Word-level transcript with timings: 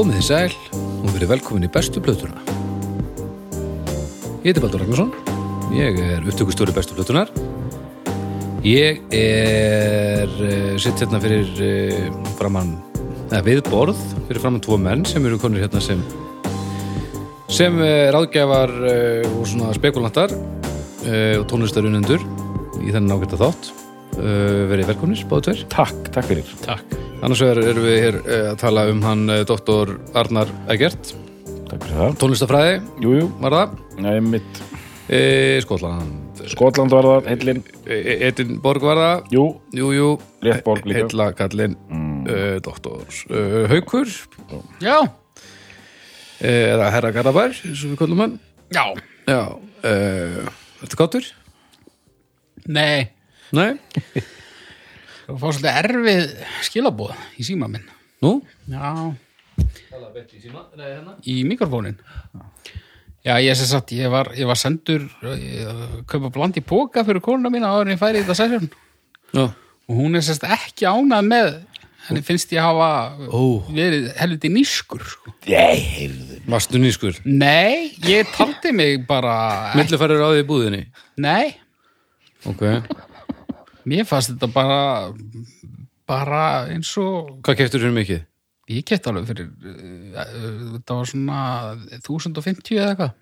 Komið 0.00 0.16
þið 0.16 0.24
sæl 0.24 0.52
og 0.80 1.10
verið 1.12 1.28
velkomin 1.28 1.66
í 1.66 1.68
bestu 1.68 2.00
plötuna. 2.00 2.38
Ég 4.40 4.46
heiti 4.46 4.62
Baldur 4.62 4.80
Ragnarsson, 4.80 5.10
ég 5.76 5.98
er 6.00 6.24
upptökustjóri 6.24 6.72
bestu 6.72 6.96
plötunar. 6.96 7.28
Ég 8.64 9.02
er 9.12 10.32
uh, 10.40 10.78
sitt 10.80 11.02
hérna 11.04 11.20
fyrir 11.20 11.52
uh, 11.52 12.08
framann, 12.38 12.72
eða 13.26 13.42
við 13.50 13.60
borð, 13.68 14.00
fyrir 14.30 14.40
framann 14.40 14.64
tvo 14.64 14.80
menn 14.80 15.04
sem 15.04 15.28
eru 15.28 15.36
konur 15.42 15.60
hérna 15.60 15.84
sem 15.84 16.00
sem 17.52 17.76
uh, 17.84 18.08
ráðgjafar 18.16 18.72
uh, 18.80 19.28
og 19.34 19.44
svona 19.52 19.76
spekulantar 19.76 20.32
og 20.32 21.44
tónlistarunendur 21.52 22.24
í 22.80 22.88
þennan 22.88 23.18
ágæta 23.20 23.36
þátt. 23.44 23.74
Uh, 24.18 24.66
verið 24.68 24.88
velkominir, 24.90 25.22
báðu 25.30 25.44
tveir. 25.46 25.60
Takk, 25.72 26.08
takk 26.12 26.26
fyrir. 26.28 26.48
Takk. 26.64 26.96
Annars 27.24 27.40
vegar 27.44 27.60
erum 27.62 27.84
við 27.86 27.98
hér 28.02 28.16
uh, 28.20 28.32
að 28.50 28.56
tala 28.60 28.82
um 28.90 29.00
hann 29.06 29.22
uh, 29.30 29.42
doktor 29.48 29.92
Arnar 30.18 30.50
Egert, 30.72 31.12
Takk 31.70 31.84
fyrir 31.86 32.00
það. 32.00 32.16
tónlistafræði, 32.20 32.74
Jú, 33.04 33.12
jú, 33.20 33.28
var 33.40 33.54
það, 33.56 33.76
Nei, 34.02 34.16
mitt 34.26 34.60
e, 35.06 35.20
Skotland, 35.62 36.40
Skotland 36.50 36.90
var 36.96 37.06
það, 37.06 37.28
heillin. 37.30 37.60
e, 37.86 38.16
Edinborg 38.26 38.82
var 38.88 38.98
það, 39.04 39.28
Jú, 39.36 39.44
jú, 39.78 39.92
jú, 39.94 40.08
rétt 40.42 40.64
borg 40.66 40.88
líka. 40.90 41.04
heilla 41.04 41.28
kallinn, 41.38 41.76
mm. 41.86 42.18
uh, 42.26 42.56
doktor 42.66 43.06
uh, 43.30 43.62
Haukur, 43.70 44.10
Já, 44.82 44.96
e, 46.42 46.50
eða 46.74 46.90
herra 46.96 47.14
Garðabær, 47.14 47.54
eins 47.54 47.86
og 47.86 47.94
við 47.94 48.00
kallum 48.02 48.24
hann, 48.26 48.36
já, 48.74 48.84
já, 49.30 49.40
þetta 50.82 51.00
gáttur? 51.04 51.30
nei 52.66 53.06
Nei, 53.56 53.72
Það 55.30 55.38
fá 55.38 55.46
svolítið 55.54 55.76
erfið 55.80 56.22
skilabóð 56.66 57.12
í 57.38 57.44
síma 57.46 57.68
minn. 57.70 57.84
Nú? 58.24 58.32
Já. 58.70 59.12
Í 61.28 61.36
mikrofónin. 61.46 61.96
Já, 63.20 63.34
ég 63.44 63.52
sem 63.58 63.68
sagt, 63.68 63.92
ég 63.92 64.08
var, 64.10 64.30
ég 64.38 64.48
var 64.48 64.56
sendur 64.56 65.02
kaupa 66.08 66.30
bland 66.32 66.56
í 66.56 66.62
póka 66.64 67.02
fyrir 67.04 67.20
konuna 67.24 67.50
mína 67.52 67.68
áður 67.74 67.90
en 67.90 67.92
ég 67.94 68.00
færi 68.00 68.22
í 68.22 68.24
þetta 68.24 68.36
sesjón 68.38 68.70
Já, 69.36 69.42
og 69.44 69.98
hún 69.98 70.16
er 70.16 70.24
sérst 70.24 70.46
ekki 70.48 70.86
ánað 70.88 71.28
með 71.28 71.50
henni 72.06 72.22
finnst 72.24 72.54
ég 72.56 72.64
hafa 72.64 72.88
Ó. 73.28 73.60
verið 73.68 74.08
helviti 74.16 74.48
nískur 74.54 75.04
sko. 75.04 75.34
Nei, 75.44 75.76
heyrðu. 75.98 76.38
varstu 76.48 76.80
nýskur, 76.80 77.20
Nei, 77.28 77.92
ég 78.08 78.32
taldi 78.32 78.72
mig 78.72 79.04
bara 79.06 79.36
millifærir 79.76 80.24
á 80.24 80.32
því 80.32 80.40
í 80.40 80.48
búðinni, 80.48 80.82
Nei, 81.20 81.52
ok, 82.48 82.64
mér 83.90 84.08
fannst 84.08 84.32
þetta 84.34 84.50
bara 84.54 84.80
bara 86.10 86.42
eins 86.72 86.90
og 87.00 87.38
hvað 87.46 87.60
keftur 87.62 87.84
fyrir 87.84 87.96
mikið? 88.00 88.26
Ég 88.70 88.84
gett 88.86 89.06
alveg 89.10 89.26
fyrir 89.30 89.48
uh, 89.50 90.20
uh, 90.20 90.60
þetta 90.76 90.98
var 91.00 91.08
svona 91.10 91.40
1050 91.98 92.76
eða 92.78 92.92
eitthvað 92.92 93.16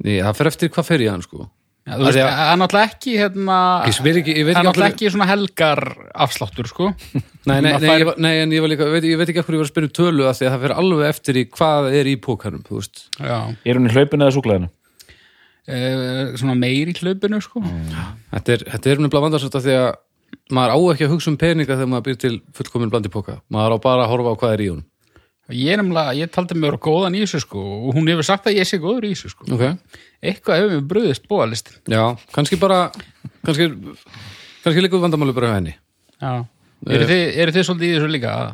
Nei, 0.00 0.20
það 0.22 0.36
fer 0.38 0.48
eftir 0.48 0.70
hvað 0.72 0.86
fer 0.88 1.02
í 1.04 1.08
hann, 1.10 1.20
sko. 1.20 1.44
Já, 1.84 1.94
þú 1.98 2.04
veist, 2.06 2.18
það 2.20 2.50
er 2.52 2.58
náttúrulega 2.60 2.88
ekki 2.92 3.12
hérna, 3.18 3.56
Ég 3.88 3.98
ég 4.06 4.46
það 4.46 4.50
er 4.52 4.66
náttúrulega 4.68 4.92
ekki 4.94 5.10
svona 5.12 5.26
helgar 5.28 5.80
afsláttur 6.26 6.68
sko 6.70 6.90
Nei, 7.48 7.56
nei, 7.64 7.72
nei, 7.72 7.88
fær- 7.88 8.02
ég, 8.04 8.10
nei, 8.20 8.32
en 8.44 8.52
ég 8.54 8.62
var 8.64 8.72
líka, 8.72 8.88
veit, 8.92 9.06
ég 9.08 9.20
veit 9.20 9.32
ekki 9.32 9.42
af 9.42 9.48
hverju 9.48 9.58
ég 9.58 9.62
var 9.64 9.68
að 9.68 9.72
spyrja 9.72 9.90
um 9.90 9.94
tölu 9.98 10.26
að 10.28 10.36
því 10.38 10.46
að 10.48 10.54
það 10.54 10.64
fer 10.66 10.74
alveg 10.82 11.08
eftir 11.10 11.40
í 11.40 11.44
hvað 11.56 11.88
er 12.00 12.10
í 12.10 12.14
pókarum, 12.28 12.62
þú 12.68 12.78
veist. 12.78 13.02
Já, 13.18 13.38
Er 13.64 13.80
hún 13.80 13.88
í 13.90 13.94
hlaupinu 13.96 14.26
eða 14.28 14.36
súklaðinu? 14.36 14.70
Uh, 15.68 16.36
svona 16.40 16.54
meir 16.58 16.88
í 16.90 16.94
hlaupinu 16.96 17.40
sko 17.44 17.62
Þetta 17.64 18.54
er, 18.56 18.64
þetta 18.76 18.90
er 18.94 19.02
nefnilega 19.02 19.24
vandarsvægt 19.26 19.58
að 19.60 19.66
því 19.66 19.74
að 19.80 19.90
maður 20.54 20.72
á 20.74 20.78
ekki 20.94 21.06
að 21.06 21.12
hugsa 21.14 21.30
um 21.32 21.36
peninga 21.40 21.74
þegar 21.76 21.90
maður 21.90 22.06
býr 22.08 22.18
til 22.22 22.36
fullkomin 22.54 22.90
blandi 22.92 23.10
póka. 23.10 23.40
Maður 23.50 23.74
á 23.74 23.78
bara 23.82 24.04
að 24.06 24.10
horfa 24.12 24.32
á 24.34 24.38
hvað 24.40 24.52
er 24.56 24.62
í 24.64 24.68
honum. 24.70 24.86
Ég 25.50 25.72
er 25.74 25.80
nefnilega, 25.80 26.12
ég 26.14 26.30
taldi 26.30 26.54
mig 26.54 26.68
vera 26.70 26.78
góðan 26.78 27.16
í 27.18 27.22
þessu 27.24 27.40
sko 27.42 27.58
og 27.88 27.96
hún 27.96 28.06
hefur 28.06 28.26
sagt 28.28 28.46
að 28.46 28.60
ég 28.60 28.68
sé 28.70 28.78
góður 28.78 29.08
í 29.08 29.10
þessu 29.16 29.32
sko 29.32 29.48
Ok. 29.56 29.64
Eitthvað 30.22 30.60
hefur 30.60 30.74
mér 30.76 30.84
bröðist 30.92 31.24
bóðalistin 31.26 31.80
Já, 31.90 32.04
kannski 32.30 32.58
bara, 32.62 32.78
kannski, 33.42 33.66
kannski 34.62 34.84
líka 34.84 35.00
vandamáli 35.02 35.34
bara 35.34 35.56
henni. 35.56 35.74
Já 36.22 36.46
Eru 36.86 37.08
þið, 37.10 37.22
eru 37.42 37.52
þið 37.56 37.66
svolítið 37.66 37.88
í 37.90 37.96
þessu 37.96 38.12
líka 38.14 38.36
að 38.36 38.52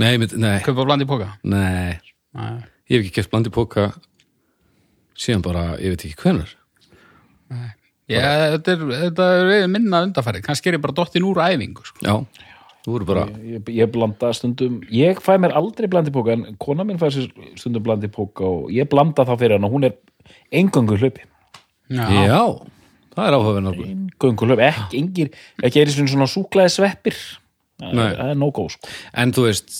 Nei, 0.00 0.16
nei, 0.18 0.56
kaupa 0.64 0.88
bland 0.88 1.04
í 1.04 1.10
póka? 1.12 1.28
nei, 1.44 2.00
Nei. 2.34 2.56
ég 2.88 2.96
hef 2.96 3.04
ekki 3.04 3.12
keft 3.20 3.30
blandi 3.34 3.52
póka 3.54 3.90
síðan 5.18 5.42
bara, 5.44 5.64
ég 5.82 5.94
veit 5.94 6.04
ekki. 6.08 6.34
Já, 8.04 8.20
þetta 8.58 8.72
er, 8.74 8.82
þetta 9.06 9.26
er 9.40 9.68
minna 9.72 10.02
undarfærið, 10.04 10.42
kannski 10.44 10.68
er 10.70 10.76
ég 10.76 10.82
bara 10.84 10.96
dottin 10.96 11.24
úr 11.24 11.38
æfingu 11.40 11.84
sko. 11.88 12.02
Já, 12.04 12.18
þú 12.84 12.92
voru 12.92 13.06
bara, 13.08 13.22
Ég, 13.40 13.62
ég 13.72 13.88
blanda 13.94 14.32
stundum, 14.36 14.82
ég 14.92 15.22
fæ 15.24 15.38
mér 15.40 15.54
aldrei 15.56 15.88
blandi 15.88 16.12
póka 16.12 16.34
en 16.36 16.44
kona 16.60 16.84
mín 16.84 17.00
fæ 17.00 17.08
sér 17.14 17.30
stundum 17.56 17.84
blandi 17.86 18.10
póka 18.12 18.44
og 18.44 18.68
ég 18.74 18.90
blanda 18.92 19.24
þá 19.24 19.32
fyrir 19.40 19.56
hann 19.56 19.64
og 19.64 19.72
hún 19.72 19.88
er 19.88 19.96
engöngu 20.52 20.98
hlaupi. 21.00 21.24
Já, 21.88 22.04
já, 22.28 22.42
það 23.16 23.24
er 23.30 23.38
áhugaverð. 23.38 23.80
Engöngu 23.88 24.50
hlaupi, 24.50 24.68
ekki, 24.68 25.00
engir, 25.00 25.32
ekki 25.64 25.80
er 25.86 25.94
svona 25.96 26.12
svona 26.12 26.28
súklaði 26.34 26.74
sveppir. 26.76 27.16
Það 27.80 27.94
Nei. 27.96 28.04
er- 28.10 28.18
það 28.20 28.30
er 28.34 28.36
no 28.38 28.50
go, 28.54 28.68
sko. 28.68 28.88
En 29.18 29.32
þú 29.32 29.48
veist, 29.48 29.72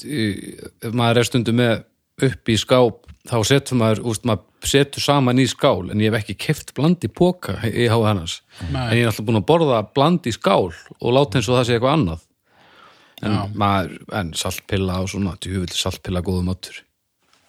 maður 0.96 1.20
er 1.20 1.28
stundum 1.28 1.60
með 1.60 1.84
upp 2.24 2.48
í 2.50 2.56
skáp, 2.58 3.04
þá 3.30 3.36
setur 3.48 3.78
maður, 3.80 4.02
úst, 4.10 4.24
maður 4.28 4.68
setur 4.68 5.04
saman 5.04 5.40
í 5.40 5.46
skál, 5.48 5.90
en 5.92 6.00
ég 6.02 6.12
hef 6.12 6.22
ekki 6.22 6.36
keft 6.46 6.74
bland 6.76 7.04
í 7.04 7.10
póka 7.12 7.56
í 7.68 7.86
háa 7.88 8.02
hannars. 8.10 8.38
Nei. 8.70 8.82
En 8.90 8.96
ég 8.98 9.04
er 9.06 9.10
alltaf 9.12 9.26
búin 9.28 9.40
að 9.40 9.46
borða 9.48 9.82
bland 9.96 10.26
í 10.28 10.34
skál 10.34 10.68
og 10.70 11.08
láta 11.16 11.40
eins 11.40 11.48
og 11.48 11.58
það 11.58 11.68
sé 11.68 11.76
eitthvað 11.78 11.96
annað. 11.98 12.24
En 13.24 13.36
maður, 13.56 13.94
en 14.20 14.32
saltpilla 14.36 14.98
og 15.00 15.08
svona, 15.12 15.36
djúvill 15.40 15.72
saltpilla 15.72 16.20
góðum 16.26 16.50
áttur. 16.52 16.82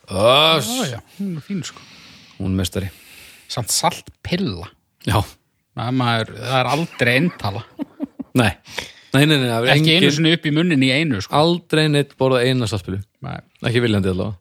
Öss, 0.05 0.69
hún 1.17 1.35
er 1.39 1.43
fín 1.43 1.63
sko 1.65 1.81
hún 2.37 2.51
er 2.53 2.59
mestari. 2.59 2.89
Samt 3.49 3.71
salt 3.73 4.09
pilla 4.25 4.67
Já, 5.07 5.21
Það, 5.75 5.91
maður, 5.97 6.31
það 6.39 6.57
er 6.59 6.69
aldrei 6.71 7.11
eintala 7.19 7.61
nei, 8.35 8.51
nei, 9.15 9.23
nei, 9.25 9.35
nei, 9.39 9.49
Ekki 9.71 9.91
einu 9.91 9.95
engin, 9.95 10.13
sinni 10.17 10.33
upp 10.35 10.45
í 10.47 10.53
munnin 10.55 10.83
í 10.83 10.89
einu 10.93 11.21
sko. 11.23 11.35
aldrei 11.35 11.85
neitt 11.91 12.15
borða 12.19 12.41
eina 12.43 12.67
saltpillu. 12.67 12.99
Nei. 13.25 13.37
Ekki 13.65 13.83
viljandi 13.83 14.11
allavega. 14.11 14.37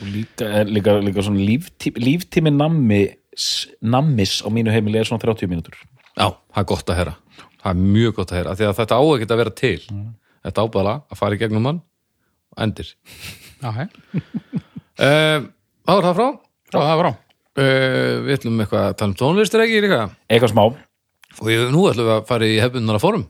Líka, 0.00 0.46
er 0.60 0.70
líka, 0.70 0.96
líka 1.04 1.24
svona 1.26 1.42
líftími, 1.44 2.02
líftími 2.04 2.52
nammi, 2.54 3.00
nammis 3.82 4.38
á 4.44 4.48
mínu 4.52 4.72
heimili 4.72 5.00
er 5.00 5.08
svona 5.08 5.22
30 5.22 5.50
mínútur. 5.50 5.76
Já, 6.14 6.30
það 6.30 6.62
er 6.62 6.68
gott 6.72 6.92
að 6.92 7.00
heyra. 7.00 7.16
Það 7.60 7.70
er 7.72 7.80
mjög 7.96 8.14
gott 8.16 8.32
að 8.32 8.40
heyra, 8.40 8.52
af 8.52 8.60
því 8.60 8.68
að 8.68 8.76
þetta 8.80 9.00
á 9.00 9.02
ekki 9.04 9.30
að 9.30 9.42
vera 9.42 9.56
til. 9.60 9.78
Þetta 10.46 10.66
ábæðla 10.66 10.94
að 11.10 11.20
fara 11.20 11.36
í 11.36 11.40
gegnum 11.42 11.66
hann 11.68 11.82
og 12.54 12.62
endir. 12.64 12.94
Já. 13.60 13.88
Uh, 15.00 15.50
þá 15.84 15.92
er 15.96 16.06
það 16.06 16.14
frá. 16.20 16.30
Svo 16.70 16.86
það 16.86 16.96
var 17.02 17.10
á 17.10 17.14
Uh, 17.58 18.22
við 18.22 18.36
ætlum 18.36 18.60
eitthvað 18.62 18.84
að 18.86 18.92
tala 19.00 19.10
um 19.10 19.16
tónlistir 19.18 19.62
ekki. 19.64 19.80
Eitthvað 20.30 20.52
smá. 20.52 20.62
Og 21.42 21.48
ég, 21.50 21.64
nú 21.74 21.82
ætlum 21.90 22.06
við 22.06 22.14
að 22.14 22.28
fara 22.28 22.46
í 22.46 22.60
hefbundnara 22.62 23.00
fórum. 23.02 23.24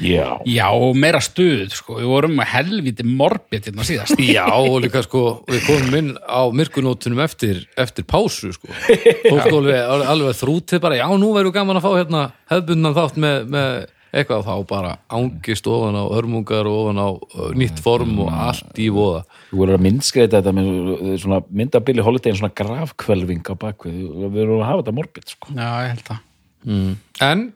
Já. 0.00 0.40
Já, 0.48 0.66
og 0.72 0.96
meira 0.98 1.20
stuð 1.24 1.70
sko. 1.76 1.98
Við 2.00 2.08
vorum 2.10 2.34
með 2.38 2.50
helviti 2.54 3.06
morbið 3.06 3.68
hérna 3.70 3.86
síðast 3.86 4.20
Já, 4.36 4.46
og 4.56 4.80
líka 4.84 5.02
sko, 5.06 5.24
við 5.50 5.64
komum 5.68 5.96
inn 6.00 6.10
á 6.24 6.42
myrkunótunum 6.56 7.22
eftir, 7.24 7.64
eftir 7.80 8.06
pásu, 8.08 8.52
sko. 8.56 8.72
Fólk 9.30 9.48
alveg, 9.52 9.80
alveg 10.14 10.38
þrútið 10.40 10.82
bara, 10.82 11.00
já, 11.02 11.06
nú 11.20 11.32
verður 11.36 11.56
gaman 11.60 11.80
að 11.80 11.86
fá 11.86 11.90
hérna 11.98 12.22
hefbundan 12.52 12.96
þátt 12.96 13.20
með, 13.20 13.50
með 13.52 13.74
eitthvað 14.10 14.48
þá 14.48 14.54
bara 14.66 14.94
ángist 15.14 15.68
ofan 15.70 15.94
á 15.94 16.04
hörmungar 16.10 16.66
og 16.66 16.78
ofan 16.80 16.98
á 16.98 17.08
uh, 17.14 17.52
nýtt 17.54 17.78
form 17.84 18.16
og 18.24 18.32
allt 18.34 18.80
í 18.82 18.88
voða. 18.90 19.20
Þú 19.52 19.60
verður 19.60 19.78
að 19.78 19.84
myndskreita 19.86 20.40
þetta 20.40 20.54
með 20.56 21.12
svona 21.22 21.38
myndabili 21.46 22.02
holiday 22.02 22.34
svona 22.34 22.50
grafkvelving 22.58 23.46
á 23.46 23.54
bakvið. 23.54 24.00
Við 24.24 24.34
verðum 24.34 24.64
að 24.64 24.68
hafa 24.72 24.82
þetta 24.82 24.96
morbid, 24.98 25.30
sko. 25.30 25.54
Já, 25.54 25.68
ég 25.84 25.94
held 25.94 26.12
að 26.16 26.26
Mm. 26.60 26.96
En, 27.24 27.46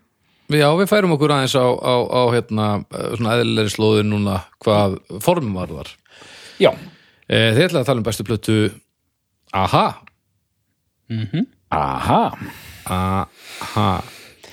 já, 0.53 0.67
við 0.77 0.91
færum 0.91 1.15
okkur 1.17 1.33
aðeins 1.37 1.55
á, 1.57 1.65
á, 1.65 1.95
á 2.05 2.23
hérna, 2.35 2.67
uh, 2.91 3.13
svona 3.17 3.37
eðlilegri 3.39 3.73
slóðin 3.73 4.11
núna 4.13 4.41
hvað 4.65 4.99
form 5.25 5.53
var 5.57 5.73
þar. 5.73 5.93
Já. 6.61 6.71
E, 7.25 7.37
þið 7.57 7.63
ætlaði 7.69 7.81
að 7.81 7.87
tala 7.89 8.03
um 8.03 8.07
bestu 8.07 8.27
plötu 8.29 8.57
Aha, 9.55 9.85
Aha. 11.75 12.23
aha. 12.91 13.89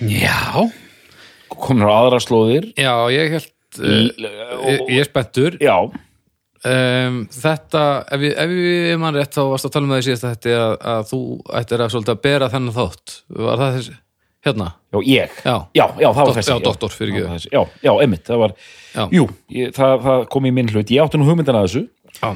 Já, 0.01 0.69
Komin 1.61 1.83
á 1.85 1.91
aðra 1.93 2.19
slóðir. 2.23 2.69
Já, 2.79 2.93
ég 3.13 3.35
held, 3.35 3.51
uh, 3.81 3.97
ég, 4.69 4.85
ég 4.87 5.01
er 5.03 5.09
spenntur. 5.09 5.57
Já. 5.61 5.75
Um, 6.61 7.23
þetta, 7.33 7.83
ef 8.13 8.23
ég, 8.27 8.35
ef 8.37 8.51
ég 8.53 8.99
mann 9.01 9.17
rétt 9.17 9.33
þá 9.33 9.41
varst 9.49 9.65
að 9.67 9.73
tala 9.75 9.87
um 9.87 9.93
það 9.95 10.01
í 10.03 10.07
síðast 10.07 10.25
þetta 10.27 10.55
að, 10.61 10.73
að 10.93 11.03
þú 11.09 11.19
ættir 11.59 11.81
að 11.83 11.93
svolítið 11.95 12.13
að 12.13 12.23
bera 12.27 12.49
þennan 12.53 12.75
þátt. 12.77 13.15
Var 13.41 13.61
það 13.63 13.77
þessi? 13.77 13.95
Hérna? 14.45 14.67
Já, 14.91 14.99
ég. 15.05 15.33
Já. 15.45 15.55
Já, 15.77 15.85
já, 16.01 16.07
það 16.09 16.21
var 16.25 16.37
þessi. 16.37 16.51
já, 16.51 16.59
doktor, 16.65 16.93
var 16.97 17.35
þessi. 17.37 17.51
Já, 17.53 17.61
já, 17.85 17.91
einmitt. 18.01 18.23
Það 18.25 18.39
var, 18.41 18.53
Já. 18.95 19.03
jú, 19.13 19.27
ég, 19.53 19.73
það, 19.77 19.93
það 20.07 20.23
kom 20.33 20.47
í 20.49 20.53
minn 20.55 20.71
hlut. 20.73 20.93
Ég 20.95 21.03
átti 21.03 21.19
nú 21.21 21.27
hugmyndina 21.29 21.61
að 21.61 21.67
þessu. 21.69 21.83
Já. 22.17 22.31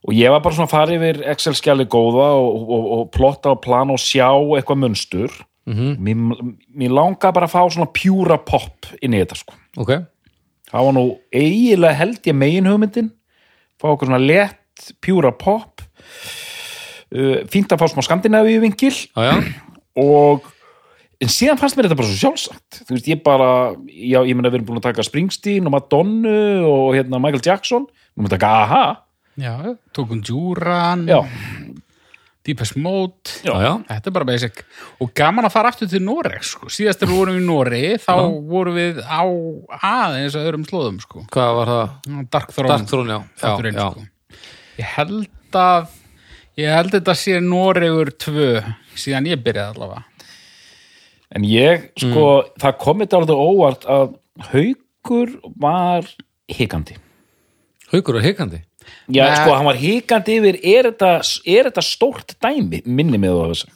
Og 0.00 0.14
ég 0.16 0.32
var 0.32 0.40
bara 0.40 0.56
svona 0.56 0.68
að 0.70 0.72
fara 0.76 0.94
yfir 0.96 1.18
Excel-skjali 1.34 1.84
góða 1.90 2.28
og, 2.40 2.60
og, 2.72 2.84
og 2.96 3.10
plotta 3.12 3.52
og 3.52 3.60
plana 3.64 3.96
og 3.96 4.00
sjá 4.00 4.30
eitthvað 4.30 4.84
munstur. 4.86 5.40
Mhm. 5.70 5.90
mér, 6.02 6.54
mér 6.74 6.92
langa 6.96 7.30
bara 7.36 7.46
að 7.46 7.52
fá 7.52 7.60
svona 7.70 7.90
pjúra 7.92 8.38
pop 8.42 8.88
inn 9.04 9.12
í 9.14 9.20
þetta, 9.20 9.36
sko. 9.42 9.54
Ok. 9.78 9.92
Það 10.70 10.86
var 10.86 10.94
nú 10.96 11.04
eiginlega 11.34 11.98
held 11.98 12.26
ég 12.30 12.38
megin 12.38 12.68
hugmyndin 12.70 13.10
fá 13.80 13.90
okkur 13.90 14.08
svona 14.08 14.22
lett 14.22 14.90
pjúra 15.04 15.32
pop 15.36 15.82
uh, 15.82 17.42
fínt 17.50 17.72
að 17.74 17.82
fá 17.82 17.86
smá 17.90 18.04
skandinavíu 18.06 18.62
vingil 18.64 18.94
og 20.00 20.48
en 21.20 21.28
síðan 21.32 21.58
fannst 21.60 21.76
mér 21.76 21.88
þetta 21.88 21.98
bara 22.00 22.08
svo 22.10 22.18
sjálfsagt 22.22 22.80
þú 22.86 22.96
veist, 22.96 23.10
ég 23.10 23.22
bara, 23.26 23.50
já, 23.92 24.20
ég 24.24 24.36
meina 24.36 24.50
við 24.50 24.60
erum 24.60 24.70
búin 24.70 24.80
að 24.80 24.88
taka 24.88 25.04
Springsteen 25.06 25.68
og 25.68 25.74
Madonna 25.74 26.34
og 26.68 26.94
hérna 26.96 27.20
Michael 27.22 27.44
Jackson, 27.44 27.86
við 27.86 28.20
erum 28.22 28.30
að 28.30 28.36
taka 28.38 28.56
AHA 28.64 28.82
Já, 29.40 29.54
tókum 29.96 30.20
Djúran 30.26 31.06
já, 31.08 31.20
Deepest 32.44 32.76
Mode 32.80 33.36
já, 33.44 33.52
já. 33.62 33.72
Þetta 33.88 34.10
er 34.10 34.16
bara 34.16 34.28
basic 34.28 34.62
og 35.00 35.12
gaman 35.16 35.46
að 35.48 35.54
fara 35.54 35.70
aftur 35.72 35.88
til 35.92 36.00
Noreg 36.04 36.44
sko. 36.44 36.68
síðast 36.72 37.02
þegar 37.02 37.12
við 37.12 37.20
vorum 37.20 37.38
í 37.38 37.44
Noregi 37.46 37.92
þá 38.02 38.14
vorum 38.50 38.78
við 38.80 39.00
á 39.04 39.22
aðeins 39.78 40.36
að 40.36 40.48
öðrum 40.48 40.66
slóðum 40.68 41.00
sko. 41.04 41.24
Hvað 41.32 41.54
var 41.60 41.72
það? 41.74 41.96
Dark 42.32 42.54
Throne, 42.56 42.72
Dark 42.72 42.90
Throne, 42.90 43.16
já. 43.16 43.20
Já, 43.44 43.72
já. 43.76 43.88
Sko. 43.92 44.40
Ég 44.80 44.92
held 44.96 45.60
að 45.60 45.96
ég 46.60 46.74
held 46.74 46.94
þetta 46.96 47.16
sé 47.16 47.40
Noregur 47.44 48.12
2 48.24 48.52
síðan 48.98 49.28
ég 49.30 49.44
byrjaði 49.44 49.76
allavega 49.76 50.09
en 51.36 51.46
ég, 51.46 51.90
sko 52.00 52.26
það 52.60 52.80
kom 52.82 53.04
þetta 53.04 53.20
alveg 53.20 53.44
óvart 53.44 53.86
að 53.90 54.16
Haukur 54.50 55.32
var 55.60 56.06
hikandi. 56.48 56.96
Haukur 57.90 58.16
er 58.20 58.24
hikandi. 58.24 58.62
Já, 59.10 59.26
Nei. 59.26 59.36
sko, 59.36 59.54
hann 59.56 59.66
var 59.66 59.78
hikandi 59.78 60.36
yfir 60.38 60.58
er 60.62 60.88
þetta, 60.90 61.10
er 61.44 61.68
þetta 61.68 61.84
stórt 61.84 62.36
dæmi 62.42 62.80
minni 62.86 63.20
með 63.20 63.40
þess 63.50 63.66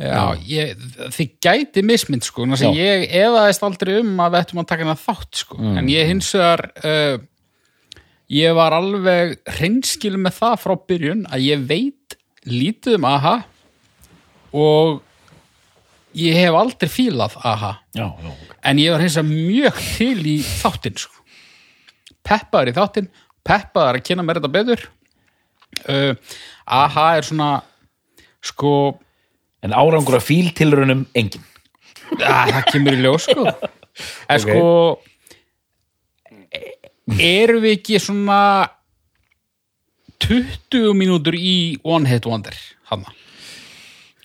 Já, 0.00 0.36
ég, 0.48 0.80
þið 1.12 1.32
gæti 1.44 1.82
mismynd 1.84 2.24
sko, 2.24 2.46
þannig 2.46 2.62
að 2.70 2.78
ég 2.78 3.02
efaðist 3.20 3.64
aldrei 3.66 3.92
um 3.98 4.22
að 4.24 4.32
við 4.32 4.44
ættum 4.44 4.62
að 4.62 4.68
taka 4.70 4.86
hana 4.86 4.96
þátt 4.96 5.40
sko, 5.42 5.58
en 5.76 5.90
ég 5.92 6.08
hins 6.08 6.30
vegar 6.36 6.62
uh, 6.80 7.18
ég 8.32 8.56
var 8.56 8.76
alveg 8.78 9.34
hreinskil 9.58 10.14
með 10.16 10.38
það 10.38 10.56
frá 10.62 10.74
byrjun 10.88 11.26
að 11.28 11.44
ég 11.50 11.66
veit 11.68 12.16
lítið 12.48 12.96
um 12.96 13.08
AHA 13.10 13.34
og 14.56 15.02
ég 16.18 16.34
hef 16.34 16.56
aldrei 16.58 16.88
fílað 16.90 17.36
AHA 17.46 17.72
Já, 17.94 18.06
já, 18.22 18.30
en 18.70 18.78
ég 18.82 18.92
var 18.94 19.02
hins 19.04 19.16
vegar 19.18 19.28
mjög 19.30 19.82
til 19.96 20.26
í 20.26 20.36
þáttinn 20.42 20.98
sko. 20.98 21.14
peppaður 22.26 22.72
í 22.72 22.76
þáttinn 22.78 23.10
peppaður 23.46 23.98
að 24.00 24.04
kynna 24.06 24.22
mér 24.26 24.40
þetta 24.40 24.50
betur. 24.52 24.82
Uh, 25.88 26.12
AHA 26.66 27.06
er 27.20 27.28
svona 27.28 27.50
sko 28.42 28.72
En 29.62 29.74
árangur 29.76 30.16
af 30.16 30.24
fíltilrunum 30.24 31.04
engin 31.14 31.44
Ja, 32.18 32.46
það 32.48 32.64
kemur 32.72 32.96
í 32.96 33.00
ljós 33.04 33.26
sko. 33.28 33.44
En 34.32 34.40
sko 34.40 34.64
Erum 37.20 37.62
við 37.64 37.76
ekki 37.78 37.98
svona 38.02 38.40
20 40.20 40.94
mínútur 40.98 41.36
í 41.38 41.78
One 41.84 42.08
Hit 42.10 42.26
Wonder 42.28 42.56
hann 42.90 43.04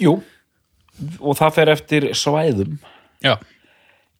Jú, 0.02 0.18
og 1.20 1.36
það 1.40 1.54
fer 1.60 1.72
eftir 1.76 2.10
svæðum. 2.18 2.78
Já, 3.26 3.36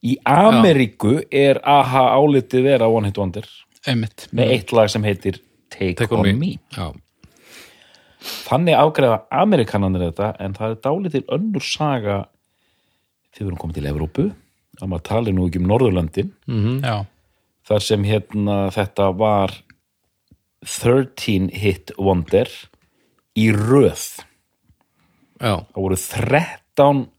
Í 0.06 0.12
Ameríku 0.28 1.16
er 1.34 1.58
AHA 1.66 2.02
álitið 2.20 2.62
vera 2.68 2.86
One 2.92 3.08
Hit 3.08 3.16
Wonder. 3.18 3.46
Einmitt. 3.88 4.26
Með 4.36 4.52
eitt 4.54 4.72
lag 4.76 4.90
sem 4.92 5.02
heitir 5.06 5.40
Take, 5.72 5.94
Take 5.98 6.14
On, 6.14 6.20
on 6.20 6.38
Me. 6.38 6.52
me. 6.76 6.86
Þannig 8.46 8.76
afgreða 8.78 9.20
Amerikananir 9.34 10.04
þetta 10.08 10.28
en 10.42 10.54
það 10.54 10.74
er 10.74 10.80
dálítið 10.84 11.32
önnur 11.36 11.64
saga 11.64 12.16
þegar 13.32 13.40
við 13.40 13.46
erum 13.50 13.60
komið 13.62 13.78
til 13.80 13.88
Evrópu 13.90 14.26
að 14.76 14.90
maður 14.92 15.04
tali 15.08 15.34
nú 15.34 15.46
ekki 15.48 15.60
um 15.62 15.68
Norðurlöndin. 15.70 16.30
Já, 16.84 16.96
þar 17.66 17.84
sem 17.86 18.06
hérna 18.06 18.56
þetta 18.74 19.08
var 19.18 19.54
13 20.66 21.50
hit 21.56 21.92
wonder 21.98 22.50
í 23.38 23.48
röð. 23.54 24.06
Já. 25.40 25.60
það 25.72 25.82
voru 25.82 25.98
13 26.00 26.65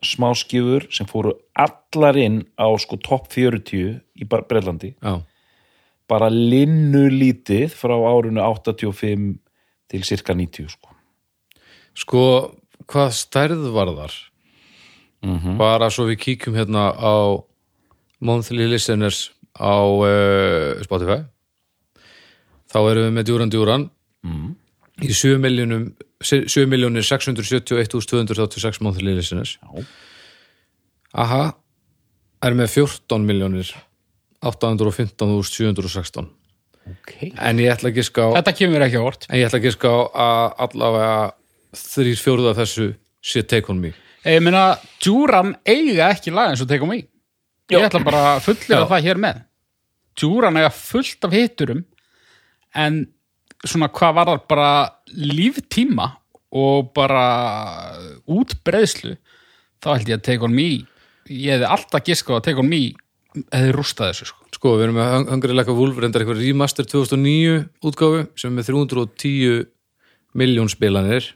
smáskjöfur 0.05 0.87
sem 0.93 1.07
fóru 1.09 1.33
allar 1.57 2.17
inn 2.21 2.43
á 2.57 2.67
sko 2.79 2.99
topp 3.01 3.31
40 3.33 3.99
í 4.17 4.27
Brellandi 4.27 4.93
Já. 5.01 5.21
bara 6.07 6.29
linnu 6.29 7.07
lítið 7.09 7.73
frá 7.73 7.95
árunu 7.95 8.41
85 8.43 9.37
til 9.87 10.03
cirka 10.03 10.35
90 10.35 10.69
sko. 10.69 10.91
Sko, 11.97 12.23
hvað 12.85 13.13
stærð 13.15 13.69
var 13.73 13.89
þar? 13.95 14.15
Bara 15.57 15.89
svo 15.89 16.05
við 16.11 16.19
kíkjum 16.21 16.55
hérna 16.55 16.91
á 16.93 17.41
monthly 18.21 18.67
listeners 18.69 19.31
á 19.57 19.81
uh, 19.81 20.77
Spotify 20.85 21.25
þá 22.69 22.79
erum 22.91 23.07
við 23.07 23.13
með 23.15 23.25
Djúran 23.25 23.51
Djúran 23.51 23.89
í 24.27 24.29
7 24.29 24.66
miljónum 25.43 25.91
7 26.23 26.65
miljónir 26.69 27.05
671.236 27.05 28.81
monthly 28.81 29.13
listeners. 29.15 29.57
Já. 29.61 29.85
Aha 31.13 31.43
er 32.45 32.57
með 32.57 32.73
14 32.77 33.25
miljónir 33.25 33.69
815.716 34.45 36.27
okay. 36.91 37.31
en 37.33 37.61
ég 37.61 37.73
ætla 37.73 37.89
að 37.89 37.97
giska 37.97 38.27
á 38.29 38.37
þetta 38.37 38.53
kemur 38.59 38.85
ekki 38.85 39.01
á 39.01 39.03
vort 39.03 39.25
en 39.29 39.39
ég 39.39 39.47
ætla 39.47 39.61
að 39.61 39.65
giska 39.65 39.89
á 39.89 39.97
að 40.25 40.45
allavega 40.67 41.15
þrýr 41.77 42.21
fjóruða 42.21 42.53
þessu 42.61 42.91
sé 43.27 43.43
take 43.43 43.71
on 43.73 43.81
me. 43.81 43.91
Ég 44.27 44.41
meina, 44.43 44.77
Djúran 45.03 45.53
eiga 45.67 46.09
ekki 46.11 46.33
lag 46.35 46.51
eins 46.51 46.61
og 46.63 46.69
Take 46.69 46.83
On 46.83 46.89
Me. 46.91 47.03
Ég 47.71 47.83
ætla 47.85 48.01
bara 48.03 48.23
að 48.33 48.41
fullera 48.47 48.87
það 48.89 49.05
hér 49.05 49.19
með. 49.23 49.37
Djúran 50.19 50.59
eiga 50.59 50.71
fullt 50.73 51.27
af 51.27 51.35
hitturum 51.35 51.83
en 52.75 53.05
svona 53.65 53.89
hvað 53.89 54.13
var 54.19 54.29
það 54.31 54.43
bara 54.51 54.69
líftíma 55.17 56.07
og 56.57 56.91
bara 56.95 57.23
útbreðslu 58.27 59.15
þá 59.83 59.89
held 59.95 60.11
ég 60.11 60.19
að 60.19 60.25
Take 60.27 60.45
On 60.47 60.53
Me 60.55 60.67
ég 61.27 61.53
hefði 61.57 61.69
alltaf 61.73 62.05
giskað 62.07 62.39
að 62.39 62.45
Take 62.49 62.61
On 62.63 62.69
Me 62.69 62.81
hefði 63.53 63.73
rústað 63.75 64.11
þessu 64.13 64.27
sko. 64.31 64.45
Sko, 64.57 64.69
við 64.79 64.85
erum 64.87 64.95
með 64.97 65.09
Hung- 65.13 65.27
Hungry 65.33 65.53
Like 65.57 65.69
a 65.69 65.75
Wolf 65.77 65.97
reyndar 66.01 66.23
eitthvað 66.23 66.39
remaster 66.41 66.85
2009 66.89 67.67
útgáfu 67.85 68.21
sem 68.39 68.51
er 68.51 68.55
með 68.61 68.69
310 68.71 69.65
miljón 70.37 70.69
spilanir 70.71 71.27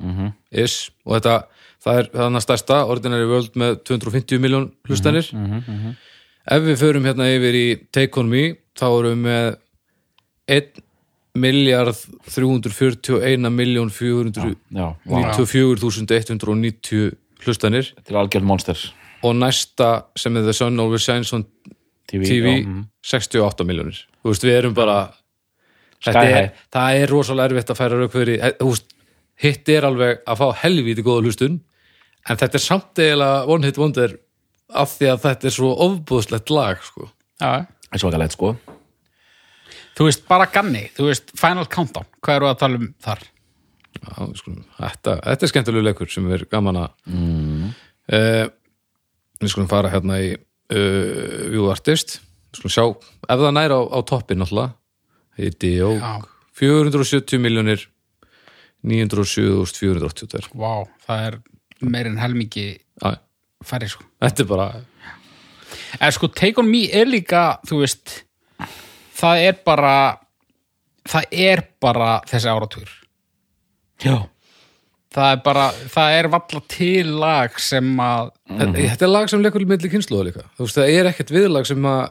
is, 0.52 0.90
og 1.06 1.18
þetta, 1.20 1.36
það 1.84 2.00
er 2.02 2.10
þannig 2.16 2.42
stærsta 2.46 2.80
Ordinary 2.90 3.28
World 3.30 3.56
með 3.58 3.78
250 3.90 4.40
miljón 4.42 4.72
hlustanir. 4.88 5.28
Ef 6.52 6.62
við 6.66 6.78
förum 6.82 7.06
hérna 7.06 7.28
yfir 7.30 7.54
í 7.60 7.66
Take 7.94 8.18
On 8.20 8.30
Me 8.30 8.56
þá 8.78 8.86
erum 8.90 9.12
við 9.12 9.22
með 9.28 9.58
1 10.48 10.82
miljard 11.38 11.96
341 12.28 13.50
miljón 13.50 13.92
Já, 13.92 14.96
vá. 15.06 15.34
494.190 15.38 17.16
hlustanir 17.46 17.94
Þetta 17.96 18.12
er 18.12 18.20
algjörn 18.22 18.48
monster 18.48 18.78
og 19.22 19.36
næsta 19.38 19.90
sem 20.18 20.38
er 20.38 20.46
The 20.48 20.54
Sun 20.58 20.80
Always 20.82 21.06
Shines 21.06 21.34
on 21.34 21.46
TV, 22.10 22.26
TV 22.26 22.46
já, 22.46 22.68
mhm. 22.68 22.86
68 23.06 23.68
miljónir 23.68 24.00
þú 24.22 24.34
veist 24.34 24.46
við 24.48 24.58
erum 24.58 24.74
bara 24.78 24.98
er, 26.08 26.52
það 26.74 26.98
er 26.98 27.14
rosalega 27.14 27.52
erfitt 27.52 27.74
að 27.74 27.80
færa 27.80 28.00
rauk 28.00 28.16
fyrir 28.16 28.42
þú 28.58 28.72
veist, 28.72 28.96
hitt 29.42 29.70
er 29.70 29.88
alveg 29.88 30.26
að 30.26 30.42
fá 30.42 30.48
helvíti 30.64 31.06
góða 31.06 31.26
hlustun 31.28 31.62
en 32.30 32.38
þetta 32.42 32.58
er 32.58 32.66
samt 32.66 33.02
eiginlega 33.02 33.46
one 33.50 33.70
hit 33.70 33.80
wonder 33.82 34.18
af 34.72 34.98
því 34.98 35.14
að 35.14 35.24
þetta 35.26 35.50
er 35.50 35.56
svo 35.56 35.72
ofbúðslegt 35.84 36.52
lag 36.54 36.84
sko. 36.86 37.10
Já. 37.42 37.66
Það 37.90 37.98
er 37.98 38.04
svakalegt 38.04 38.38
sko 38.38 38.56
Þú 39.98 40.08
veist, 40.08 40.24
bara 40.30 40.48
ganni, 40.52 40.86
þú 40.96 41.10
veist, 41.10 41.34
Final 41.40 41.68
Countdown 41.72 42.08
hvað 42.24 42.40
eru 42.40 42.50
að 42.50 42.60
tala 42.64 42.80
um 42.80 42.90
þar? 43.04 43.24
Já, 44.02 44.12
skulum, 44.40 44.64
þetta, 44.78 45.16
þetta 45.26 45.46
er 45.46 45.52
skemmtilegu 45.52 45.86
leikur 45.86 46.12
sem 46.12 46.28
er 46.32 46.46
gaman 46.50 46.80
að 46.80 46.92
mm. 47.12 47.72
við 49.44 49.52
skulum 49.52 49.70
fara 49.72 49.92
hérna 49.92 50.20
í 50.24 50.30
uh, 50.32 51.50
View 51.52 51.68
Artist 51.74 52.20
við 52.22 52.62
skulum 52.62 52.76
sjá, 52.76 52.86
ef 53.28 53.44
það 53.44 53.58
næra 53.58 53.80
á, 53.80 53.82
á 53.92 54.00
toppin 54.08 54.42
náttúrulega, 54.42 54.78
heiti 55.40 55.74
og 55.86 56.00
Já. 56.00 56.14
470 56.62 57.42
miljónir 57.42 57.84
907.482 58.88 60.52
Vá, 60.58 60.88
það 61.06 61.28
er 61.28 61.38
meir 61.82 62.10
en 62.10 62.18
helmingi 62.22 62.66
Já, 62.80 63.20
færri 63.66 63.90
sko. 63.92 64.08
þetta 64.22 64.46
er 64.46 64.50
bara 64.50 64.72
En 66.00 66.14
sko, 66.16 66.30
Take 66.32 66.62
On 66.62 66.68
Me 66.68 66.86
er 66.88 67.10
líka, 67.10 67.60
þú 67.68 67.82
veist, 67.84 68.22
það 69.22 69.46
er 69.48 69.58
bara, 69.68 69.96
það 71.10 71.36
er 71.48 71.64
bara 71.84 72.12
þessi 72.30 72.52
áratúr. 72.52 72.92
Já. 74.02 74.18
Það 75.12 75.34
er 75.36 75.40
bara, 75.44 75.66
það 75.92 76.18
er 76.18 76.28
valla 76.32 76.62
til 76.72 77.10
lag 77.20 77.58
sem 77.60 77.88
að, 78.00 78.30
þetta, 78.48 78.84
þetta 78.94 79.08
er 79.08 79.12
lag 79.12 79.32
sem 79.32 79.42
leikur 79.44 79.66
milli 79.68 79.90
kynsluða 79.92 80.28
líka. 80.30 80.46
Þú 80.56 80.68
veist, 80.68 80.78
það 80.80 80.92
er 80.96 81.10
ekkert 81.12 81.34
viðlag 81.36 81.68
sem 81.68 81.88
að 81.92 82.04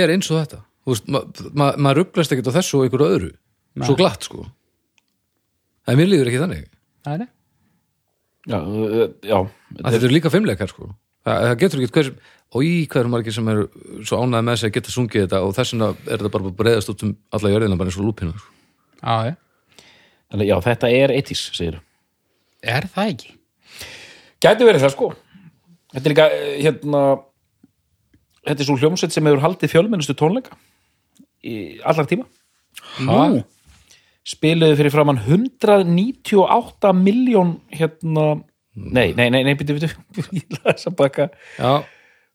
er 0.00 0.12
eins 0.14 0.30
og 0.32 0.40
þetta. 0.40 0.58
Þú 0.82 0.94
veist, 0.94 1.10
ma- 1.14 1.22
ma 1.60 1.68
maður 1.78 2.00
rugglast 2.02 2.34
ekkert 2.34 2.50
á 2.50 2.56
þessu 2.58 2.80
og 2.80 2.88
ykkur 2.88 3.04
öðru. 3.06 3.30
Svo 3.86 3.94
glatt 4.00 4.26
sko. 4.26 4.46
Það 5.86 6.00
mér 6.00 6.10
líður 6.10 6.30
ekki 6.32 6.40
þannig. 6.42 6.64
Það 7.06 7.20
er 7.22 7.28
Já, 8.48 8.58
uh, 8.64 9.08
já. 9.28 9.38
Þetta 9.76 9.98
eru 9.98 10.10
líka 10.14 10.30
fimmleikar 10.32 10.70
sko. 10.72 10.86
Það, 11.26 11.42
það 11.44 11.56
getur 11.62 11.82
ekki 11.84 11.94
hver 11.98 12.10
og 12.54 12.64
í 12.64 12.86
hverjum 12.88 13.12
margir 13.12 13.34
sem 13.34 13.48
eru 13.52 13.66
svo 14.06 14.22
ánæði 14.22 14.46
með 14.46 14.60
sig 14.60 14.70
að 14.70 14.76
geta 14.78 14.94
sungið 14.94 15.24
þetta 15.26 15.42
og 15.44 15.54
þess 15.56 15.74
vegna 15.74 15.90
er 15.96 16.14
þetta 16.16 16.32
bara 16.36 16.54
breiðast 16.62 16.92
út 16.92 17.04
um 17.04 17.14
alla 17.36 17.52
jörðina 17.52 17.78
bara 17.80 17.92
eins 17.92 17.98
og 18.00 18.06
lúpina 18.08 18.32
sko. 18.36 18.54
Já, 19.02 19.34
já. 20.38 20.56
Þetta 20.64 20.90
er 20.92 21.14
80s, 21.16 21.42
segir 21.56 21.78
Er 22.62 22.88
það 22.92 23.12
ekki? 23.12 23.34
Gæti 24.42 24.66
verið 24.66 24.82
það, 24.84 24.92
sko. 24.94 25.06
Þetta 25.94 26.04
er 26.04 26.12
líka, 26.12 26.26
eh, 26.34 26.56
hérna 26.66 27.02
Þetta 28.48 28.62
er 28.62 28.68
svo 28.68 28.78
hljómsveit 28.80 29.12
sem 29.12 29.28
hefur 29.28 29.44
haldið 29.44 29.72
fjölmennustu 29.74 30.16
tónleika 30.16 30.56
í 31.44 31.78
allar 31.86 32.06
tíma. 32.08 32.24
Nú, 33.04 33.44
spiluðu 34.26 34.78
fyrir 34.78 34.94
framann 34.94 35.20
198 35.20 36.92
miljón 36.96 37.58
hérna 37.74 38.26
nei, 38.74 39.12
nei, 39.18 39.28
nei, 39.30 39.42
nei, 39.44 39.54
býtu, 39.58 39.76
býtu 39.76 39.90
ég 40.38 40.58
las 40.64 40.88
að 40.88 40.96
baka. 40.98 41.28
Já, 41.58 41.84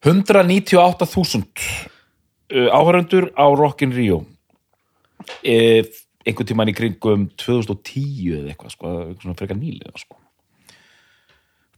198.000 0.03 1.43
uh, 2.51 2.69
áhörundur 2.75 3.29
á 3.39 3.45
Rockin 3.55 3.93
Rio. 3.95 4.25
E, 5.39 5.83
einhvern 6.27 6.50
tímann 6.50 6.72
í 6.72 6.75
kringum 6.75 7.29
2010 7.39 8.36
eða 8.36 8.51
eitthvað, 8.51 8.75
sko, 8.75 8.91
eitthvað 9.05 9.24
svona 9.24 9.39
frekar 9.39 9.60
nýlega, 9.60 9.95
sko. 10.01 10.19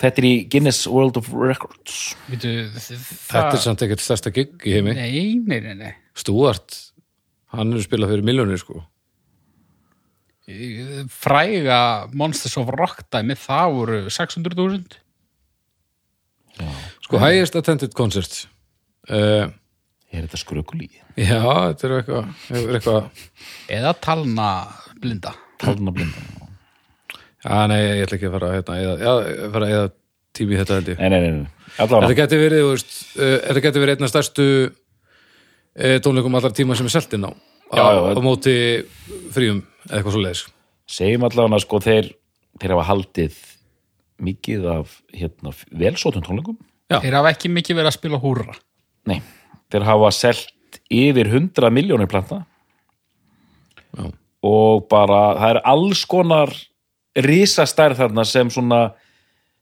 Þetta 0.01 0.22
er 0.22 0.27
í 0.27 0.34
Guinness 0.51 0.82
World 0.91 1.22
of 1.22 1.29
Records. 1.32 2.15
Veitu, 2.27 2.50
þetta 2.75 3.46
er 3.53 3.62
samt 3.63 3.86
ekkert 3.86 4.03
stærsta 4.03 4.34
gig 4.36 4.58
í 4.67 4.74
heimi. 4.75 4.98
Nei, 4.98 5.38
nei, 5.46 5.62
nei, 5.63 5.77
nei. 5.79 5.94
Stuart, 6.17 6.75
hann 7.55 7.72
er 7.77 7.86
spilað 7.86 8.12
fyrir 8.15 8.27
miljónir 8.27 8.60
sko. 8.60 8.82
Fræga 11.10 11.79
Monsters 12.13 12.58
of 12.62 12.74
Rock 12.75 13.05
dæmi, 13.13 13.38
það 13.39 13.77
voru 13.79 14.01
600.000 14.13 15.00
Sko, 17.05 17.19
highest 17.21 17.55
attended 17.59 17.93
concert 17.97 18.45
uh, 19.13 19.45
Er 20.15 20.24
þetta 20.25 20.39
skrökulí? 20.41 20.88
Já, 21.19 21.38
þetta 21.43 21.88
er 21.88 21.93
eitthvað 22.00 22.55
er 22.55 22.77
eitthvað, 22.79 23.25
eða 23.77 23.91
talna 24.03 24.47
blinda. 25.01 25.35
Talna 25.62 25.93
blinda 25.95 26.24
Já, 27.45 27.59
nei, 27.69 27.77
ég 28.00 28.07
ætla 28.07 28.17
ekki 28.17 28.29
að 28.31 28.35
fara 28.39 28.50
hérna, 28.55 28.79
eða, 28.81 28.95
já, 29.05 29.50
fara 29.53 29.69
eða 29.75 29.89
tími 30.35 30.55
í 30.55 30.59
þetta 30.63 30.79
held 30.79 30.91
ég 30.95 31.03
Nei, 31.03 31.09
nei, 31.13 31.19
nei, 31.21 31.31
nei. 31.43 31.69
Allavega 31.75 32.07
Þetta 32.09 32.19
geti 32.24 32.39
verið, 32.41 32.63
þú 32.65 32.71
veist, 32.74 32.97
uh, 33.19 33.35
þetta 33.45 33.65
geti 33.67 33.83
verið 33.85 33.97
einna 34.00 34.09
stærstu 34.12 34.47
uh, 34.65 35.97
tónleikum 36.07 36.39
allar 36.39 36.55
tíma 36.57 36.77
sem 36.79 36.89
er 36.89 36.95
seltin 36.97 37.27
á 37.27 37.31
á, 37.31 37.75
Já, 37.75 37.85
já, 37.85 38.01
á 38.17 38.21
móti 38.25 38.55
fríum 39.35 39.62
eða 39.89 40.00
eitthvað 40.00 40.15
svo 40.17 40.24
leiðis 40.25 40.45
segjum 40.95 41.25
allavega 41.27 41.62
sko 41.63 41.79
þeir, 41.81 42.12
þeir 42.62 42.74
hafa 42.75 42.88
haldið 42.91 43.38
mikið 44.25 44.67
af 44.74 45.00
hérna, 45.13 45.53
velsótum 45.75 46.24
tónleikum 46.25 46.57
Já. 46.92 47.00
Þeir 47.01 47.15
hafa 47.18 47.32
ekki 47.34 47.50
mikið 47.50 47.80
verið 47.80 47.89
að 47.89 47.96
spila 47.98 48.20
húrra. 48.22 48.54
Nei, 49.10 49.22
þeir 49.74 49.86
hafa 49.88 50.12
selt 50.13 50.80
yfir 50.94 51.30
100 51.32 51.72
miljónir 51.74 52.08
planta 52.12 52.44
Já. 53.96 54.12
og 54.46 54.86
bara 54.92 55.22
það 55.39 55.50
er 55.56 55.60
alls 55.72 56.04
konar 56.06 56.51
risastærð 57.15 57.98
þarna 58.04 58.25
sem 58.27 58.50
svona 58.54 58.80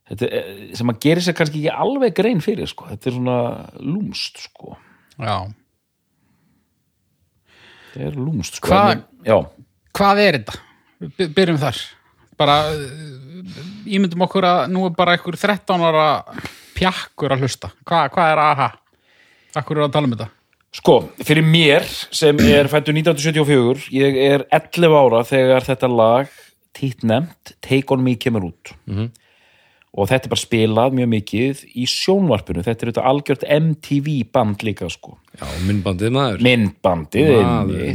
þetta, 0.10 0.28
er- 0.28 0.76
sem 0.76 0.90
að 0.92 1.00
gera 1.06 1.22
sér 1.22 1.36
kannski 1.38 1.62
ekki 1.64 1.76
alveg 1.86 2.16
grein 2.18 2.42
fyrir 2.44 2.68
sko. 2.68 2.88
þetta 2.90 3.08
er 3.08 3.14
svona 3.20 3.38
lúmst 3.80 4.42
sko. 4.50 4.76
Já. 5.20 5.38
þetta 7.94 8.08
er 8.10 8.18
lúmst 8.18 8.58
sko. 8.60 8.82
Já, 9.24 9.38
Hvað 9.94 10.20
er 10.26 10.40
þetta? 10.40 10.56
By- 11.18 11.28
Byrjum 11.38 11.60
þar. 11.62 11.78
Bara, 12.40 12.56
uh, 12.74 13.86
ímyndum 13.86 14.24
okkur 14.26 14.44
að 14.50 14.62
nú 14.74 14.88
er 14.88 14.96
bara 14.98 15.14
einhver 15.16 15.38
13 15.38 15.84
ára 15.86 16.08
pjakkur 16.76 17.36
að 17.36 17.46
hlusta. 17.46 17.72
Hva, 17.88 18.06
hvað 18.14 18.32
er 18.34 18.42
aha? 18.44 18.70
Akkur 19.60 19.78
er 19.80 19.88
að 19.88 19.94
tala 19.96 20.10
um 20.10 20.16
þetta? 20.16 20.30
Sko, 20.74 20.96
fyrir 21.22 21.46
mér 21.46 21.84
sem 22.10 22.40
er 22.50 22.66
fættur 22.72 22.96
1974, 22.98 23.92
ég 23.94 24.16
er 24.18 24.48
11 24.50 24.96
ára 24.98 25.20
þegar 25.30 25.68
þetta 25.68 25.90
lag 25.94 26.32
títt 26.74 27.04
nefnt, 27.06 27.54
Take 27.62 27.94
On 27.94 28.02
Me 28.02 28.16
kemur 28.18 28.48
út 28.50 28.74
og 29.94 30.08
þetta 30.10 30.26
er 30.26 30.32
bara 30.32 30.42
spilað 30.42 30.96
mjög 30.98 31.10
mikið 31.12 31.60
í 31.78 31.84
sjónvarpinu 31.86 32.64
þetta 32.66 32.82
er 32.82 32.90
þetta 32.90 33.04
algjört 33.12 33.44
MTV 33.46 34.08
band 34.34 34.64
líka 34.66 34.88
sko, 34.90 35.20
Já, 35.38 35.46
myndbandið 35.68 36.16
maður 36.16 36.42
myndbandið 36.48 37.30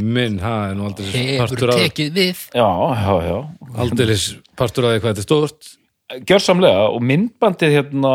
minn, 0.07 0.39
það 0.39 0.63
er 0.69 0.77
nú 0.79 0.87
aldrei 0.87 1.25
partur 1.41 1.73
af, 1.75 1.99
við? 1.99 2.45
já, 2.55 2.69
já, 3.03 3.15
já 3.27 3.39
aldrei 3.83 4.17
partur 4.55 4.87
af 4.87 4.95
því 4.95 5.03
hvað 5.03 5.11
þetta 5.11 5.25
er 5.25 5.27
stórt 5.27 5.73
gjörsamlega 6.31 6.87
og 6.95 7.03
myndbandið 7.03 7.75
hérna 7.81 8.15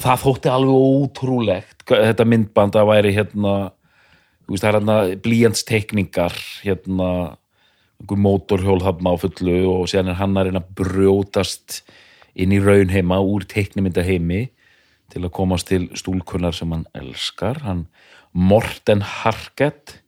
og 0.00 0.06
það 0.06 0.22
þótti 0.24 0.48
alveg 0.48 0.86
ótrúlegt 0.96 1.82
þetta 1.90 2.24
myndband 2.24 2.78
að 2.80 2.88
væri 2.88 3.12
hérna 3.12 3.54
veist 4.48 4.64
það 4.64 4.70
er 4.70 4.78
hérna 4.78 4.96
blíjandstekningar 5.26 6.38
hérna 6.64 7.10
einhver 8.00 8.22
mótorhjól 8.24 8.80
þarna 8.80 9.12
á 9.12 9.16
fullu 9.20 9.58
og 9.68 9.90
síðan 9.92 10.14
er 10.14 10.20
hann 10.22 10.38
að 10.40 10.48
reyna 10.48 10.62
að 10.62 10.72
brjótast 10.80 11.82
inn 12.32 12.54
í 12.56 12.62
raunheima 12.64 13.20
úr 13.20 13.44
teiknimynda 13.44 14.04
heimi 14.06 14.46
til 15.12 15.24
að 15.26 15.34
komast 15.36 15.68
til 15.68 15.90
stúlkunnar 15.98 16.56
sem 16.56 16.72
hann 16.72 16.86
elskar. 16.96 17.60
Hann 17.66 17.88
Morten 18.32 19.02
Harket 19.04 19.98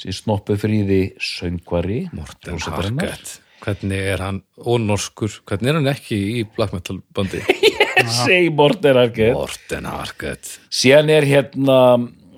sem 0.00 0.14
snoppuð 0.14 0.62
fríði 0.64 1.00
söngvari 1.20 2.06
Morten 2.14 2.54
hljómsveitarinnar. 2.54 3.12
Harket. 3.12 3.40
Hvernig 3.66 4.08
er 4.14 4.20
hann, 4.22 4.42
og 4.62 4.82
norskur 4.84 5.40
hvernig 5.48 5.72
er 5.72 5.80
hann 5.80 5.90
ekki 5.90 6.18
í 6.40 6.44
black 6.56 6.76
metal 6.76 7.00
bandi 7.16 7.42
segi 8.12 8.52
Morten 8.54 9.00
Harket 9.00 9.34
Morten 9.36 9.90
Harket 9.90 10.52
síðan 10.70 11.12
er 11.12 11.26
hérna 11.28 11.80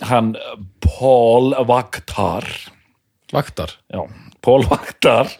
hann 0.09 0.35
Paul 0.85 1.55
Vaktar. 1.67 2.47
Vaktar. 3.33 3.75
Já, 3.93 4.07
Paul 4.43 4.65
Vaktar 4.69 5.31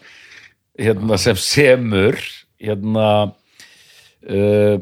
hérna 0.79 1.17
sem 1.19 1.35
semur 1.39 2.19
hérna 2.59 3.09
uh, 4.29 4.77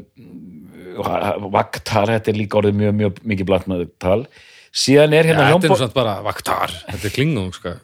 Vaktar, 0.98 2.10
þetta 2.10 2.32
er 2.32 2.38
líka 2.40 2.58
orðið 2.58 2.78
mjög, 2.80 2.94
mjög 2.98 3.18
mikið 3.30 3.48
blattmæðutal 3.50 4.22
síðan 4.74 5.14
er 5.16 5.28
hérna 5.30 5.50
þetta 5.52 5.70
er 5.70 5.82
samt 5.84 5.94
bara 5.96 6.16
vaktar. 6.24 6.72
Þetta 6.88 7.06
er 7.08 7.14
klingum, 7.14 7.52
sko. 7.54 7.76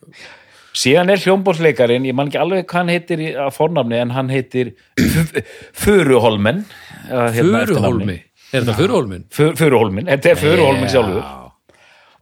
Síðan 0.75 1.13
er 1.15 1.23
hljómborsleikarin 1.23 2.07
ég 2.09 2.17
man 2.19 2.31
ekki 2.31 2.41
alveg 2.43 2.67
hvað 2.67 2.81
hann 2.81 2.91
heitir 2.91 3.21
að 3.39 3.53
fornafni 3.55 4.01
en 4.03 4.11
hann 4.11 4.33
heitir 4.33 4.73
Furuholmen 5.85 6.65
hérna, 7.09 7.65
Furuhólmi, 7.69 8.19
er 8.51 8.65
þetta 8.65 8.77
Furuhólmin? 8.79 9.25
Furuholmin, 9.35 10.11
þetta 10.13 10.33
er 10.33 10.41
Furuholmin 10.41 10.93
sjálfur. 10.93 11.25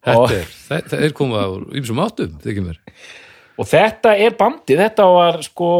Þetta 0.02 0.34
er, 0.34 0.54
þetta 0.68 1.02
er 1.06 1.12
komið 1.14 1.38
á 1.38 1.48
ýmsum 1.78 2.00
áttum, 2.02 2.38
þykir 2.42 2.64
mér. 2.66 2.78
Og 3.60 3.68
þetta 3.70 4.16
er 4.18 4.34
bandið, 4.38 4.80
þetta 4.82 5.08
var 5.14 5.38
sko 5.46 5.70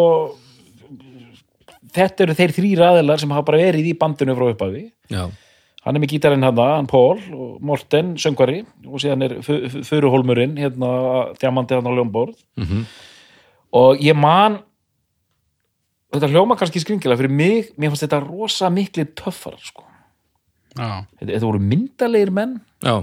þetta 1.92 2.26
eru 2.26 2.36
þeir 2.38 2.54
þrýr 2.56 2.82
aðilar 2.88 3.22
sem 3.22 3.32
hafa 3.34 3.46
bara 3.50 3.62
verið 3.62 3.88
í 3.90 3.94
bandinu 3.98 4.36
frá 4.38 4.48
upphafi. 4.52 4.84
Já, 5.12 5.24
hann 5.82 5.98
er 5.98 6.04
með 6.04 6.14
gítarinn 6.14 6.46
hann, 6.46 6.60
hann 6.62 6.90
Pól 6.90 7.18
Morten, 7.64 8.14
söngvari 8.22 8.62
og 8.86 9.02
síðan 9.02 9.26
er 9.26 9.38
Furuholmurinn 9.42 10.54
hérna, 10.60 10.92
þjamandi 11.40 11.78
hann 11.78 11.90
á 11.90 11.92
ljómborð. 11.98 12.36
Mhm. 12.60 12.84
og 13.72 14.02
ég 14.04 14.16
man 14.16 14.60
þetta 16.12 16.30
hljóma 16.32 16.56
kannski 16.60 16.82
skringilega 16.82 17.20
fyrir 17.22 17.32
mig, 17.32 17.72
mér 17.80 17.92
fannst 17.92 18.04
þetta 18.06 18.20
rosa 18.24 18.70
mikli 18.72 19.06
töffar 19.18 19.56
sko. 19.62 19.84
Já. 20.76 21.04
þetta, 21.20 21.30
þetta 21.34 21.46
voru 21.48 21.60
myndalegir 21.60 22.32
menn. 22.32 22.58
Já, 22.84 22.96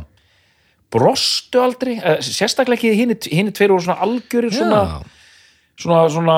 brostu 0.94 1.62
aldrei, 1.62 1.98
eh, 2.02 2.20
sérstaklega 2.26 2.80
ekki 2.94 3.32
hinn 3.36 3.52
tveir 3.54 3.74
voru 3.74 3.86
svona 3.86 4.02
algjörir 4.06 4.54
svona, 4.54 4.84
svona, 5.78 6.04
svona 6.10 6.38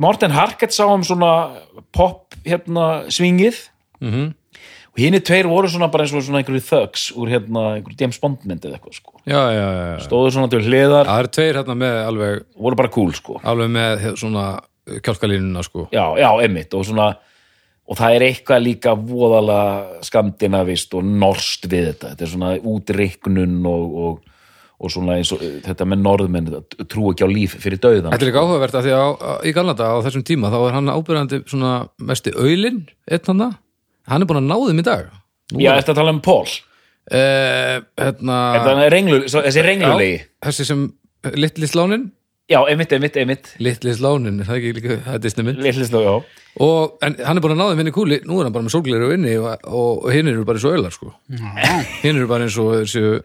Morten 0.00 0.30
Harket 0.32 0.72
sá 0.72 0.86
um 0.88 1.02
svona 1.04 1.32
pop 1.92 2.34
hérna 2.46 3.04
svingið. 3.12 3.68
Mm 4.00 4.34
og 4.90 4.98
hinn 4.98 5.14
tveir 5.22 5.46
voru 5.46 5.68
svona 5.70 5.86
bara 5.90 6.04
eins 6.04 6.14
og 6.18 6.24
svona 6.26 6.40
einhverju 6.42 6.62
thugs 6.66 7.04
úr 7.14 7.30
hérna 7.30 7.62
einhverju 7.76 8.00
James 8.00 8.18
Bond 8.22 8.42
myndið 8.48 8.74
eitthvað 8.74 8.96
sko. 8.98 9.20
Já, 9.22 9.38
já, 9.54 9.60
já, 9.62 9.84
já. 9.94 10.00
stóðu 10.06 10.32
svona 10.34 10.50
til 10.50 10.62
hliðar, 10.66 11.06
Það 11.06 11.20
eru 11.22 11.30
tveir 11.36 11.58
hérna 11.60 11.76
með 11.78 11.98
alveg, 12.08 12.42
voru 12.58 12.78
bara 12.80 12.90
cool 12.96 13.12
sko. 13.14 13.38
alveg 13.44 13.70
með 13.70 14.02
he- 14.02 14.16
svona 14.18 14.46
kjálkalínuna 15.04 15.62
sko. 15.66 15.88
Já, 15.94 16.04
já, 16.20 16.28
einmitt 16.42 16.74
og 16.74 16.86
svona 16.88 17.12
og 17.90 17.98
það 17.98 18.16
er 18.16 18.24
eitthvað 18.28 18.62
líka 18.62 18.94
voðalega 18.94 20.02
skandinavist 20.06 20.92
og 20.94 21.06
norst 21.06 21.66
við 21.70 21.88
þetta. 21.90 22.12
Þetta 22.12 22.26
er 22.26 22.32
svona 22.34 22.50
útreiknun 22.72 23.56
og, 23.66 23.96
og, 24.04 24.36
og 24.78 24.92
svona 24.94 25.16
eins 25.18 25.32
og 25.34 25.42
þetta 25.66 25.88
með 25.90 26.04
norðmenn 26.04 26.52
trú 26.86 27.10
ekki 27.10 27.26
á 27.26 27.30
líf 27.30 27.56
fyrir 27.62 27.82
dauðan 27.82 28.12
Þetta 28.14 28.22
er 28.26 28.30
líka 28.30 28.44
áhugavert 28.44 28.78
að 28.78 28.86
því 28.86 28.94
að 28.98 29.48
í 29.50 29.54
Galanda 29.56 29.90
á 29.90 29.96
þessum 30.06 30.26
tíma 30.28 30.52
þá 30.54 30.60
er 30.60 30.78
hann 30.78 30.92
ábyrjandi 30.94 31.42
svona 31.50 31.74
mesti 31.98 32.34
auðlinn, 32.36 32.84
einn 33.10 33.26
hann 33.32 33.44
hann 34.10 34.24
er 34.24 34.30
búin 34.30 34.42
að 34.42 34.48
ná 34.50 34.56
þeim 34.68 34.82
í 34.82 34.86
dag. 34.86 35.10
Nú 35.50 35.62
já, 35.64 35.72
er- 35.72 35.82
þetta 35.82 35.98
tala 35.98 36.14
um 36.14 36.22
Pól? 36.24 36.46
Eh, 37.10 37.80
hérna 37.98 38.38
þessi 38.62 39.62
renglulegi? 39.66 40.18
þessi 40.44 40.66
sem 40.68 40.86
litli 41.34 41.66
slánin 41.66 42.10
já, 42.50 42.58
einmitt, 42.66 42.92
einmitt, 42.92 43.16
einmitt. 43.20 43.50
Litli 43.62 43.94
slánin, 43.96 44.42
er 44.42 44.48
það 44.50 44.60
ekki 44.60 44.76
líka 44.78 45.00
það 45.06 45.16
er 45.16 45.24
Disney 45.24 45.46
mynd. 45.46 45.62
Lillistó, 45.64 46.02
já. 46.04 46.14
Og 46.60 47.04
en 47.06 47.14
hann 47.22 47.38
er 47.38 47.44
búin 47.44 47.54
að 47.54 47.60
ná 47.60 47.68
þeim 47.70 47.82
inn 47.84 47.90
í 47.92 47.94
kúli 47.94 48.16
nú 48.26 48.40
er 48.40 48.48
hann 48.48 48.54
bara 48.54 48.66
með 48.66 48.74
sólgleru 48.74 49.06
og 49.06 49.14
inni 49.14 49.36
og, 49.38 49.52
og, 49.70 49.90
og 50.02 50.14
hinn 50.14 50.30
eru 50.32 50.46
bara 50.48 50.58
eins 50.58 50.66
og 50.66 50.74
auðlar 50.74 50.94
sko 50.94 51.12
hinn 52.02 52.16
eru 52.16 52.26
bara 52.30 52.48
eins 52.48 52.56
og 52.58 52.72
þessu 52.80 53.20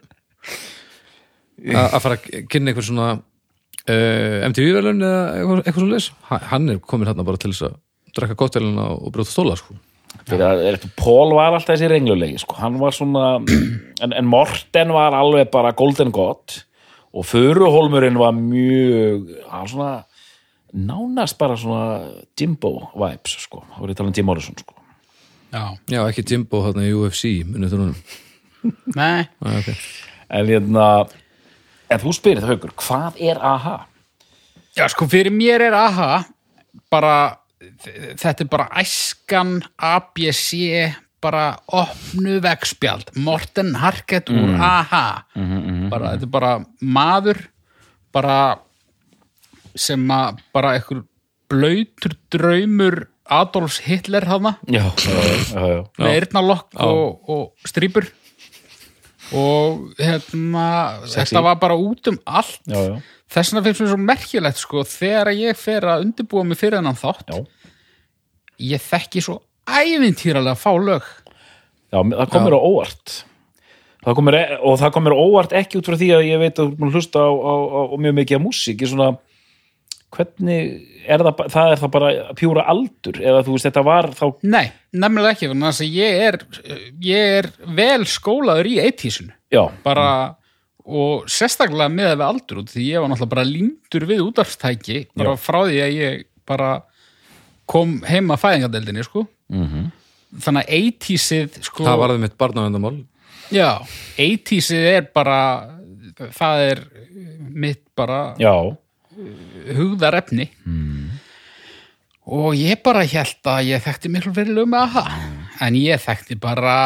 að 1.71 1.87
að 1.87 2.03
fara 2.03 2.19
að 2.19 2.45
kynna 2.51 2.71
einhver 2.71 2.85
svona 2.85 3.07
uh, 3.15 4.45
MTV-velun 4.51 5.01
eða 5.07 5.23
eitthvað, 5.39 5.63
eitthvað 5.63 5.81
svo 5.81 5.89
leis 5.89 6.11
hann 6.51 6.69
er 6.69 6.79
komin 6.83 7.09
hérna 7.09 7.25
bara 7.27 7.41
til 7.41 7.53
þess 7.53 7.67
að 7.69 7.75
drekka 8.15 8.39
kottelina 8.39 8.87
og 8.93 9.11
brjóta 9.15 9.33
stóla 9.33 9.57
sko. 9.59 9.75
fyrir 10.23 10.45
að 10.47 10.63
er, 10.69 10.79
Pól 10.99 11.33
var 11.35 11.49
alltaf 11.55 11.73
þessi 11.73 11.89
renglulegi 11.91 12.43
sko. 12.43 12.59
hann 12.61 12.77
var 12.81 12.95
svona 12.95 13.25
en, 14.03 14.13
en 14.13 14.29
Morten 14.29 14.93
var 14.95 15.17
alveg 15.17 15.49
bara 15.53 15.73
golden 15.75 16.13
god 16.15 16.61
og 17.15 17.25
Furuholmurinn 17.29 18.19
var 18.19 18.35
mjög 18.35 19.29
svona 19.71 19.91
nánast 20.75 21.37
bara 21.39 21.55
svona 21.57 22.01
Jimbo 22.39 22.89
vibes 22.95 23.37
sko, 23.45 23.63
þá 23.69 23.77
voru 23.79 23.93
ég 23.93 23.95
að 23.95 24.01
tala 24.01 24.11
um 24.11 24.17
Jim 24.17 24.27
Morrison 24.27 24.57
sko. 24.59 24.75
Já, 25.55 25.63
já, 25.87 26.01
ekki 26.03 26.25
Jimbo 26.27 26.63
þarna 26.65 26.87
í 26.89 26.95
UFC 26.97 27.31
munið 27.47 27.75
þú 27.75 27.81
núna? 27.81 28.19
Nei, 28.99 29.23
ah, 29.45 29.55
okay. 29.61 29.77
en 30.35 30.51
hérna 30.51 30.87
en 31.93 32.01
þú 32.01 32.15
spyrir 32.17 32.43
það 32.43 32.55
haugur, 32.55 32.75
hvað 32.81 33.23
er 33.31 33.39
AHA? 33.39 33.77
Já, 34.75 34.87
sko, 34.91 35.07
fyrir 35.07 35.31
mér 35.31 35.69
er 35.69 35.77
AHA 35.79 36.11
bara, 36.91 37.15
þetta 38.19 38.43
er 38.43 38.51
bara 38.51 38.67
æskan 38.81 39.61
ABC 39.79 40.51
bara 41.25 41.45
opnu 41.73 42.37
vegspjald. 42.43 43.15
Morten 43.23 43.73
Harket 43.81 44.29
úr 44.29 44.51
AHA 44.59 45.05
bara, 45.91 46.13
þetta 46.15 46.27
er 46.27 46.33
bara 46.35 46.53
maður 46.81 47.41
bara 48.15 48.39
sem 49.75 50.01
að 50.11 50.39
bara 50.55 50.75
einhver 50.77 51.03
blöytur 51.51 52.15
draumur 52.33 53.05
Adolfs 53.25 53.79
Hitler 53.85 54.25
já. 54.25 54.85
með 55.97 56.11
eyrnalokk 56.11 56.77
og, 56.85 57.29
og 57.29 57.67
strýpur. 57.67 58.07
Og 59.33 59.95
hérna 59.97 60.65
þetta 61.09 61.41
var 61.41 61.57
bara 61.61 61.77
út 61.81 62.11
um 62.11 62.19
allt. 62.29 62.61
Já, 62.69 62.77
já. 62.77 62.95
þess 63.33 63.53
vegna 63.53 63.65
finnst 63.65 63.81
mér 63.81 63.91
svo 63.91 64.01
merkilegt 64.01 64.61
sko, 64.61 64.83
þegar 64.85 65.33
ég 65.33 65.57
fer 65.57 65.87
að 65.89 66.05
undirbúa 66.05 66.45
mig 66.45 66.61
fyrir 66.61 66.77
hennan 66.77 66.99
þátt 66.99 67.33
Já. 67.33 67.39
ég 68.75 68.85
þekki 68.85 69.25
svo 69.25 69.39
ævintýralega 69.65 70.53
fá 70.61 70.69
lög. 70.77 71.07
Já, 71.89 71.97
það 72.03 72.29
komur 72.35 72.57
á 72.57 72.61
óvart 72.61 73.15
það 74.05 74.17
komur, 74.19 74.39
og 74.61 74.79
það 74.81 74.93
komur 74.97 75.15
á 75.15 75.23
óvart 75.25 75.55
ekki 75.61 75.79
út 75.79 75.89
frá 75.89 75.97
því 75.99 76.09
að 76.15 76.27
ég 76.29 76.41
veit 76.41 76.53
að 76.59 76.65
þú 76.65 76.71
ert 76.71 76.79
búin 76.81 76.91
að 76.91 76.99
hlusta 76.99 77.25
á, 77.25 77.31
á, 77.33 77.53
á, 77.53 77.79
á 77.89 77.95
mjög 78.05 78.17
mikið 78.19 78.37
af 78.39 78.45
músík. 78.45 78.83
Ég 78.85 78.91
svona 78.91 79.09
hvernig 80.15 80.71
er 81.05 81.23
það, 81.25 81.43
það 81.51 81.73
er 81.73 81.81
það 81.81 81.91
bara 81.95 82.11
pjúra 82.39 82.65
aldur? 82.71 83.19
Eða 83.19 83.43
þú 83.45 83.55
veist 83.55 83.67
þetta 83.67 83.83
var 83.85 84.09
þá 84.15 84.25
nei, 84.47 84.65
nefnilega 84.95 85.35
ekki 85.35 85.51
þess 85.51 85.83
að 85.83 85.99
ég 85.99 86.23
er, 86.29 86.39
ég 87.03 87.35
er 87.41 87.49
vel 87.77 88.07
skólaður 88.09 88.69
í 88.71 88.79
eittísinu 88.85 89.35
já, 89.53 89.63
bara 89.85 90.07
og 90.85 91.25
sérstaklega 91.31 91.89
með 91.89 92.11
við 92.13 92.25
aldur 92.27 92.63
því 92.69 92.87
ég 92.91 93.01
var 93.01 93.09
náttúrulega 93.09 93.33
bara 93.33 93.47
lindur 93.49 94.07
við 94.09 94.23
útarstæki 94.27 94.99
bara 95.17 95.33
Já. 95.33 95.41
frá 95.41 95.59
því 95.65 95.79
að 95.81 95.95
ég 95.97 96.25
bara 96.45 96.71
kom 97.65 97.97
heima 98.05 98.37
fæðingadeldinni 98.37 99.05
sko. 99.05 99.25
Mhm. 99.49 99.91
þannig 100.35 100.65
að 100.67 100.85
80sið 100.99 101.57
sko, 101.63 101.85
það 101.85 101.99
varði 102.01 102.21
mitt 102.21 102.37
barnavendamál 102.37 102.95
já, 103.53 103.69
80sið 104.17 104.89
er 104.91 105.07
bara 105.15 105.39
það 106.35 106.63
er 106.69 106.83
mitt 107.55 107.83
bara 107.95 108.35
já, 108.41 108.53
hugðarefni. 109.77 110.49
Mm. 110.65 111.15
og 112.25 112.55
ég 112.57 112.81
bara 112.83 113.05
held 113.07 113.49
að 113.51 113.69
ég 113.69 113.83
þekkti 113.85 114.11
miklu 114.11 114.33
fyrir 114.35 114.55
lög 114.57 114.71
með 114.71 114.87
aha 114.89 115.05
en 115.65 115.77
ég 115.79 116.01
þekkti 116.03 116.37
bara 116.41 116.77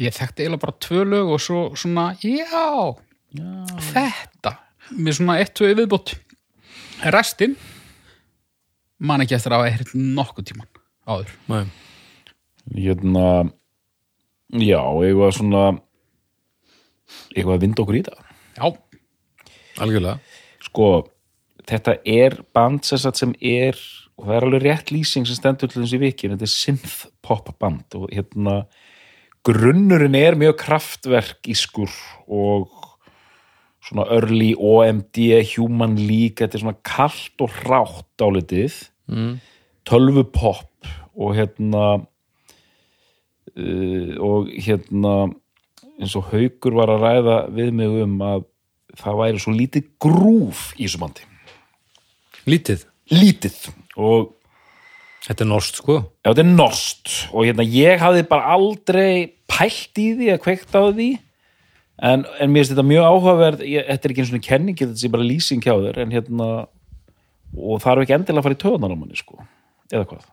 ég 0.00 0.12
þekkti 0.16 0.44
eiginlega 0.44 0.64
bara 0.66 0.78
tvö 0.82 1.04
lög 1.08 1.32
og 1.36 1.40
svo 1.42 1.62
svona, 1.78 2.10
já, 2.20 2.96
þetta 3.92 4.56
með 4.98 5.16
svona 5.16 5.38
eitt, 5.40 5.54
tvö 5.56 5.72
viðbót. 5.78 6.14
Restin 7.14 7.54
man 9.02 9.22
ekki 9.24 9.36
eftir 9.36 9.54
að 9.54 9.62
hafa 9.62 9.72
heyrt 9.74 9.94
nokkuð 9.96 10.48
tíman 10.50 10.68
áður. 11.08 11.32
Nei. 11.50 11.64
hérna 12.76 13.24
já, 14.52 14.82
var 15.16 15.32
svona 15.36 15.64
var 17.32 17.56
að 17.56 17.64
vinda 17.64 17.82
okkur 17.82 17.98
í 17.98 18.04
það. 18.06 18.28
Já, 18.58 18.66
algjörlega. 19.82 20.18
Sko, 20.62 20.88
þetta 21.68 21.96
er 22.08 22.38
band 22.54 22.86
sem, 22.86 23.34
er 23.40 23.78
og 24.18 24.28
það 24.28 24.36
er 24.36 24.46
alveg 24.46 24.64
rétt 24.66 24.92
lýsing 24.94 25.26
sem 25.26 25.38
stendur 25.38 25.70
til 25.72 25.82
þessi 25.82 26.00
viki 26.02 26.30
þetta 26.30 26.46
er 26.46 26.52
synth 26.52 26.96
pop 27.24 27.48
band 27.60 27.96
og 27.98 28.08
hérna 28.12 28.62
grunnurinn 29.46 30.14
er 30.18 30.38
mjög 30.38 30.60
kraftverk 30.60 31.50
ískur 31.50 31.90
og 32.30 32.70
svona 33.82 34.06
early 34.14 34.52
OMD 34.54 35.18
human 35.56 35.96
league, 35.98 36.38
þetta 36.38 36.58
er 36.58 36.62
svona 36.62 36.78
kalt 36.86 37.42
og 37.42 37.56
rátt 37.66 38.22
álitið 38.22 38.76
mm. 39.10 39.32
tölvu 39.88 40.22
pop 40.30 40.92
og 41.18 41.34
hérna 41.36 41.86
uh, 43.58 44.12
og 44.22 44.50
hérna 44.52 45.16
eins 46.00 46.16
og 46.18 46.30
haukur 46.32 46.76
var 46.76 46.92
að 46.92 47.04
ræða 47.06 47.38
við 47.54 47.72
mig 47.78 47.98
um 48.04 48.16
að 48.26 48.46
það 48.98 49.18
væri 49.22 49.42
svo 49.42 49.54
lítið 49.56 49.88
grúf 50.02 50.70
í 50.76 50.86
þessu 50.86 51.00
bandi. 51.00 51.26
Lítið, 52.48 52.86
lítið. 53.12 53.58
Og 53.96 54.32
þetta 55.26 55.44
er 55.44 55.50
norst 55.50 55.78
sko. 55.80 55.98
Já, 56.22 56.32
þetta 56.32 56.44
er 56.44 56.50
nost 56.50 57.12
og 57.30 57.46
hérna 57.46 57.66
ég 57.66 58.02
hafði 58.02 58.24
bara 58.28 58.56
aldrei 58.56 59.12
pælt 59.50 60.00
í 60.00 60.08
því 60.18 60.32
að 60.34 60.42
kveikta 60.44 60.82
á 60.82 60.86
því. 60.90 61.10
En, 62.02 62.24
en 62.24 62.50
mér 62.50 62.64
finnst 62.64 62.74
þetta 62.74 62.88
mjög 62.88 63.08
áhugaverð. 63.08 63.64
Ég, 63.68 63.88
þetta 63.88 64.08
er 64.08 64.14
ekki 64.14 64.24
eins 64.24 64.32
og 64.34 64.46
kenning, 64.46 64.78
þetta 64.78 64.98
sé 64.98 65.12
bara 65.12 65.28
lýsing 65.28 65.62
hjá 65.62 65.74
þér 65.76 66.02
en 66.02 66.14
hérna 66.16 66.48
og 67.52 67.82
það 67.84 67.92
er 67.92 68.04
ekki 68.06 68.16
endilega 68.16 68.40
að 68.40 68.46
fara 68.48 68.56
í 68.56 68.62
töðunar 68.62 68.94
á 68.94 68.96
manni 68.96 69.18
sko. 69.18 69.44
Eða 69.92 70.08
hvað? 70.08 70.24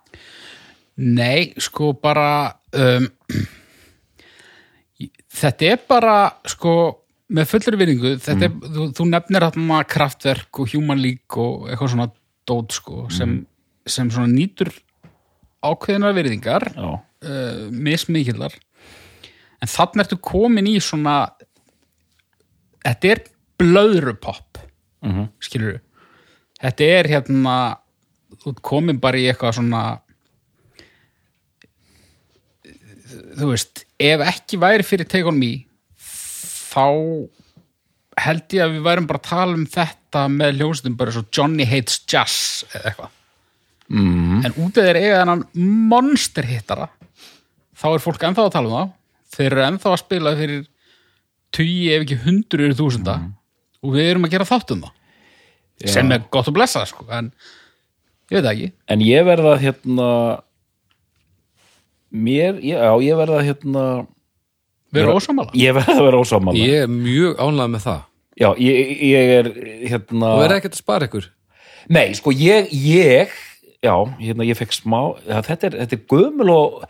Nei, 1.00 1.52
sko 1.62 1.92
bara 2.00 2.30
um, 2.74 3.08
þetta 5.40 5.72
er 5.74 5.84
bara 5.90 6.16
sko 6.50 6.74
með 7.30 7.52
fullri 7.52 7.80
vinningu 7.80 8.16
er, 8.18 8.48
þú, 8.50 8.90
þú 8.98 9.08
nefnir 9.10 9.46
þarna 9.46 9.84
kraftverk 9.90 10.62
og 10.62 10.72
human 10.74 11.02
league 11.02 11.38
og 11.38 11.68
eitthvað 11.70 11.94
svona 11.94 12.10
dót 12.50 12.74
sko 12.74 13.06
sem, 13.14 13.36
sem 13.86 14.10
svona 14.10 14.32
nýtur 14.32 14.72
ákveðinar 15.66 16.16
virðingar 16.16 16.66
uh, 16.80 17.68
mismikillar. 17.70 18.56
En 19.60 19.70
þannig 19.70 20.06
ertu 20.06 20.18
komin 20.24 20.70
í 20.72 20.78
svona 20.82 21.22
þetta 22.86 23.14
er 23.14 23.24
blöðrupopp 23.60 24.62
mm 25.04 25.12
-hmm. 25.12 25.28
skilur 25.44 25.80
þetta 26.62 26.84
er 26.84 27.10
hérna 27.14 27.56
þú 28.40 28.56
komin 28.62 29.00
bara 29.00 29.18
í 29.18 29.28
eitthvað 29.28 29.60
svona 29.60 30.00
þú 33.10 33.52
veist 33.52 33.84
ef 34.00 34.24
ekki 34.30 34.60
væri 34.62 34.86
fyrir 34.88 35.10
Take 35.10 35.30
On 35.30 35.38
Me 35.40 35.52
þá 36.00 36.86
held 38.20 38.56
ég 38.56 38.66
að 38.66 38.76
við 38.76 38.86
værum 38.86 39.08
bara 39.10 39.22
að 39.22 39.30
tala 39.30 39.56
um 39.58 39.66
þetta 39.70 40.26
með 40.34 40.60
hljómsveitum 40.60 40.98
bara 41.00 41.16
svo 41.16 41.24
Johnny 41.34 41.66
Hates 41.68 42.02
Jazz 42.10 42.66
eða 42.74 42.92
eitthvað. 42.92 43.16
Mm. 43.90 44.44
en 44.46 44.54
út 44.62 44.76
af 44.78 44.86
þeir 44.86 45.00
eiga 45.00 45.22
þennan 45.24 45.40
monster 45.90 46.46
hittara 46.46 46.92
þá 47.74 47.88
er 47.90 48.04
fólk 48.04 48.26
ennþá 48.28 48.44
að 48.46 48.52
tala 48.54 48.70
um 48.70 48.76
það 48.76 48.92
þeir 49.34 49.48
eru 49.48 49.64
ennþá 49.66 49.94
að 49.94 50.02
spila 50.04 50.36
fyrir 50.38 50.68
tugi 51.56 51.90
ef 51.94 52.06
ekki 52.06 52.20
hundruður 52.26 52.78
þúsunda. 52.78 53.16
Og 53.80 53.96
við 53.96 54.12
erum 54.12 54.28
að 54.28 54.36
gera 54.36 54.48
þátt 54.48 54.76
um 54.76 54.84
það. 54.86 54.96
Sem 55.90 56.12
er 56.12 56.26
gott 56.32 56.50
að 56.52 56.58
blessa 56.58 56.84
sko, 56.90 57.06
en 57.16 57.32
ég 58.30 58.42
veit 58.42 58.50
ekki. 58.52 58.72
En 58.92 59.04
ég 59.06 59.26
verða 59.28 59.56
hérna 59.62 60.10
mér, 62.12 62.60
já, 62.66 62.80
ég 63.06 63.18
verða 63.20 63.42
hérna 63.46 63.84
við 64.94 65.04
erum 65.04 65.20
ósamála 65.20 65.52
ég 65.60 65.76
verða 65.78 65.98
að 66.00 66.06
vera 66.08 66.22
ósámála 66.24 66.58
ég 66.64 66.86
er 66.86 66.90
mjög 66.90 67.36
ánægð 67.44 67.74
með 67.76 67.84
það. 67.86 68.00
Já, 68.40 68.50
ég, 68.64 68.92
ég 69.04 69.34
er 69.36 69.50
hérna 69.92 70.34
og 70.38 70.46
er 70.46 70.56
ekkert 70.58 70.78
að 70.78 70.82
spara 70.82 71.10
ykkur? 71.10 71.28
Nei, 71.92 72.08
sko, 72.18 72.32
ég, 72.34 72.70
ég 72.72 73.34
já, 73.84 73.94
hérna, 74.20 74.48
ég 74.48 74.58
fekk 74.60 74.74
smá 74.78 75.00
já, 75.28 75.40
þetta, 75.46 75.70
er, 75.70 75.78
er 75.86 76.04
gömul 76.10 76.50
og 76.54 76.84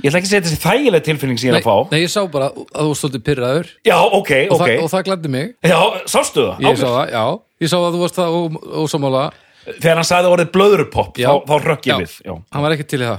ég 0.00 0.08
ætla 0.10 0.20
ekki 0.20 0.28
að 0.28 0.32
segja 0.34 0.44
þessi 0.46 0.60
þægileg 0.62 1.04
tilfinning 1.08 1.40
sem 1.40 1.50
ég 1.50 1.56
er 1.56 1.60
að 1.60 1.66
fá. 1.66 1.90
nei, 1.92 2.00
ég 2.04 2.12
sá 2.12 2.20
bara 2.32 2.50
að 2.54 2.88
þú 2.90 2.94
stóttir 3.00 3.24
pyrraður 3.26 3.72
Já, 3.88 3.96
ok, 4.00 4.30
og, 4.48 4.54
ok. 4.56 4.62
það, 4.62 4.74
og 4.84 4.90
það 4.94 5.06
glæddi 5.10 5.32
mig. 5.34 5.50
Já, 5.66 5.78
sástu 6.08 6.46
það? 6.46 6.62
ég 6.68 6.78
sá 6.80 6.86
það, 6.88 7.12
já, 7.16 7.24
ég 7.64 7.72
sá 7.72 7.76
að 7.80 7.90
þú 7.96 8.00
varst 8.04 8.20
það 8.20 8.36
ó- 8.38 8.62
ósammála. 8.84 9.24
Þegar 9.70 9.98
hann 10.00 10.08
sagði 10.08 10.30
orðið 10.32 10.52
blöðrupopp 10.54 11.18
Já. 11.20 11.28
þá, 11.28 11.50
þá 11.50 11.66
rökk 11.68 11.84
Já. 11.90 11.92
ég 11.92 12.00
við 12.06 12.14
já. 12.24 12.32
hann 12.56 12.62
var 12.64 12.74
ekki 12.76 12.86
til 12.88 13.00
í 13.02 13.08
það 13.10 13.18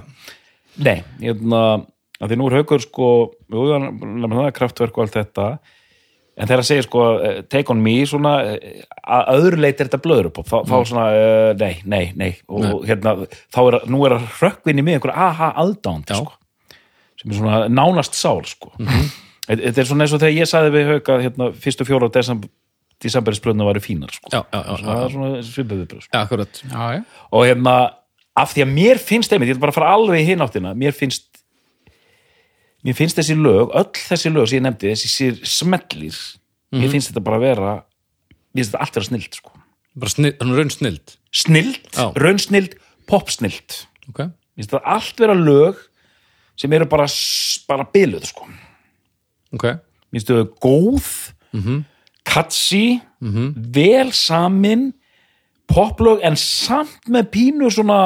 Nei, 0.80 1.02
hérna 1.20 1.62
að 2.22 2.32
því 2.32 2.38
nú 2.40 2.48
er 2.48 2.58
haukur 2.60 2.84
sko 2.84 3.12
er 3.52 4.56
kraftverk 4.56 4.98
og 4.98 5.06
allt 5.06 5.18
þetta 5.18 5.48
en 6.38 6.48
þegar 6.48 6.62
að 6.64 6.68
segja 6.70 6.86
sko 6.86 7.06
eh, 7.20 7.40
take 7.52 7.74
on 7.74 7.82
me 7.84 7.96
svona 8.08 8.36
eh, 8.54 8.84
að 9.04 9.42
öðru 9.42 9.62
leiti 9.62 9.84
er 9.84 9.90
þetta 9.90 10.02
blöðrupopp 10.06 10.48
þá, 10.48 10.58
þá 10.70 10.76
svona, 10.88 11.08
uh, 11.12 11.50
nei, 11.60 11.82
nei, 11.84 12.06
nei 12.16 12.30
og 12.48 12.64
Nei. 12.64 12.72
hérna, 12.88 13.16
þá 13.52 13.60
er 13.64 13.78
að, 13.80 13.90
nú 13.92 14.06
er 14.08 14.16
að 14.16 14.30
rökkvinni 14.40 14.86
með 14.86 15.00
einhver 15.00 15.14
aha 15.28 15.52
aðdándi 15.62 16.16
Já. 16.16 16.22
sko 16.22 16.38
sem 17.22 17.34
er 17.34 17.38
svona 17.42 17.60
nánast 17.70 18.18
sál 18.18 18.40
sko 18.48 18.72
þetta 18.78 19.60
þetta 19.60 19.84
er 19.84 19.90
svona 19.92 20.08
eins 20.08 20.16
og 20.16 20.24
þegar 20.24 20.38
ég 20.38 20.50
sagði 20.50 20.74
við 20.78 20.92
hauka 20.96 21.20
hérna, 21.26 21.50
fyrstu 21.66 21.90
fjóra 21.90 22.10
desember 22.14 22.54
disamberisbröðna 23.02 23.66
væri 23.66 23.82
fínar 23.84 24.14
sko. 24.14 24.30
Já, 24.30 24.44
já, 24.46 24.60
já, 24.62 24.76
já, 24.78 24.86
það 24.86 25.00
já. 25.00 25.06
er 25.06 25.14
svona 25.16 25.44
svipað 25.48 25.80
viðbröð 25.82 26.04
sko. 26.06 26.20
Og 27.32 27.46
hérna, 27.50 27.76
af 28.38 28.54
því 28.54 28.63
að 28.65 28.72
mér 28.74 29.00
finnst 29.02 29.34
einmitt, 29.34 29.50
ég 29.52 29.56
ætla 29.58 29.65
bara 29.65 29.74
að 29.74 29.80
fara 29.80 29.94
alveg 29.98 30.22
í 30.24 30.28
hinn 30.30 30.44
áttina 30.46 30.72
mér 30.78 30.96
finnst 30.96 31.28
mér 32.86 32.96
finnst 32.98 33.17
þessi 33.20 33.36
lög, 33.38 33.74
öll 33.78 33.91
þessi 33.94 34.32
lög 34.34 34.48
sem 34.50 34.58
ég 34.62 34.65
nefndi 34.65 34.91
þessi 34.94 35.30
smellir 35.48 36.17
mér 36.72 36.89
finnst 36.94 37.12
þetta 37.12 37.24
bara 37.26 37.38
að 37.41 37.46
vera 37.50 37.74
mér 38.56 38.62
finnst 38.63 38.72
þetta 38.74 38.84
allt 38.86 38.96
vera 39.00 39.10
snild 39.10 39.38
sko. 39.38 39.52
Er 39.91 40.56
raun 40.56 40.72
snild 40.72 41.15
snild, 41.36 41.80
Já. 41.96 42.08
raunsnild, 42.15 42.76
popsnild 43.08 43.82
Ok, 44.10 44.20
mér 44.24 44.60
finnst 44.63 44.72
þetta 44.72 44.84
allt 44.96 45.20
vera 45.20 45.36
lög 45.36 45.80
sem 46.60 46.74
eru 46.74 46.86
bara, 46.88 47.06
bara 47.67 47.86
byluð 47.94 48.26
sko. 48.32 48.48
ok 49.54 49.65
mér 49.67 50.15
finnst 50.15 50.32
þetta 50.32 50.48
góð 50.63 51.12
Mhm. 51.52 51.84
katsi 52.24 53.02
vel 53.76 54.12
samin 54.15 54.94
poplög 55.72 56.22
en 56.28 56.38
samt 56.40 57.10
með 57.12 57.32
pínu 57.34 57.72
svona 57.74 58.02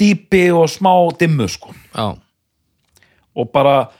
dýpi 0.00 0.46
og 0.56 0.70
smá 0.72 0.92
dimmu 1.18 1.48
sko 1.50 1.74
Já, 1.92 2.14
og 3.34 3.52
bara 3.52 3.90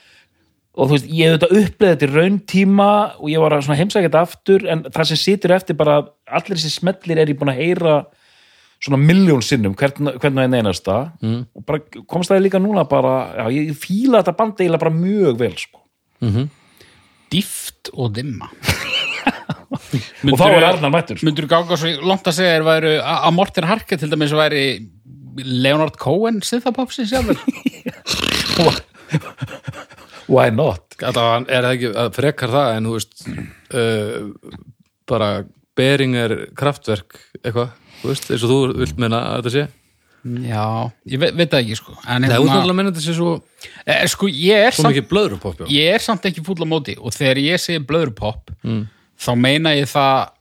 og 0.72 0.88
þú 0.88 0.94
veist, 0.94 1.08
ég 1.12 1.28
hef 1.28 1.36
þetta 1.36 1.60
uppleðið 1.60 2.00
til 2.00 2.10
rauntíma 2.14 2.90
og 3.18 3.28
ég 3.28 3.42
var 3.42 3.58
að 3.58 3.74
heimsækja 3.76 4.08
þetta 4.08 4.24
aftur 4.24 4.64
en 4.72 4.86
það 4.88 5.10
sem 5.10 5.20
situr 5.20 5.52
eftir 5.58 5.76
bara 5.76 5.98
allir 6.32 6.56
þessi 6.56 6.78
smellir 6.78 7.20
er 7.20 7.32
ég 7.32 7.38
búin 7.38 7.52
að 7.52 7.60
heyra 7.60 7.96
svona 8.82 8.98
miljón 8.98 9.44
sinnum 9.44 9.76
hvern, 9.78 10.14
hvern 10.16 10.40
og 10.40 10.46
einn 10.46 10.56
einasta 10.58 10.96
mm. 11.20 11.42
og 11.54 11.66
bara 11.68 12.02
komst 12.08 12.32
það 12.32 12.46
líka 12.46 12.60
núna 12.62 12.86
bara, 12.88 13.14
já, 13.36 13.44
ég 13.60 13.76
fíla 13.78 14.22
þetta 14.22 14.36
band 14.40 14.62
eiginlega 14.62 14.82
bara 14.82 14.96
mjög 14.96 15.38
vel 15.44 15.54
sko. 15.60 15.82
Dýft 17.32 17.92
og 17.92 18.12
dimma. 18.16 18.50
og 20.32 20.38
þá 20.40 20.46
er 20.48 20.66
Arnar 20.70 20.92
mættur. 20.94 21.16
Myndur 21.26 21.44
þú 21.46 21.50
gága 21.52 21.74
svo 21.80 21.88
langt 22.08 22.28
að 22.30 22.38
segja 22.38 22.54
að 22.62 22.68
að 23.02 23.32
Morten 23.36 23.66
Harke 23.68 23.94
til 24.00 24.10
dæmis 24.12 24.32
væri 24.36 24.64
Leonard 25.42 25.96
Cohen 26.00 26.38
Sithapopsin 26.44 27.08
sjálfur? 27.08 27.38
why 30.32 30.48
not? 30.54 30.84
Alltaf 31.02 31.48
er 31.50 31.62
það 31.66 31.74
ekki 31.76 31.88
að 32.04 32.08
frekar 32.16 32.50
það 32.52 32.68
en 32.76 32.88
þú 32.88 32.92
veist 32.96 33.12
uh, 33.74 34.16
bara 35.10 35.28
Beringer 35.78 36.30
kraftverk 36.58 37.10
eitthvað, 37.42 37.70
þú 38.02 38.06
veist, 38.10 38.26
eins 38.28 38.44
og 38.46 38.50
þú 38.52 38.58
vilt 38.82 38.98
menna 39.00 39.18
að 39.32 39.38
þetta 39.40 39.54
sé 39.56 39.64
Já, 40.22 40.64
ég 41.10 41.18
veit, 41.18 41.32
veit 41.34 41.50
það 41.50 41.62
ekki 41.64 41.76
sko. 41.80 41.92
Þú 41.98 42.18
veist 42.22 42.36
alltaf 42.38 42.68
að 42.70 42.76
menna 42.78 42.92
þetta 42.92 43.06
sé 43.08 43.14
svo 43.16 43.30
Eh, 43.82 44.04
sko, 44.10 44.28
ég 44.30 44.68
er, 44.68 44.74
samt, 44.74 44.94
ég 45.70 45.86
er 45.96 46.02
samt 46.02 46.24
ekki 46.28 46.42
fúll 46.46 46.62
á 46.62 46.66
móti 46.66 46.94
og 46.98 47.10
þegar 47.14 47.38
ég 47.42 47.56
segi 47.62 47.82
blöðurpop 47.86 48.50
Mm. 48.62 48.84
Þá 49.20 49.32
meina 49.38 49.74
ég 49.76 49.90
það 49.90 50.32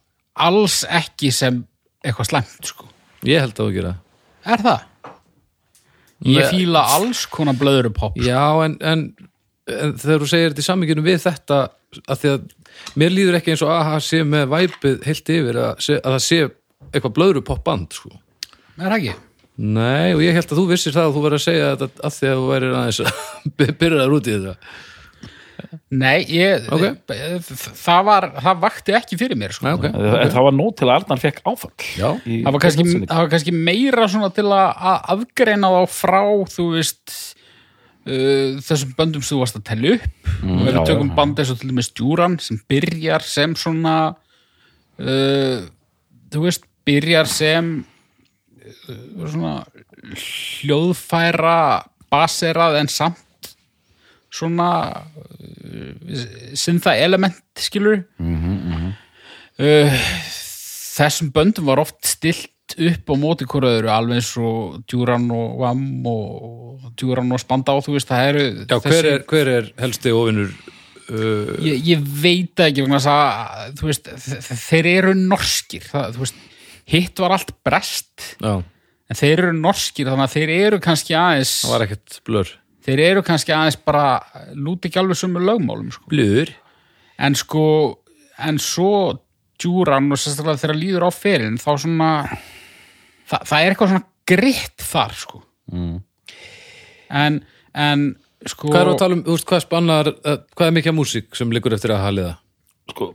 alls 0.46 0.78
ekki 0.88 1.32
sem 1.34 1.60
eitthvað 2.02 2.30
slæmt 2.30 2.70
sko. 2.72 2.88
Ég 3.28 3.42
held 3.44 3.54
að 3.54 3.68
þú 3.68 3.74
gera 3.76 3.92
Er 4.42 4.62
það? 4.64 4.88
Ég 6.32 6.48
fíla 6.50 6.82
alls 6.96 7.24
konar 7.30 7.58
blöðurpop 7.58 8.16
Já, 8.22 8.42
en, 8.64 8.76
en, 8.80 9.04
en 9.70 9.94
þegar 9.98 10.24
þú 10.24 10.30
segir 10.30 10.52
þetta 10.52 10.62
í 10.62 10.66
sammyggjunum 10.68 11.06
við 11.06 11.20
þetta 11.26 11.60
að 12.08 12.22
því 12.22 12.32
að 12.32 12.46
mér 12.98 13.12
líður 13.12 13.38
ekki 13.38 13.52
eins 13.52 13.64
og 13.66 13.72
að 13.74 13.82
það 13.90 14.04
sé 14.06 14.22
með 14.26 14.46
væpið 14.54 15.02
heilt 15.06 15.32
yfir 15.36 15.58
að, 15.60 15.88
að 15.98 16.08
það 16.08 16.22
sé 16.26 16.40
eitthvað 16.92 17.14
blöðrupop 17.18 17.62
band 17.66 17.98
sko. 17.98 18.14
Er 18.78 18.86
það 18.88 18.96
ekki? 18.96 19.16
Nei, 19.62 20.14
og 20.16 20.22
ég 20.24 20.34
held 20.38 20.48
að 20.48 20.58
þú 20.58 20.64
vissir 20.70 20.94
það 20.96 21.08
að 21.10 21.16
þú 21.16 21.24
verður 21.26 21.38
að 21.38 21.44
segja 21.44 21.66
þetta 21.74 22.06
að 22.08 22.14
því 22.16 22.30
að 22.30 22.38
þú 22.40 22.46
værir 22.48 22.76
aðeins 22.78 23.00
að 23.02 23.12
byrja 23.82 24.06
út 24.16 24.30
í 24.30 24.36
þetta 24.38 24.54
Nei, 25.90 26.22
ég, 26.28 26.66
Ok. 26.72 26.82
það 27.82 28.04
var 28.08 28.26
það 28.44 28.62
vakti 28.62 28.94
ekki 28.98 29.18
fyrir 29.20 29.38
mér 29.40 29.54
sko. 29.56 29.64
Nei, 29.66 29.74
ok, 29.78 29.84
en 29.92 30.32
það 30.34 30.46
var 30.48 30.56
nóg 30.58 30.72
til 30.76 30.88
að 30.88 30.94
Arnar 30.98 31.20
fekk 31.22 31.38
áfall 31.48 31.72
Já, 31.98 32.08
í- 32.26 32.40
það, 32.44 32.50
var 32.56 32.60
kannski, 32.66 32.86
það 33.06 33.20
var 33.22 33.30
kannski 33.34 33.54
meira 33.56 34.08
svona 34.12 34.32
til 34.36 34.44
að, 34.52 34.82
afgreina 35.16 35.70
þá 35.72 35.82
frá 35.96 36.20
þú 36.56 36.66
veist 36.76 37.14
uh, 38.06 38.58
þessum 38.66 38.92
böndum 38.98 39.22
sem 39.24 39.36
þú 39.36 39.40
varst 39.44 39.60
að 39.60 39.64
telja 39.70 39.94
upp 39.96 40.10
og 40.42 40.58
ef 40.58 40.66
við 40.66 40.74
já, 40.80 40.84
tökum 40.90 41.08
já. 41.12 41.14
band 41.20 41.38
eins 41.44 41.52
og 41.54 41.60
til 41.62 41.70
dæmis 41.72 41.92
Djúran 41.94 42.36
sem 42.42 42.60
byrjar 42.68 43.22
sem 43.26 43.54
svona 43.56 43.96
uh, 44.98 45.62
þú 46.32 46.44
veist, 46.48 46.64
byrjar 46.88 47.28
sem 47.30 47.72
uh, 47.82 49.26
svona 49.30 49.56
hljóðfæra 50.18 51.58
baserað 52.12 52.80
en 52.82 52.90
samt 52.92 53.20
svona 54.32 54.68
uh, 54.92 56.22
syntha 56.58 56.94
element 57.04 57.36
skilur 57.60 58.02
uh, 59.60 60.02
þessum 60.96 61.30
böndum 61.34 61.68
var 61.70 61.82
oft 61.82 62.00
stilt 62.08 62.48
upp 62.72 63.10
á 63.12 63.14
móti 63.20 63.44
hverju 63.48 63.88
alveg 63.92 64.16
eins 64.22 64.30
og 64.40 64.78
Djúran 64.88 65.26
og 65.34 65.58
Vam 65.60 65.82
og 66.08 66.86
Djúran 66.96 67.32
og 67.34 67.40
Spandá 67.42 67.74
þú 67.84 67.98
veist 67.98 68.08
það 68.08 68.28
eru 68.30 68.44
Já 68.64 68.78
hver, 68.80 69.08
er, 69.10 69.24
hver 69.28 69.50
er 69.58 69.68
helsti 69.82 70.14
ofinur 70.16 70.48
uh, 70.54 71.52
ég, 71.60 71.82
ég 71.92 72.06
veit 72.22 72.62
ekki 72.64 72.86
að 72.88 73.76
þú 73.80 73.90
veist, 73.90 74.08
þe- 74.24 74.40
þeir 74.64 74.88
eru 74.94 75.12
norskir 75.20 75.84
það, 75.90 76.16
þú 76.16 76.24
veist, 76.24 76.40
hitt 76.94 77.22
var 77.26 77.36
allt 77.36 77.52
brest 77.66 78.30
Já, 78.40 78.54
en 79.12 79.20
þeir 79.20 79.34
eru 79.44 79.52
norskir 79.60 80.08
þannig 80.08 80.24
að 80.30 80.36
þeir 80.38 80.54
eru 80.56 80.80
kannski 80.88 81.18
aðeins 81.18 81.52
það 81.66 81.74
var 81.76 81.86
ekkert 81.90 82.20
blör 82.30 82.54
þeir 82.86 83.02
eru 83.10 83.22
kannski 83.26 83.52
aðeins 83.54 83.78
bara 83.86 84.06
lúti 84.54 84.88
ekki 84.90 85.00
alveg 85.02 85.18
sömu 85.20 85.42
lögmálum 85.42 85.92
sko. 85.94 86.08
Blur? 86.12 86.50
en 87.22 87.34
sko 87.38 87.64
en 88.42 88.56
svo 88.58 89.18
djúran 89.62 90.08
og 90.10 90.18
sérstaklega 90.18 90.58
þegar 90.58 90.78
líður 90.80 91.04
á 91.06 91.10
ferin 91.14 91.58
þá 91.60 91.68
svona 91.78 92.08
það, 93.30 93.44
það 93.46 93.58
er 93.60 93.68
eitthvað 93.74 93.92
svona 93.92 94.08
gritt 94.32 94.86
þar 94.92 95.18
sko 95.24 95.42
Mm. 95.72 96.00
en, 97.14 97.36
en 97.78 98.00
sko 98.50 98.66
Hvað 98.72 98.80
er 98.82 98.88
að 98.90 98.96
tala 98.98 99.14
um, 99.16 99.20
veist, 99.28 99.46
hvað 99.46 99.60
spannar 99.62 100.08
uh, 100.10 100.34
hvað 100.58 100.66
er 100.66 100.74
mikið 100.76 100.90
af 100.90 100.96
músík 100.98 101.36
sem 101.38 101.52
liggur 101.54 101.72
eftir 101.76 101.94
að 101.94 102.02
haliða? 102.08 102.32
sko, 102.90 103.06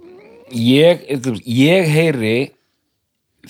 ég, 0.56 1.04
ég 1.44 1.90
heyri 1.92 2.32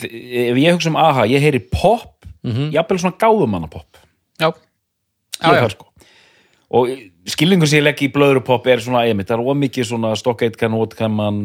ef 0.02 0.58
ég 0.60 0.74
hugsa 0.74 0.90
um 0.92 0.98
aha, 1.00 1.28
ég 1.30 1.46
heyri 1.46 1.62
pop 1.72 2.26
jafnvel 2.74 3.00
svona 3.04 3.20
gáðumanna 3.22 3.70
pop 3.72 4.02
já, 4.42 4.50
já, 4.50 5.46
já. 5.46 5.62
þar, 5.62 5.76
sko. 5.78 5.87
Og 6.68 6.92
skilningu 7.32 7.68
sem 7.70 7.80
ég 7.80 7.86
legg 7.86 8.04
í 8.04 8.12
blöðru 8.12 8.44
pop 8.46 8.68
er 8.68 8.82
svona 8.84 9.06
einmitt, 9.08 9.30
það 9.30 9.40
er 9.40 9.52
ómikið 9.54 9.90
svona 9.92 10.14
Stock 10.20 10.44
Aitken, 10.44 10.76
Woodkaman 10.76 11.42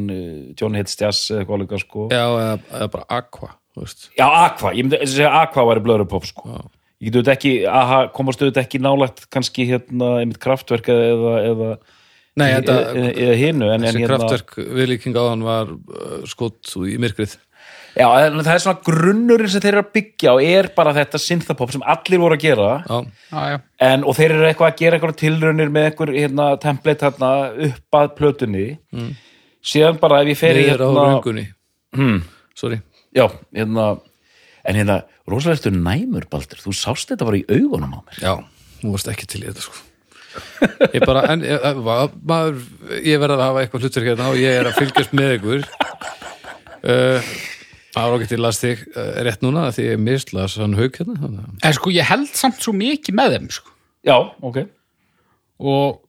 John 0.59 0.79
Hits 0.79 0.99
Jazz 0.99 1.31
eða 1.31 1.45
eitthvað 1.45 1.63
líka 1.63 1.83
sko. 1.83 2.07
Já, 2.11 2.25
eða, 2.27 2.55
eða 2.75 2.93
bara 2.97 3.09
aqua, 3.21 3.51
þú 3.73 3.85
veist. 3.85 4.07
Já, 4.19 4.27
Aqua, 4.27 4.75
ég 4.75 4.87
myndi 4.87 4.99
að 4.99 5.13
segja 5.15 5.33
Aqua 5.43 5.67
væri 5.71 5.85
blöðru 5.87 6.09
pop 6.11 6.27
sko. 6.27 6.63
ég 7.03 7.11
get 7.11 7.19
auðvitað 7.19 7.35
ekki, 7.37 7.55
aha, 7.71 8.05
komast 8.15 8.43
auðvitað 8.43 8.67
ekki 8.67 8.83
nálægt 8.83 9.25
kannski 9.35 9.67
hérna 9.71 10.13
einmitt 10.21 10.43
kraftverk 10.43 10.91
eða, 10.93 11.35
eða, 11.51 11.71
Nei, 12.39 12.47
þetta, 12.55 12.77
eða, 12.97 13.09
eða 13.27 13.39
hinu 13.41 13.67
en, 13.67 13.73
en 13.75 13.87
þessi 13.87 14.03
hérna, 14.05 14.19
kraftverk 14.23 14.55
viðlíking 14.79 15.19
áðan 15.19 15.43
var 15.45 15.73
uh, 15.75 16.13
skot 16.31 16.71
í 16.89 16.95
myrkrið 17.03 17.35
já, 17.97 18.07
en 18.27 18.39
það 18.43 18.53
er 18.55 18.63
svona 18.65 18.83
grunnurinn 18.87 19.51
sem 19.53 19.63
þeir 19.65 19.73
eru 19.75 19.83
að 19.85 19.91
byggja 19.97 20.33
og 20.37 20.43
er 20.47 20.69
bara 20.77 20.95
þetta 20.97 21.21
synthapop 21.23 21.73
sem 21.75 21.85
allir 21.95 22.23
voru 22.23 22.39
að 22.39 22.45
gera. 22.47 22.69
Já, 22.89 22.99
já, 23.33 23.43
já. 23.53 23.59
en, 23.89 24.07
og 24.09 24.17
þeir 24.19 24.35
eru 24.37 24.47
eitthvað 24.49 24.71
að 24.73 24.79
gera 24.83 24.99
eitthvað 24.99 25.19
tilraunir 25.23 25.73
með 25.75 25.89
eitthvað 25.91 26.15
hérna, 26.17 26.47
template 26.63 27.07
hérna, 27.09 27.33
upp 27.69 27.99
að 28.01 28.09
plötunni. 28.21 28.67
Síðan 29.73 30.01
bara 30.03 30.23
ef 30.25 30.33
ég 30.33 30.41
fer 30.41 30.59
í 30.59 30.67
niður 30.67 30.83
á 30.83 30.89
hérna, 30.89 31.07
röngunni. 31.13 31.47
Hmm, 31.97 32.23
Sorry. 32.59 32.81
Já, 33.15 33.27
hérna 33.55 33.91
en 34.65 34.77
hérna, 34.79 35.01
rosalega 35.29 35.59
ertu 35.61 35.73
næmur 35.75 36.25
Baldur, 36.31 36.61
þú 36.63 36.73
sást 36.77 37.11
þetta 37.13 37.27
bara 37.29 37.41
í 37.41 37.47
augunum 37.51 37.97
á 37.99 38.01
mér. 38.03 38.21
Já, 38.23 38.35
þú 38.81 38.93
varst 38.95 39.09
ekki 39.13 39.27
til 39.31 39.43
í 39.45 39.49
þetta 39.51 39.65
sko. 39.69 39.81
Ég 40.95 41.03
bara, 41.05 41.27
en 41.35 41.43
ég, 41.45 41.65
ma- 41.85 42.07
maður, 42.25 42.63
ég 43.05 43.19
verð 43.21 43.35
að 43.37 43.43
hafa 43.45 43.65
eitthvað 43.67 43.83
hlutverk 43.85 44.07
hérna 44.09 44.29
og 44.33 44.39
ég 44.41 44.55
er 44.63 44.71
að 44.71 44.79
fylgjast 44.81 45.13
með 45.19 45.35
ykkur. 45.37 45.67
Uh, 46.83 47.33
Það 47.93 48.07
var 48.09 48.15
okkur 48.17 48.31
til 48.31 48.41
að 48.49 48.59
þig 48.63 48.85
uh, 48.97 49.09
rétt 49.27 49.43
núna 49.45 49.67
því 49.77 49.85
ég 49.91 49.99
mislas 50.01 50.55
hann 50.61 50.77
haug 50.79 50.95
hérna 50.97 51.17
að- 51.29 51.67
en 51.69 51.75
sko 51.77 51.91
ég 51.93 52.09
held 52.09 52.31
samt 52.39 52.63
svo 52.65 52.73
mikið 52.77 53.15
með 53.19 53.35
þeim 53.37 53.51
sko. 53.59 53.71
já, 54.09 54.17
ok. 54.43 54.63
Og 55.63 56.01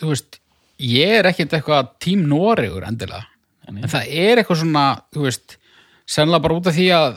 þú 0.00 0.10
veist 0.12 0.40
ég 0.82 1.14
er 1.20 1.28
ekkert 1.30 1.54
eitthvað 1.56 1.92
tím 2.04 2.26
Noregur 2.28 2.84
endilega, 2.84 3.24
en 3.68 3.78
það 3.88 4.10
er 4.10 4.42
eitthvað 4.42 4.60
svona, 4.64 4.82
þú 5.14 5.22
veist 5.28 5.56
sennilega 6.06 6.42
bara 6.44 6.58
út 6.58 6.66
af 6.70 6.74
því 6.76 6.88
að 6.94 7.14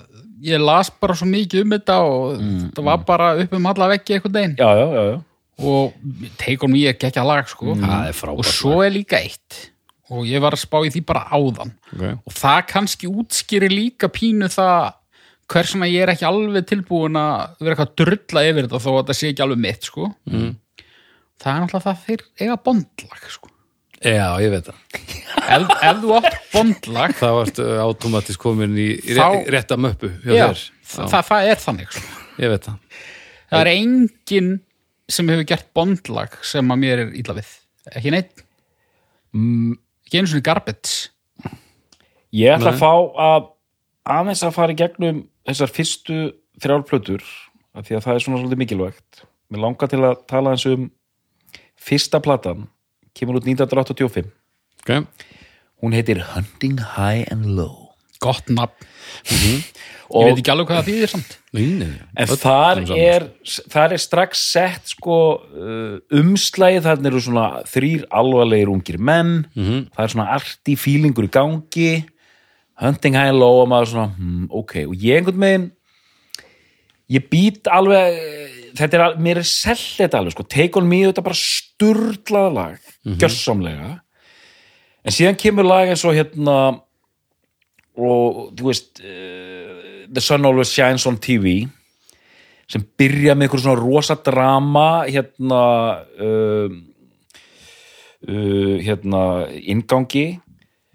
ég 0.47 0.62
las 0.63 0.88
bara 1.02 1.17
svo 1.19 1.28
mikið 1.28 1.65
um 1.65 1.73
þetta 1.75 1.97
og 2.06 2.38
þetta 2.39 2.86
var 2.88 3.02
bara 3.10 3.32
upp 3.41 3.58
um 3.58 3.65
alla 3.73 3.89
veggi 3.91 4.15
eitthvað 4.15 4.38
deginn 4.38 4.56
já, 4.56 4.69
já, 4.80 4.86
já, 4.95 5.02
já. 5.10 5.17
og 5.60 5.97
take 6.39 6.63
on 6.63 6.71
me 6.71 6.86
er 6.88 6.95
gekkja 6.95 7.25
lag 7.28 7.49
sko. 7.52 7.75
Það 7.75 8.08
er 8.08 8.15
frábært 8.15 8.39
og 8.39 8.47
svo 8.47 8.78
er 8.86 8.93
líka 8.95 9.19
eitt 9.19 9.60
og 10.10 10.26
ég 10.28 10.41
var 10.43 10.56
að 10.56 10.63
spá 10.63 10.80
í 10.86 10.91
því 10.93 11.04
bara 11.08 11.28
áðan 11.30 11.74
okay. 11.93 12.15
og 12.17 12.34
það 12.36 12.63
kannski 12.72 13.10
útskýri 13.10 13.69
líka 13.72 14.10
pínu 14.13 14.50
það 14.52 14.95
hvers 15.50 15.74
svona 15.74 15.89
ég 15.89 16.06
er 16.06 16.13
ekki 16.13 16.28
alveg 16.30 16.67
tilbúin 16.69 17.17
að 17.19 17.62
vera 17.62 17.76
eitthvað 17.76 17.91
að 17.91 18.02
drulla 18.02 18.43
yfir 18.50 18.67
þetta 18.67 18.82
þó 18.84 18.89
að 18.91 19.00
þetta 19.00 19.17
sé 19.19 19.32
ekki 19.32 19.45
alveg 19.45 19.62
mitt 19.65 19.88
sko. 19.89 20.10
mm. 20.30 20.52
það 21.41 21.54
er 21.54 21.63
náttúrulega 21.63 21.86
það 21.88 22.04
þeir 22.08 22.26
eiga 22.43 22.60
bondlag 22.67 23.32
sko. 23.36 23.54
Já, 24.00 24.28
ég 24.39 24.54
veit 24.54 24.69
það 24.69 24.78
ef, 25.58 25.72
ef 25.76 25.98
þú 26.00 26.13
átt 26.15 26.36
bondlag 26.54 27.15
það 27.19 27.34
varst 27.36 27.62
automatist 27.84 28.39
komin 28.39 28.78
í, 28.80 28.89
í 28.95 29.17
Þá- 29.17 29.24
Þá... 29.26 29.50
rétta 29.56 29.78
möppu 29.82 30.12
já, 30.24 30.45
það, 30.88 31.10
það, 31.12 31.26
það 31.32 31.50
er 31.52 31.63
þannig 31.65 31.95
sko. 31.98 32.19
ég 32.39 32.54
veit 32.54 32.69
það 32.69 33.02
það 33.50 33.63
er 33.63 33.72
enginn 33.74 34.54
sem 35.10 35.32
hefur 35.34 35.50
gert 35.50 35.67
bondlag 35.76 36.38
sem 36.45 36.72
að 36.72 36.82
mér 36.86 37.04
er 37.04 37.12
illa 37.19 37.36
við 37.41 37.52
ekki 37.98 38.13
neitt 38.13 38.45
mm. 39.36 39.76
Ekki 40.10 40.19
einu 40.19 40.32
svona 40.34 40.48
garbage. 40.50 41.13
Ég 42.34 42.54
ætla 42.58 42.74
að 42.74 42.82
fá 42.82 42.93
að 43.30 43.50
aðeins 44.10 44.43
að 44.45 44.56
fara 44.58 44.74
í 44.74 44.80
gegnum 44.80 45.24
þessar 45.48 45.74
fyrstu 45.74 46.19
þrjálplötur 46.62 47.26
af 47.78 47.86
því 47.86 47.98
að 47.98 48.06
það 48.06 48.15
er 48.15 48.24
svona 48.26 48.41
svolítið 48.41 48.62
mikilvægt. 48.63 49.24
Mér 49.50 49.63
langar 49.63 49.89
til 49.89 50.02
að 50.04 50.17
tala 50.30 50.54
eins 50.54 50.65
um 50.69 50.89
fyrsta 51.80 52.19
platan 52.22 52.67
kemur 53.17 53.39
út 53.39 53.48
1985 53.48 54.30
okay. 54.82 55.06
hún 55.82 55.95
heitir 55.95 56.22
Hunting 56.34 56.80
High 56.95 57.26
and 57.32 57.45
Low 57.58 57.88
gott 58.22 58.50
nafn. 58.52 58.88
Ég 59.30 59.66
og 60.10 60.26
veit 60.26 60.40
ekki 60.42 60.50
alveg 60.52 60.68
hvað 60.72 60.80
það 60.80 60.88
þýðir 60.90 61.12
samt. 61.12 61.34
Nei, 61.54 61.66
nei, 61.78 61.90
En 62.18 62.28
öll- 62.34 62.40
þar 62.42 62.80
er, 62.98 63.26
þar 63.70 63.94
er 63.94 64.02
strax 64.02 64.42
sett 64.56 64.90
sko 64.96 65.18
uh, 65.38 65.98
umslægið, 66.18 66.82
þarna 66.88 67.12
eru 67.12 67.22
svona 67.22 67.44
þrýr 67.70 68.08
alvarlegir 68.22 68.72
ungir 68.74 68.98
menn, 68.98 69.36
það 69.56 70.04
er 70.08 70.14
svona 70.16 70.28
arti 70.34 70.76
fílingur 70.82 71.28
í 71.30 71.32
gangi, 71.34 71.92
hunting 72.82 73.18
high 73.20 73.34
low 73.36 73.62
og 73.64 73.70
maður 73.70 73.92
svona, 73.94 74.08
hmm, 74.18 74.48
ok, 74.62 74.76
og 74.90 74.98
ég 74.98 75.20
einhvern 75.22 75.46
veginn, 75.46 75.70
ég 77.14 77.30
být 77.30 77.70
alveg, 77.74 78.20
þetta 78.82 78.98
er, 79.00 79.18
mér 79.22 79.42
er 79.44 79.50
selt 79.50 79.86
þetta 80.02 80.22
alveg, 80.24 80.34
sko, 80.38 80.46
take 80.50 80.78
on 80.82 80.90
me, 80.90 81.04
þetta 81.10 81.22
er 81.22 81.30
bara 81.30 81.42
sturlað 81.44 82.50
lag, 82.58 82.94
gjörsamlega, 83.06 83.96
en 85.06 85.16
síðan 85.16 85.38
kemur 85.42 85.66
lag 85.70 85.90
eins 85.94 86.06
og 86.06 86.18
hérna, 86.18 86.58
og 88.00 88.54
þú 88.58 88.70
veist, 88.70 89.02
uh, 89.04 90.06
The 90.10 90.22
Sun 90.24 90.46
Always 90.48 90.72
Shines 90.74 91.06
on 91.10 91.18
TV 91.22 91.68
sem 92.70 92.84
byrja 92.98 93.34
með 93.36 93.48
einhver 93.48 93.62
svona 93.64 93.82
rosa 93.82 94.16
drama 94.22 94.88
hérna 95.10 95.62
uh, 96.22 96.70
uh, 98.28 98.76
hérna 98.86 99.24
ingangi 99.62 100.40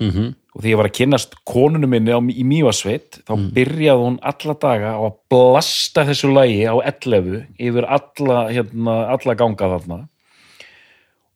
Mhm. 0.00 0.34
og 0.56 0.62
því 0.62 0.70
ég 0.72 0.76
var 0.76 0.86
að 0.88 0.96
kynnast 0.98 1.34
konunum 1.46 1.90
minni 1.90 2.10
á, 2.10 2.18
í 2.18 2.42
Mývasveit 2.44 3.20
þá 3.26 3.34
byrjaði 3.54 4.02
hún 4.02 4.18
alla 4.22 4.54
daga 4.58 4.90
á 4.98 5.00
að 5.06 5.14
blasta 5.30 6.04
þessu 6.04 6.32
lagi 6.34 6.64
á 6.66 6.74
11 6.82 7.46
yfir 7.58 7.86
alla, 7.86 8.40
hérna, 8.50 8.96
alla 9.14 9.34
ganga 9.38 9.70
þarna. 9.70 10.08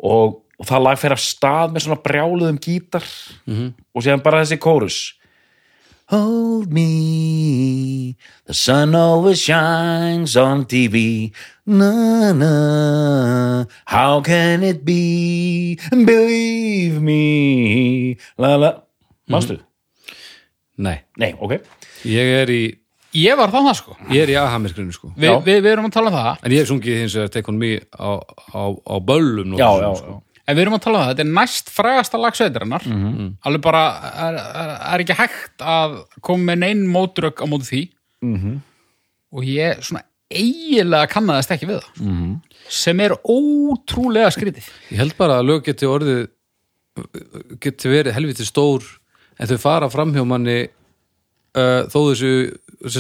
Og, 0.03 0.43
og 0.59 0.67
það 0.67 0.83
lag 0.83 0.99
fer 0.99 1.15
af 1.15 1.23
stað 1.23 1.73
með 1.73 1.87
svona 1.87 2.03
brjáluðum 2.03 2.59
gítar. 2.59 3.07
Og 3.95 4.03
séðan 4.03 4.23
bara 4.27 4.43
þessi 4.43 4.59
kórus 4.59 4.99
Hold 6.09 6.73
me, 6.73 8.17
the 8.47 8.55
sun 8.55 8.95
always 8.95 9.39
shines 9.41 10.37
on 10.39 10.65
TV. 10.65 11.33
Na 11.67 12.33
na, 12.33 13.67
how 13.85 14.23
can 14.23 14.63
it 14.63 14.87
be? 14.87 15.77
Believe 15.93 17.03
me. 17.03 18.17
La 18.39 18.57
la. 18.57 18.71
Mástu? 19.29 19.59
Nei, 20.79 21.03
Nei, 21.19 21.35
ok. 21.39 21.59
ég 22.07 22.29
er 22.41 22.49
í 22.55 22.63
ég 23.19 23.35
var 23.37 23.51
þannig 23.53 23.75
sko 23.77 23.97
ég 24.15 24.23
er 24.23 24.31
í 24.31 24.37
aðhamirkrinu 24.39 24.93
sko 24.95 25.09
Vi, 25.19 25.27
við, 25.43 25.59
við 25.65 25.73
erum 25.73 25.89
að 25.89 25.95
tala 25.97 26.13
um 26.13 26.17
það 26.17 26.45
en 26.47 26.55
ég 26.55 26.63
hef 26.63 26.69
sungið 26.71 26.99
hins 27.03 27.17
vegar 27.19 27.33
Take 27.35 27.51
on 27.51 27.59
me 27.59 27.71
á, 27.99 28.11
á, 28.55 28.63
á 28.79 28.95
böllum 29.03 29.57
Já, 29.59 29.67
já, 29.83 29.89
sko. 29.99 30.15
já. 30.15 30.28
En 30.49 30.57
við 30.57 30.63
erum 30.65 30.79
að 30.79 30.85
tala 30.87 30.99
um 30.99 31.05
það, 31.05 31.11
þetta 31.13 31.25
er 31.27 31.33
næst 31.37 31.71
frægasta 31.75 32.19
lag 32.23 32.37
sveitarinnar 32.39 32.85
Mhm. 32.89 33.27
alveg 33.45 33.61
bara, 33.63 33.83
er, 34.25 34.35
er, 34.63 34.71
er 34.95 35.05
ekki 35.05 35.17
hægt 35.19 35.61
að 35.61 35.99
koma 36.25 36.53
með 36.53 36.59
neinn 36.65 36.87
mótrök 36.89 37.43
á 37.45 37.47
móti 37.47 37.69
því 37.69 37.83
Mhm. 38.23 38.55
og 39.33 39.43
ég 39.45 39.83
svona 39.85 40.03
eiginlega 40.33 41.09
kannaðist 41.13 41.53
ekki 41.53 41.69
við 41.69 41.83
það 41.83 42.01
Mhm. 42.01 42.33
sem 42.69 43.01
er 43.01 43.13
ótrúlega 43.29 44.33
skrítið 44.33 44.65
Ég 44.91 44.97
held 44.97 45.17
bara 45.19 45.39
að 45.43 45.47
lög 45.53 45.65
geti 45.69 45.87
orðið 45.87 46.29
geti 47.63 47.89
verið 47.93 48.17
helviti 48.17 48.45
stór 48.49 48.83
en 49.39 49.47
þau 49.47 49.59
fara 49.63 49.89
framhjá 49.93 50.25
manni 50.27 50.59
uh, 51.55 51.85
þó 51.93 51.99
þessu 52.11 52.57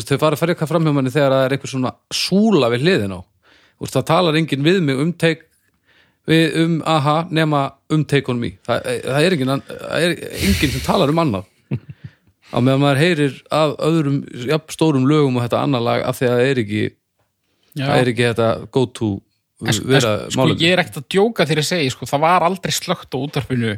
þau 0.06 0.18
fara 0.20 0.36
fara 0.38 0.54
eitthvað 0.54 0.70
framhjá 0.74 0.94
manni 0.94 1.10
þegar 1.14 1.34
það 1.34 1.44
er 1.48 1.56
eitthvað 1.56 1.72
svona 1.74 1.92
súla 2.14 2.70
við 2.76 2.84
hliðin 2.86 3.16
á 3.18 3.20
Þú 3.78 3.84
veist, 3.86 3.94
það 3.94 4.06
talar 4.10 4.34
enginn 4.40 4.64
við 4.66 4.78
mig 4.82 4.98
um 4.98 5.12
take 5.14 5.44
við, 6.28 6.58
um 6.62 6.74
aha 6.86 7.18
nema 7.34 7.62
um 7.94 8.04
take 8.08 8.32
on 8.32 8.40
me. 8.40 8.54
Það, 8.66 8.90
það, 9.04 9.20
er, 9.28 9.36
engin, 9.36 9.54
það 9.68 10.06
er 10.06 10.16
enginn 10.38 10.74
sem 10.74 10.84
talar 10.86 11.12
um 11.12 11.22
annað. 11.24 11.48
Á 12.48 12.58
meðan 12.64 12.80
maður 12.80 13.02
heyrir 13.02 13.40
af 13.52 13.74
öðrum 13.84 14.22
jafn, 14.48 14.72
stórum 14.72 15.08
lögum 15.08 15.36
og 15.36 15.44
þetta 15.44 15.64
annar 15.66 15.84
lag 15.84 16.04
af 16.08 16.16
því 16.16 16.28
að 16.28 16.34
það 16.34 16.50
er 16.50 16.60
ekki, 16.62 16.84
það 17.76 17.98
er 17.98 18.10
ekki 18.14 18.28
þetta 18.30 18.48
go 18.72 18.84
to 18.96 19.10
en, 19.18 19.80
vera 19.84 20.14
en, 20.14 20.30
sko, 20.32 20.40
málefni. 20.40 20.64
ég 20.64 20.72
er 20.72 20.82
ekkert 20.82 21.00
að 21.02 21.08
djóka 21.12 21.46
þegar 21.48 21.60
ég 21.60 21.68
segi 21.68 21.92
sko, 21.92 22.08
það 22.08 22.24
var 22.24 22.46
aldrei 22.46 22.72
slögt 22.72 23.12
á 23.12 23.18
útarpinu 23.20 23.74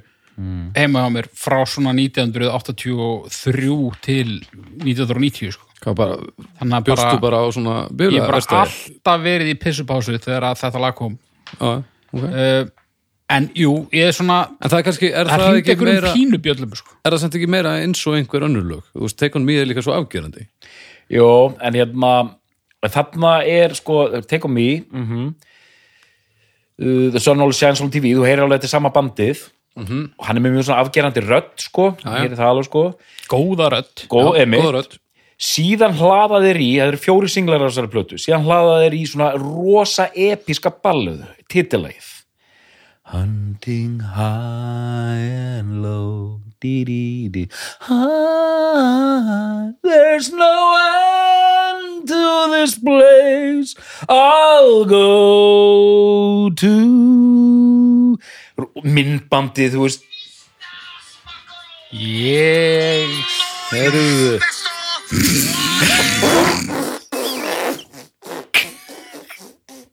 heima 0.76 1.04
á 1.04 1.08
mér 1.12 1.28
frá 1.36 1.58
svona 1.68 1.92
1983 1.96 3.90
til 4.04 4.38
1990 4.80 5.56
sko. 5.56 5.66
Bara, 5.96 6.18
þannig 6.60 6.76
að 6.76 6.88
bara, 6.90 7.12
bara 7.20 7.40
svona 7.52 7.76
ég 7.88 8.16
hef 8.18 8.26
bara 8.28 8.40
alltaf 8.40 9.22
verið 9.24 9.52
í 9.54 9.56
pissupásu 9.60 10.16
þegar 10.20 10.52
þetta 10.60 10.82
lag 10.82 10.96
kom. 10.96 11.16
Já, 11.56 11.80
ok. 12.12 12.24
uh, 12.24 12.64
en 13.30 13.46
jú, 13.54 13.74
ég 13.94 14.08
er 14.10 14.16
svona 14.16 14.40
En 14.58 14.70
það 14.72 14.78
er 14.80 14.86
kannski, 14.88 15.10
er 15.14 15.28
það 15.30 15.44
það, 15.44 15.58
ekki 15.60 15.74
einhverjum 15.74 15.94
meira 16.00 16.14
pínubjöllum 16.16 16.72
sko. 16.80 16.96
er 17.04 17.14
það 17.14 17.22
samt 17.24 17.36
ekki 17.38 17.50
meira 17.54 17.76
eins 17.84 18.00
og 18.10 18.16
einhver 18.18 18.46
önnur 18.48 18.66
lög? 18.72 18.82
Þú 18.94 19.04
veist, 19.06 19.18
Take 19.20 19.38
on 19.38 19.46
Me 19.46 19.58
er 19.62 19.68
líka 19.70 19.84
svo 19.86 19.94
afgerandi. 19.94 20.46
Jó, 21.10 21.28
en 21.62 21.78
hérna 21.78 22.10
þarna 22.90 23.32
er 23.46 23.74
sko, 23.78 24.02
take 24.26 24.46
on 24.48 24.54
me 24.56 24.68
mm 24.90 25.30
uh, 26.80 27.10
The 27.12 27.20
Sun 27.20 27.40
Always 27.44 27.58
Shines 27.60 27.80
on 27.84 27.90
TV, 27.92 28.14
þú 28.16 28.24
heyrir 28.26 28.44
alveg 28.46 28.60
þetta 28.60 28.70
er 28.70 28.76
sama 28.78 28.92
bandið. 28.94 29.46
Og 29.80 30.24
hann 30.26 30.36
er 30.36 30.42
með 30.44 30.56
mjög 30.56 30.66
svona 30.66 30.82
afgerandi 30.82 31.22
rödd 31.24 31.52
sko, 31.62 31.84
já. 32.02 32.08
heyrir 32.18 32.34
það 32.36 32.50
alveg 32.52 32.66
sko. 32.66 32.82
Góða 33.30 33.68
rödd. 33.76 34.02
Góð, 34.12 34.30
Já, 34.34 34.42
emi, 34.42 34.58
góð 34.60 34.72
rödd. 34.76 34.96
síðan 35.40 35.94
hlaða 35.96 36.40
þeir 36.44 36.58
í 36.60 36.66
það 36.74 36.90
eru 36.90 37.00
fjóri 37.00 37.30
singlar 37.32 37.62
á 37.64 37.68
þessari 37.70 37.90
plötu 37.94 38.18
síðan 38.20 38.44
hlaða 38.44 38.74
þeir 38.82 38.96
í 38.98 39.04
svona 39.08 39.28
rosa 39.40 40.08
episka 40.12 40.72
balluð, 40.84 41.22
titilæð 41.50 42.08
Hunting 43.10 43.98
high 44.14 45.58
and 45.58 45.82
low 45.82 46.40
dee 46.62 46.84
dee 46.84 47.28
dee. 47.28 47.48
High, 47.80 49.72
There's 49.82 50.30
no 50.30 50.54
end 50.78 52.06
to 52.06 52.22
this 52.54 52.78
place 52.78 53.74
I'll 54.08 54.84
go 54.84 56.50
to. 56.62 56.74
Myndbandið, 58.84 59.74
þú 59.74 59.82
veist. 59.88 60.06
Ég 61.90 63.10
Heyrðu 63.72 64.38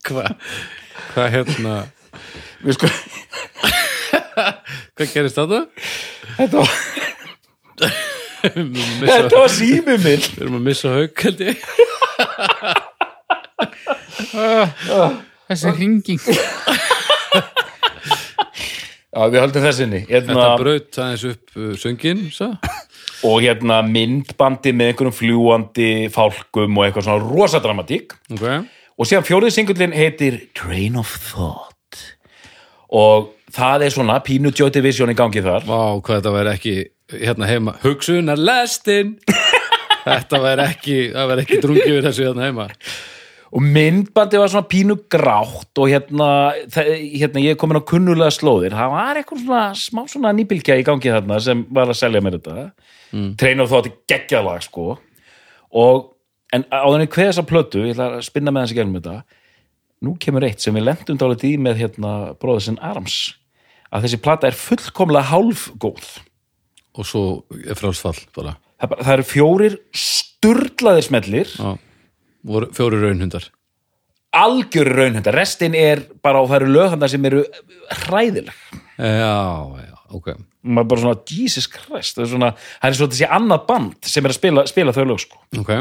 Hvað 0.06 0.38
Hvað 1.18 1.32
hérna 1.34 1.76
við 2.62 2.76
sko, 2.78 2.88
Hvað 4.94 5.08
gerist 5.16 5.40
þetta? 5.40 5.60
þetta 6.38 6.60
var, 6.62 6.76
þetta 9.02 9.40
var 9.40 9.50
símið 9.50 10.04
minn. 10.04 10.22
við 10.28 10.44
erum 10.44 10.60
að 10.60 10.68
missa 10.68 10.92
haug 10.94 11.24
held 11.26 11.42
ég. 11.42 11.58
Þessi 15.50 15.74
hringing. 15.80 16.22
Já, 19.18 19.26
við 19.34 19.40
höldum 19.42 19.64
þessinni 19.66 20.04
Þetta 20.06 20.30
hérna, 20.30 20.48
braut 20.62 20.98
aðeins 21.02 21.24
upp 21.32 21.58
uh, 21.58 21.74
söngin 21.82 22.28
svo. 22.30 22.52
og 23.26 23.40
hérna 23.42 23.80
myndbandi 23.90 24.70
með 24.78 24.92
einhverjum 24.92 25.16
fljúandi 25.18 25.90
fálkum 26.14 26.78
og 26.78 26.86
eitthvað 26.86 27.08
svona 27.10 27.26
rosa 27.26 27.64
dramatík. 27.66 28.14
Ok 28.38 28.46
og 28.98 29.08
síðan 29.08 29.26
fjórið 29.28 29.54
singullin 29.54 29.96
heitir 29.96 30.40
Train 30.58 30.98
of 31.00 31.14
Thought. 31.30 32.04
Og 32.98 33.30
það 33.54 33.88
er 33.88 33.94
svona 33.94 34.20
pínu 34.26 34.52
Joy 34.56 34.72
Division 34.74 35.12
í 35.14 35.18
gangi 35.18 35.44
þar. 35.46 35.68
Vá, 35.68 36.00
hvað 36.02 36.22
þetta 36.22 36.34
væri 36.34 36.54
ekki 36.54 36.76
hérna 37.14 37.50
heima. 37.50 37.76
Hugsunar 37.84 38.42
lestin. 38.42 39.18
Þetta 40.08 40.40
væri 40.40 40.64
ekki, 40.64 40.94
það 41.12 41.26
væri 41.28 41.42
ekki 41.44 41.58
drungið 41.66 41.90
við 41.98 42.06
þessu 42.06 42.24
hérna 42.24 42.46
heima. 42.46 42.66
Og 43.58 43.64
myndbandi 43.64 44.40
var 44.40 44.52
svona 44.52 44.68
pínu 44.72 44.96
grátt 45.12 45.82
og 45.84 45.92
hérna, 45.92 46.30
hérna 46.72 47.44
ég 47.44 47.56
er 47.56 47.60
komin 47.60 47.80
á 47.80 47.84
kunnulega 47.88 48.32
slóðir, 48.32 48.76
það 48.76 48.94
var 48.94 49.20
eitthvað 49.20 49.42
svona 49.44 49.64
smá 49.80 50.02
svona 50.12 50.32
nýbylgja 50.36 50.78
í 50.80 50.86
gangi 50.88 51.12
þarna 51.12 51.42
sem 51.44 51.66
var 51.76 51.92
að 51.92 52.00
selja 52.00 52.24
mér 52.24 52.38
þetta. 52.40 52.70
Train 53.40 53.64
of 53.64 53.72
Thought 53.72 53.92
er 53.92 53.98
geggjalag 54.12 54.64
sko. 54.64 54.96
Og 55.76 56.08
en 56.56 56.68
á 56.72 56.88
þenni 56.88 57.10
hvað 57.12 57.32
þessa 57.32 57.48
plötu, 57.48 57.84
ég 57.86 57.98
ætla 57.98 58.18
að 58.18 58.28
spinna 58.28 58.54
með 58.54 58.68
þessi 58.68 58.80
gegnum 58.80 59.00
þetta 59.00 59.18
nú 60.06 60.14
kemur 60.22 60.46
eitt 60.46 60.62
sem 60.62 60.76
við 60.78 60.88
lendum 60.88 61.20
dálítið 61.20 61.56
í 61.56 61.60
með 61.62 61.82
hérna 61.82 62.14
bróðasinn 62.38 62.80
Arms 62.86 63.18
að 63.94 64.06
þessi 64.06 64.22
plata 64.22 64.50
er 64.50 64.58
fullkomlega 64.58 65.32
hálfgóð. 65.32 66.08
Og 66.98 67.08
svo 67.08 67.24
er 67.58 67.78
frálsfall 67.78 68.18
bara. 68.36 68.56
Það, 68.78 68.94
er 68.94 69.06
það 69.06 69.14
eru 69.14 69.28
fjórir 69.28 69.78
sturlaðir 69.96 71.08
smellir. 71.08 71.54
Já, 71.54 71.78
voru 72.48 72.70
fjóri 72.78 73.00
raunhundar. 73.02 73.48
Algjör 74.38 74.92
raunhundar, 75.00 75.38
restin 75.38 75.78
er 75.78 76.04
bara 76.26 76.44
og 76.44 76.52
það 76.52 76.60
eru 76.62 76.74
löghandar 76.76 77.14
sem 77.14 77.30
eru 77.30 77.46
hræðileg. 78.04 78.66
Já, 78.98 79.38
já, 79.82 79.96
ok. 80.18 80.34
Maður 80.68 80.90
bara 80.92 81.04
svona, 81.06 81.22
Jesus 81.32 81.70
Christ 81.72 82.18
það 82.18 82.26
er 82.26 82.32
svona, 82.34 82.52
það 82.82 82.90
er 82.90 83.00
svona 83.00 83.16
þessi 83.16 83.30
annað 83.38 83.66
band 83.70 84.10
sem 84.12 84.26
er 84.26 84.34
að 84.34 84.40
spila, 84.42 84.66
spila 84.70 84.94
þau 84.94 85.06
lög 85.06 85.24
sko. 85.24 85.42
Ok, 85.62 85.72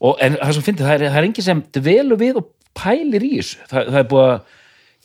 og, 0.00 0.18
en 0.24 0.36
það 0.40 0.52
sem 0.56 0.66
fyndið, 0.68 0.86
það 0.88 0.94
er, 0.94 1.06
það 1.08 1.20
er 1.20 1.28
engin 1.28 1.48
sem 1.48 1.64
dvelur 1.78 2.20
við 2.20 2.40
og 2.40 2.50
pælir 2.74 3.24
í 3.24 3.32
þessu. 3.38 3.64
Það, 3.70 3.90
það 3.90 4.00
er 4.00 4.08
búið 4.10 4.30
að 4.30 4.54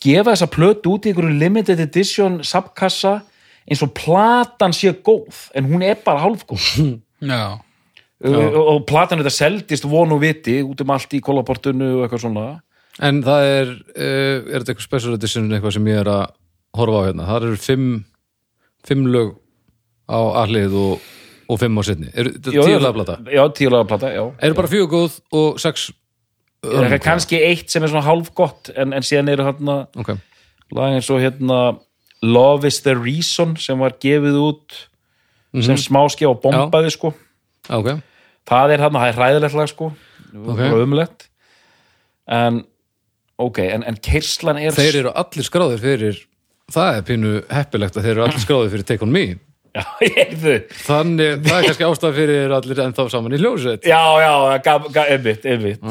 gefa 0.04 0.34
þessa 0.34 0.52
plötu 0.54 0.94
út 0.96 1.06
í 1.06 1.12
einhverju 1.12 1.40
limited 1.42 1.84
edition 1.84 2.40
subkassa 2.48 3.16
eins 3.70 3.84
og 3.86 3.94
platan 3.98 4.74
sé 4.76 4.94
góð 5.06 5.50
en 5.58 5.68
hún 5.70 5.84
er 5.86 6.00
bara 6.06 6.24
hálfgóð 6.24 6.70
Já, 7.30 7.60
og, 8.24 8.58
og 8.58 8.82
platan 8.90 9.22
þetta 9.22 9.36
seldist 9.36 9.88
vonu 9.90 10.20
viti 10.22 10.60
út 10.64 10.82
um 10.84 10.96
allt 10.96 11.14
í 11.16 11.22
kólaportunu 11.24 11.98
og 11.98 12.06
eitthvað 12.06 12.26
svona. 12.26 12.48
En 13.04 13.22
það 13.24 13.46
er 13.48 13.70
uh, 13.76 14.38
er 14.40 14.58
þetta 14.58 14.74
eitthvað 14.74 14.88
special 14.88 15.16
edition 15.16 15.52
eitthvað 15.52 15.78
sem 15.78 15.92
ég 15.92 16.02
er 16.02 16.12
að 16.12 16.26
horfa 16.80 17.04
á 17.04 17.06
hérna? 17.10 17.28
Það 17.30 17.48
eru 17.50 17.62
fimm, 17.64 17.94
fimm 18.88 19.08
lög 19.12 19.34
á 20.10 20.20
aðlið 20.44 20.76
og, 20.80 21.08
og 21.50 21.60
fimm 21.62 21.80
á 21.80 21.84
setni 21.88 22.12
er 22.14 22.30
þetta 22.36 22.54
Já, 22.54 22.62
tíu 22.68 22.80
lagplata? 22.84 23.18
já, 23.26 23.44
tíu 23.58 23.72
lagplata, 23.74 24.12
já. 24.14 24.24
Eru 24.46 24.58
bara 24.58 24.72
fjögur 24.72 24.92
góð 24.94 25.20
og 25.36 25.60
sex 25.62 25.90
það 26.66 26.92
er 26.98 27.02
kannski 27.04 27.40
eitt 27.50 27.72
sem 27.72 27.84
er 27.86 27.92
svona 27.92 28.06
hálfgott 28.06 28.72
en, 28.76 28.94
en 28.94 29.06
síðan 29.06 29.32
eru 29.34 29.46
hérna 29.48 29.78
ok, 29.98 30.14
lag 30.76 30.98
eins 30.98 31.10
og 31.14 31.22
hérna 31.24 31.60
Love 32.22 32.68
is 32.68 32.82
the 32.84 32.94
Reason 33.00 33.56
sem 33.58 33.80
var 33.80 33.94
gefið 34.04 34.36
út 34.44 34.80
sem 35.64 35.78
smáski 35.80 36.28
og 36.28 36.42
bombaði 36.44 36.92
sko. 36.94 37.14
Ok. 37.74 37.88
Það 38.50 38.74
er 38.76 38.84
hérna, 38.84 39.00
það 39.00 39.08
er 39.14 39.16
hræðilegt 39.18 39.56
lag 39.58 39.70
sko. 39.72 39.88
Ok. 40.36 40.60
og 40.68 40.82
umlegt 40.84 41.30
en 42.30 42.60
ok, 43.42 43.62
en, 43.64 43.86
en 43.88 43.96
kerslan 44.04 44.60
er 44.62 44.76
þeir 44.76 45.00
eru 45.00 45.14
allir 45.18 45.48
skráðir 45.48 45.80
fyrir 45.82 46.20
það 46.70 47.00
er 47.00 47.06
pínu 47.08 47.32
heppilegt 47.50 47.98
að 47.98 48.06
þeir 48.06 48.14
eru 48.18 48.26
allir 48.28 48.44
skráðir 48.44 48.74
fyrir 48.76 48.86
Take 48.92 49.08
On 49.08 49.16
Me 49.16 49.24
já, 49.76 49.84
þannig, 50.88 51.44
það 51.46 51.58
er 51.58 51.68
kannski 51.68 51.88
ástæð 51.88 52.18
fyrir 52.18 52.56
allir 52.58 52.82
ennþá 52.86 53.06
saman 53.14 53.36
í 53.36 53.42
hljóðsveit 53.42 53.88
já, 53.90 54.02
já, 54.24 54.34
einmitt, 55.06 55.46
einmitt. 55.46 55.84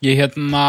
Ég 0.00 0.16
hérna 0.16 0.64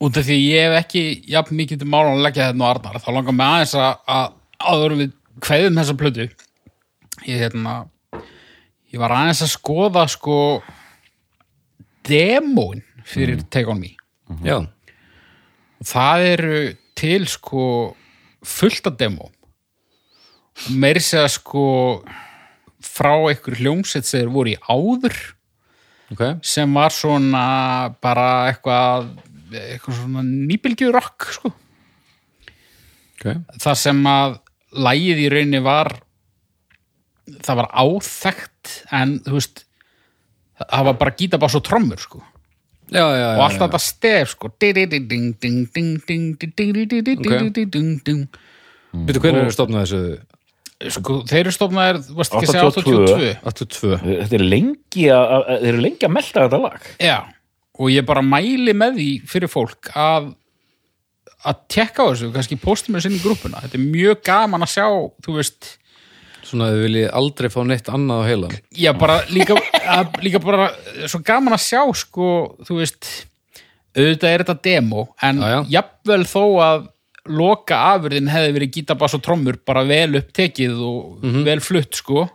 út 0.00 0.16
af 0.16 0.26
því 0.26 0.36
ég 0.38 0.68
hef 0.68 0.84
ekki 0.84 1.04
jafn 1.32 1.58
mikið 1.58 1.82
til 1.82 1.88
málan 1.90 2.18
að 2.18 2.26
leggja 2.28 2.50
þetta 2.50 2.62
og 2.62 2.68
Arnar 2.70 3.00
þá 3.02 3.10
langar 3.16 3.36
mig 3.36 3.46
aðeins 3.46 3.74
að, 3.76 3.96
að 4.06 4.28
áður 4.60 4.94
en 4.94 5.02
við 5.02 5.16
kveðum 5.44 5.80
þessa 5.80 5.96
plötu 6.00 6.28
ég 7.26 7.42
hérna 7.42 7.74
ég 8.90 9.02
var 9.02 9.16
aðeins 9.16 9.42
að 9.44 9.52
skoða 9.54 10.06
sko 10.10 10.38
demóin 12.06 12.84
fyrir 13.10 13.42
Take 13.50 13.68
On 13.70 13.80
Me. 13.80 13.92
Já, 14.46 14.60
og 15.80 15.88
það 15.88 16.26
eru 16.28 16.60
til 16.98 17.26
sko 17.28 17.64
fullt 18.46 18.86
af 18.88 18.96
demo 19.00 19.28
og 19.28 19.39
meiri 20.68 21.00
segja 21.00 21.28
sko 21.32 21.64
frá 22.80 23.14
einhver 23.28 23.58
hljómsett 23.60 24.08
sem 24.08 24.22
þeir 24.22 24.32
voru 24.34 24.54
í 24.54 24.58
áður 24.68 25.16
ok 26.14 26.22
sem 26.46 26.76
var 26.76 26.94
svona 26.94 27.44
bara 28.02 28.28
eitthvað 28.50 29.10
eitthvað 29.50 29.98
svona 29.98 30.22
nýbylgju 30.26 30.92
rock 30.94 31.26
sko. 31.34 31.50
ok, 33.18 33.26
það 33.58 33.80
sem 33.82 34.04
að 34.06 34.38
lægið 34.70 35.24
í 35.24 35.30
rauninni 35.32 35.62
var 35.64 35.94
það 37.40 37.60
var 37.62 37.70
áþekkt 37.82 38.74
en 38.96 39.18
þú 39.26 39.36
veist 39.38 39.64
það 40.60 40.86
var 40.90 41.00
bara 41.00 41.16
gítabass 41.16 41.56
og 41.58 41.64
trommur 41.66 42.02
sko. 42.02 42.22
já, 42.90 43.02
já, 43.02 43.18
já, 43.18 43.28
og 43.36 43.44
allt 43.46 43.58
já. 43.58 43.62
þetta 43.64 43.82
stef 43.82 44.34
sko. 44.34 44.50
Býtu, 48.90 49.20
hvernig 49.22 49.44
eru 49.46 49.54
stofnað 49.54 49.84
þessu 49.86 50.02
sko, 50.88 51.20
þeir 51.28 51.42
eru 51.42 51.54
stofnaðir 51.54 52.00
varst 52.16 52.34
ekki 52.34 52.48
að 52.48 52.54
segja 52.54 52.70
82. 52.70 53.30
82 53.44 54.00
82 54.00 54.00
þetta 54.24 54.38
er 54.38 54.46
lengi 54.46 55.06
að, 55.14 55.48
þeir 55.50 55.70
eru 55.74 55.84
lengi 55.84 56.08
að 56.08 56.14
melta 56.16 56.44
þetta 56.46 56.60
lag. 56.64 56.90
Já, 57.02 57.16
og 57.80 57.92
ég 57.92 58.06
bara 58.08 58.24
mæli 58.24 58.76
með 58.76 59.00
því 59.00 59.10
fyrir 59.30 59.52
fólk 59.52 59.92
að 59.96 60.30
að 61.40 61.60
tekka 61.72 62.04
á 62.04 62.10
þessu, 62.10 62.30
kannski 62.34 62.58
postum 62.60 62.96
þessu 62.96 63.10
inn 63.10 63.16
í 63.16 63.22
grúpuna, 63.22 63.62
þetta 63.64 63.78
er 63.78 63.84
mjög 63.84 64.18
gaman 64.28 64.66
að 64.66 64.72
sjá 64.74 64.86
þú 65.24 65.36
veist, 65.38 65.70
svona 66.44 66.68
að 66.68 66.74
þið 66.74 66.84
viljið 66.84 67.06
aldrei 67.20 67.48
fá 67.52 67.58
neitt 67.64 67.88
annað 67.88 68.20
á 68.20 68.28
heilan 68.28 68.56
já 68.76 68.90
bara 69.00 69.16
líka, 69.32 69.56
að, 69.80 70.18
líka 70.24 70.42
bara 70.44 70.68
svo 71.08 71.22
gaman 71.24 71.56
að 71.56 71.64
sjá 71.64 71.80
sko, 71.96 72.30
þú 72.68 72.80
veist 72.82 73.10
auðvitað 73.96 74.34
er 74.34 74.44
þetta 74.44 74.58
demo, 74.68 75.06
en 75.24 75.40
jafnvel 75.72 76.22
þó 76.28 76.42
að 76.66 76.88
loka 77.28 77.76
afurðin 77.94 78.28
hefði 78.32 78.52
verið 78.56 78.70
gítabass 78.76 79.14
og 79.14 79.22
trommur 79.22 79.58
bara 79.66 79.84
vel 79.84 80.14
upptekið 80.20 80.78
og 80.80 81.24
Mhm. 81.24 81.44
vel 81.44 81.60
flutt 81.60 81.94
sko 81.94 82.28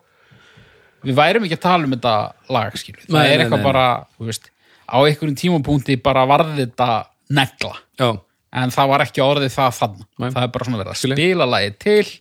við 1.05 1.15
værum 1.15 1.43
ekki 1.45 1.57
að 1.57 1.61
tala 1.61 1.83
um 1.85 1.91
þetta 1.91 2.33
lag 2.49 2.73
skilur, 2.77 3.01
það 3.05 3.13
Nei, 3.19 3.27
er 3.33 3.39
eitthvað 3.45 3.61
nei. 3.61 3.63
bara 3.63 4.05
veist, 4.19 4.49
á 4.89 4.97
einhverjum 5.05 5.35
tímapunkti 5.37 6.01
bara 6.03 6.25
varði 6.25 6.65
þetta 6.65 7.05
negla 7.29 7.73
já, 7.99 8.19
en 8.53 8.69
það 8.69 8.87
var 8.89 8.99
ekki 9.05 9.21
orðið 9.25 9.53
það 9.53 9.77
þann 9.79 9.97
Nei. 10.19 10.29
það 10.29 10.43
er 10.43 10.47
bara 10.47 10.65
svona 10.65 10.81
verið 10.83 10.93
að 10.93 11.15
spila 11.15 11.45
lagið 11.45 11.77
til 11.79 12.19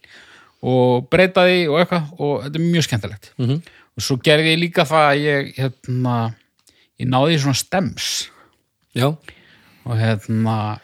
og 0.64 1.09
breyta 1.11 1.44
því 1.44 1.59
og 1.68 1.79
eitthvað 1.81 2.20
og 2.20 2.42
þetta 2.44 2.57
er 2.61 2.68
mjög 2.72 2.87
skemmtilegt 2.88 3.31
Mhm. 3.38 3.48
-hmm. 3.50 3.62
og 3.96 4.03
svo 4.03 4.16
gerði 4.16 4.53
ég 4.55 4.59
líka 4.59 4.85
það 4.85 5.05
að 5.11 5.20
ég 5.24 5.55
hérna, 5.57 6.35
ég 7.00 7.09
náði 7.09 7.38
svona 7.40 7.55
stems 7.55 8.29
já 8.94 9.07
og 9.87 9.96
hérna, 9.98 10.79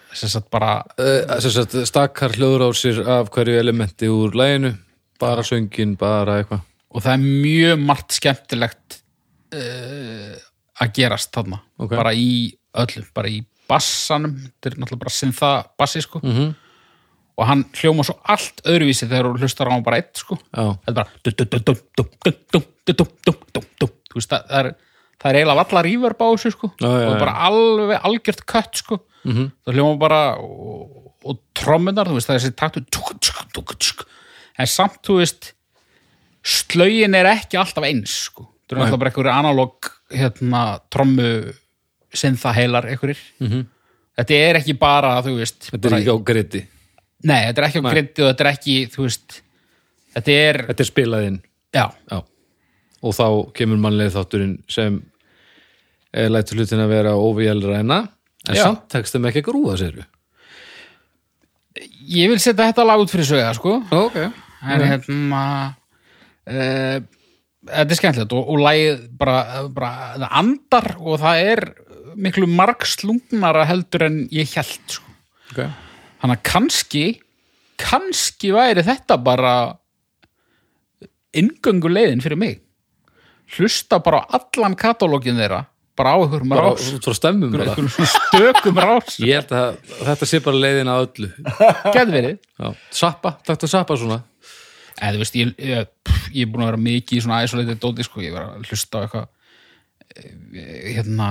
Bara... 0.51 0.85
Uh, 0.99 1.85
stakkar 1.87 2.35
hljóður 2.35 2.67
á 2.67 2.71
sér 2.75 3.03
af 3.07 3.31
hverju 3.31 3.59
elementi 3.61 4.09
úr 4.11 4.35
læginu 4.35 4.75
bara 5.21 5.45
söngin, 5.47 5.97
bara 6.01 6.41
eitthvað 6.41 6.65
og 6.91 7.05
það 7.05 7.13
er 7.13 7.21
mjög 7.45 7.85
margt 7.87 8.17
skemmtilegt 8.17 8.97
uh, 9.55 10.35
að 10.81 10.95
gerast 10.97 11.31
þarna, 11.35 11.61
okay. 11.79 11.95
bara 11.95 12.15
í 12.17 12.51
öllum 12.81 13.07
bara 13.15 13.31
í 13.31 13.43
bassanum 13.71 14.35
þetta 14.41 14.73
er 14.73 14.77
náttúrulega 14.81 15.05
bara 15.05 15.15
syntha 15.15 15.51
bassi 15.79 16.03
sko 16.03 16.21
mm 16.23 16.33
-hmm. 16.35 16.53
og 17.37 17.47
hann 17.47 17.65
hljóma 17.79 18.07
svo 18.07 18.17
allt 18.25 18.63
öðruvísi 18.67 19.07
þegar 19.07 19.31
hún 19.31 19.39
hlustar 19.39 19.71
á 19.71 19.75
hann 19.75 19.87
bara 19.87 20.01
eitt 20.03 20.17
sko 20.19 20.39
oh. 20.57 20.75
þetta 20.87 20.91
er 20.91 20.97
bara 20.97 21.11
það 25.21 25.31
er 25.31 25.37
eiginlega 25.37 25.61
valla 25.63 25.83
rýverb 25.85 26.21
á 26.25 26.29
þessu 26.33 26.51
sko 26.57 26.73
og 26.75 27.15
bara 27.21 27.39
alveg 27.47 28.01
algjört 28.03 28.47
kött 28.47 28.83
sko 28.83 29.01
Mhm. 29.25 29.51
það 29.67 29.77
hljóma 29.77 29.99
bara 30.01 30.21
og, 30.41 31.13
og 31.25 31.41
trommunar, 31.55 32.09
þú 32.09 32.17
veist, 32.17 32.29
það 32.31 32.37
er 32.39 32.45
þessi 32.45 32.57
taktu 32.57 34.07
en 34.61 34.67
samt, 34.69 35.01
þú 35.07 35.19
veist 35.21 35.53
slögin 36.45 37.17
er 37.17 37.29
ekki 37.35 37.59
alltaf 37.61 37.85
eins 37.85 38.15
sko. 38.29 38.47
Það 38.69 38.77
er 38.77 38.83
alltaf 38.85 39.01
bara 39.03 39.11
einhverju 39.11 39.33
analog 39.35 39.91
hérna, 40.11 40.63
trommu 40.93 41.29
syntha 42.13 42.53
heilar 42.57 42.89
einhverjir. 42.89 43.21
Mhm. 43.41 43.67
þetta 44.21 44.37
er 44.37 44.59
ekki 44.61 44.79
bara, 44.79 45.23
þú 45.23 45.37
veist 45.39 45.71
þetta 45.71 45.89
er 45.89 45.99
ekki 46.01 46.13
á 46.13 46.19
griti. 46.25 46.67
Nei, 47.25 47.41
þetta 47.47 47.59
er 47.63 47.69
ekki 47.69 47.81
á 47.81 47.91
grindi 47.91 48.23
og 48.23 48.29
þetta 48.31 48.45
er 48.45 48.51
ekki, 48.55 48.77
þú 48.93 49.07
veist 49.07 49.41
þetta 50.15 50.37
er, 50.49 50.59
þetta 50.71 50.85
er 50.85 50.89
spilaðinn 50.89 51.39
já. 51.75 51.87
Já. 52.11 52.19
og 53.03 53.15
þá 53.17 53.27
kemur 53.57 53.81
mannlega 53.81 54.15
þátturinn 54.17 54.57
sem 54.69 54.99
lætur 56.13 56.59
hlutin 56.59 56.83
að 56.83 56.93
vera 56.95 57.15
óvíjælræna 57.15 58.01
en 58.49 58.57
Já. 58.57 58.65
samt 58.65 58.87
tekst 58.93 59.17
þeim 59.17 59.29
ekki 59.31 59.43
að 59.45 59.49
grúa 59.51 59.77
sér 59.81 60.01
Ég 62.11 62.31
vil 62.33 62.41
setja 62.43 62.67
þetta 62.71 62.85
lag 62.85 63.01
út 63.03 63.13
fyrir 63.13 63.29
sögja, 63.29 63.53
sko. 63.55 63.77
ok, 63.95 64.17
En 64.61 64.83
hérna, 64.85 65.43
uh, 66.51 66.97
þetta 67.71 67.85
er 67.87 67.99
skemmtilegt 67.99 68.35
og, 68.37 68.49
og 68.51 68.65
lagið 68.65 69.05
bara, 69.21 69.37
bara, 69.73 69.93
það 70.17 70.35
andar 70.43 70.89
og 70.99 71.21
það 71.23 71.45
er 71.53 71.63
miklu 72.21 72.49
margslungnara 72.51 73.65
heldur 73.71 74.09
en 74.09 74.19
ég 74.35 74.51
held, 74.59 74.99
sko. 74.99 75.15
ok 75.53 75.63
Þannig 76.21 76.37
að 76.37 76.49
kannski, 76.51 77.05
kannski 77.81 78.51
væri 78.53 78.83
þetta 78.85 79.17
bara 79.25 79.55
inngöngu 81.33 81.89
leiðin 81.89 82.21
fyrir 82.21 82.37
mig. 82.37 82.59
Hlusta 83.57 84.03
bara 84.05 84.21
á 84.27 84.37
allan 84.37 84.77
katalógin 84.79 85.41
þeirra, 85.41 85.63
bara 85.99 86.13
á 86.15 86.17
einhverjum 86.23 86.55
rás, 86.57 86.87
frá 87.05 87.15
stemmum 87.17 87.53
bara. 87.55 87.75
stökum 88.15 88.79
rás. 88.81 89.17
ég 89.21 89.35
held 89.41 89.51
að 89.57 89.81
þetta 90.07 90.29
sé 90.31 90.41
bara 90.45 90.61
leiðin 90.63 90.91
að 90.93 91.03
öllu 91.07 91.31
Gæði 91.97 92.15
verið. 92.15 92.39
sappa, 92.95 93.35
takk 93.47 93.67
að 93.67 93.73
sappa 93.75 93.97
svona 94.01 94.21
eða 95.01 95.13
þú 95.17 95.21
veist, 95.25 95.37
ég, 95.41 95.53
ég, 95.59 95.91
ég 96.37 96.47
er 96.47 96.51
búin 96.53 96.65
að 96.67 96.71
vera 96.73 96.83
mikið 96.87 97.19
í 97.19 97.23
svona 97.25 97.43
isolated 97.47 97.81
dóti, 97.83 98.05
sko, 98.07 98.21
ég 98.25 98.35
var 98.37 98.51
að 98.51 98.67
hlusta 98.71 99.01
á 99.01 99.03
eitthvað 99.07 99.29
eh, 100.17 100.97
hérna 100.97 101.29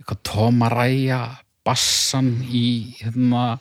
eitthvað 0.00 0.20
tómaræja 0.30 1.20
bassan 1.66 2.30
í 2.48 2.64
hérna 3.02 3.58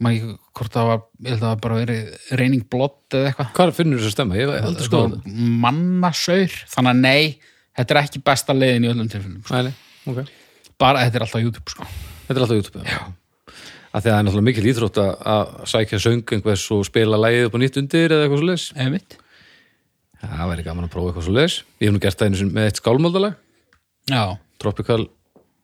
maður 0.00 0.16
ekki 0.16 0.34
hvort 0.60 0.74
það 0.74 0.88
var, 0.90 1.00
ég 1.24 1.30
held 1.32 1.40
að 1.42 1.46
það 1.50 1.60
bara 1.64 1.78
verið 1.80 2.34
reyning 2.40 2.64
blott 2.72 3.16
eða 3.16 3.30
eitthvað 3.30 3.50
Hvað 3.56 3.72
finnur 3.78 4.04
stemma? 4.12 4.36
Aldrei 4.40 4.60
Þetta 4.66 4.86
skoðað 4.88 5.14
var 5.14 5.22
það. 5.24 5.46
mannasaur 5.64 6.56
þannig 6.74 6.90
að 6.92 7.00
nei, 7.04 7.24
þetta 7.78 7.94
er 7.96 8.00
ekki 8.02 8.22
besta 8.24 8.54
leiðin 8.56 8.84
í 8.86 8.90
öllum 8.92 9.08
tilfellum 9.12 9.42
sko. 9.44 9.54
Nei, 9.54 9.62
nei, 9.70 9.74
ok. 10.12 10.30
bara 10.80 11.04
þetta 11.06 11.20
er 11.20 11.24
alltaf 11.26 11.42
YouTube 11.44 11.70
sko. 11.74 11.86
Þetta 12.26 12.36
er 12.38 12.44
alltaf 12.46 12.60
YouTube. 12.60 12.84
Já. 12.86 13.00
Því 13.90 13.98
að 13.98 14.04
það 14.06 14.18
er 14.18 14.24
náttúrulega 14.26 14.46
mikil 14.46 14.66
íþrótt 14.70 14.98
að- 15.02 15.54
sækja 15.66 15.98
söng 15.98 16.20
einhvers 16.36 16.64
og 16.70 16.84
spila 16.86 17.18
lægið 17.18 17.46
upp 17.48 17.54
á 17.54 17.58
nýtt 17.58 17.78
undir 17.80 18.12
eða 18.14 18.22
eitthvað 18.26 18.38
svo 18.38 18.50
mitt 18.94 19.16
Það 20.20 20.50
væri 20.50 20.62
gaman 20.66 20.84
að 20.84 20.90
prófa 20.92 21.10
eitthvað 21.10 21.24
svo 21.26 21.32
leis. 21.32 21.54
Ég 21.80 21.88
hef 21.88 21.94
nú 21.96 22.00
gert 22.04 22.18
það 22.20 22.26
einu 22.28 22.36
sinni 22.36 22.52
með 22.52 22.66
eitt 22.68 22.80
skálmáldalag. 22.82 23.34
já, 24.10 24.22
Tropical 24.60 25.00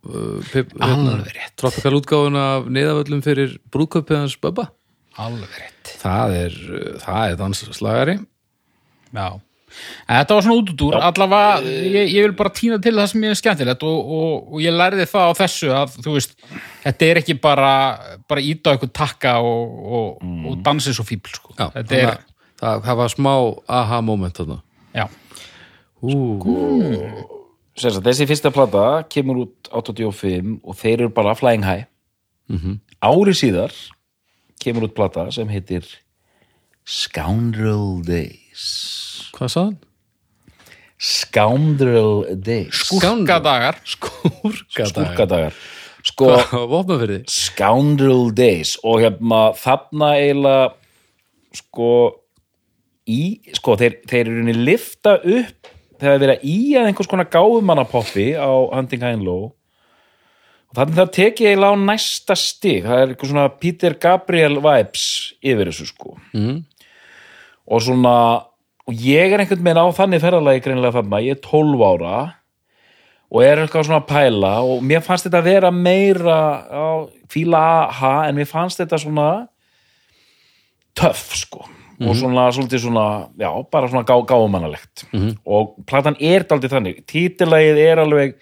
uh, 0.08 0.40
pip, 0.52 0.72
hérna. 0.80 1.16
Tropical 1.60 1.92
útgáfun 2.00 2.38
af 2.40 2.66
neðavöllum 2.72 3.20
fyrir 3.22 3.58
brúðköpið 3.70 4.16
hans 4.22 4.36
Bubba. 4.40 4.70
alveg 5.18 5.48
rétt 5.60 5.92
Það 6.00 6.34
er, 6.40 6.56
uh, 6.72 6.98
það 7.04 7.30
er 7.30 7.36
dansslagari. 7.36 8.16
já 9.12 9.28
þetta 10.08 10.36
var 10.38 10.46
svona 10.46 10.58
út 10.60 10.70
út 10.72 10.84
úr, 10.86 10.96
allavega 11.08 11.74
ég, 11.86 12.12
ég 12.14 12.26
vil 12.26 12.36
bara 12.38 12.52
týna 12.56 12.78
til 12.82 12.94
það 12.96 13.10
sem 13.12 13.26
ég 13.26 13.34
er 13.34 13.40
skemmtilegt 13.40 13.84
og, 13.86 14.12
og, 14.18 14.30
og 14.52 14.62
ég 14.64 14.76
lærði 14.76 15.06
það 15.10 15.30
á 15.30 15.32
þessu 15.42 15.72
að 15.76 15.96
þú 16.04 16.14
veist, 16.16 16.36
þetta 16.84 17.08
er 17.10 17.20
ekki 17.22 17.36
bara 17.42 17.72
bara 18.28 18.44
íta 18.44 18.70
á 18.70 18.72
eitthvað 18.74 18.94
takka 18.96 19.36
og, 19.44 19.76
og, 20.00 20.24
og 20.50 20.58
dansi 20.66 20.94
svo 20.96 21.06
fíbl 21.06 21.34
sko. 21.34 21.54
Já, 21.58 21.68
þetta 21.78 22.00
er, 22.00 22.12
að 22.14 22.24
það, 22.62 22.84
það 22.88 23.00
var 23.02 23.14
smá 23.16 23.32
aha 23.80 24.00
moment 24.04 24.40
þarna. 24.42 24.60
já, 24.96 25.06
Sem 27.76 27.92
sagt, 27.92 28.06
þessi 28.06 28.24
fyrsta 28.30 28.50
plata 28.54 28.82
kemur 29.12 29.42
út 29.42 29.68
85 29.68 30.54
og 30.64 30.76
þeir 30.78 31.02
eru 31.02 31.10
bara 31.12 31.34
flying 31.36 31.64
high. 31.66 31.84
Ári 33.04 33.34
síðar 33.36 33.74
kemur 34.62 34.86
út 34.88 34.94
plata 34.96 35.26
sem 35.34 35.48
heitir 35.52 35.84
Scoundrel 36.86 38.00
Days 38.56 39.30
Hvað 39.36 39.50
sagði 39.52 39.66
hann? 39.66 39.76
Scoundrel 40.96 42.12
Days 42.40 42.78
skúrkadagar 42.88 43.76
Skúrkadagar. 43.84 45.52
sko. 46.06 46.30
Scoundrel 47.28 48.30
Days 48.34 48.76
og 48.86 49.02
hérna 49.04 49.40
þarna 49.60 50.08
eiginlega 50.16 50.70
sko 51.56 51.90
í, 53.08 53.20
sko 53.56 53.76
þeir, 53.80 53.98
þeir 54.08 54.22
eru 54.30 54.40
henni 54.40 54.54
lifta 54.56 55.18
upp 55.20 55.70
þegar 56.00 56.18
vera 56.24 56.38
í 56.44 56.56
að 56.76 56.88
einhvers 56.90 57.08
konar 57.12 57.28
gáfumannapoppi 57.32 58.30
á 58.36 58.50
Hunting 58.72 59.04
High 59.04 59.18
and 59.18 59.24
Low 59.28 59.52
og 60.66 60.80
þannig 60.80 60.96
það 60.98 61.12
tekið 61.18 61.50
eiginlega 61.52 61.76
á 61.76 61.84
næsta 61.92 62.36
stig 62.40 62.82
það 62.88 63.02
er 63.02 63.12
eitthvað 63.12 63.30
svona 63.34 63.46
Peter 63.60 63.94
Gabriel 64.00 64.58
vibes 64.64 65.06
yfir 65.44 65.70
þessu 65.70 65.86
sko 65.92 66.16
Mhm. 66.32 66.64
Og 67.66 67.82
svona 67.82 68.16
og 68.86 68.94
ég 69.02 69.32
er 69.34 69.42
einhvern 69.42 69.64
veginn 69.66 69.82
á 69.82 69.86
þannig 69.96 70.22
ferðalagi 70.22 70.62
greinilega 70.62 71.00
þarna, 71.00 71.22
ég 71.26 71.36
er 71.36 71.42
12 71.42 71.86
ára 71.86 72.18
og 73.26 73.42
er 73.42 73.58
eitthvað 73.64 73.88
svona 73.88 74.02
að 74.04 74.10
pæla 74.12 74.52
og 74.62 74.84
mér 74.86 75.02
fannst 75.02 75.26
þetta 75.26 75.40
að 75.42 75.48
vera 75.50 75.72
meira 75.74 76.38
á 76.70 76.86
fíla 77.32 77.62
aha 77.88 78.12
en 78.28 78.38
mér 78.38 78.46
fannst 78.46 78.78
þetta 78.78 79.00
svona 79.02 79.30
töff 80.96 81.34
sko. 81.36 81.66
Og 81.96 82.12
svona 82.12 82.50
svolítið 82.52 82.82
svona, 82.82 83.28
já, 83.40 83.48
bara 83.72 83.88
svona 83.88 84.04
gá, 84.04 84.12
gáumannalegt 84.28 85.06
og 85.48 85.78
platan 85.88 86.16
er 86.20 86.44
daldið 86.44 86.74
þannig, 86.74 86.98
títilagið 87.08 87.78
er 87.80 88.02
alveg 88.02 88.34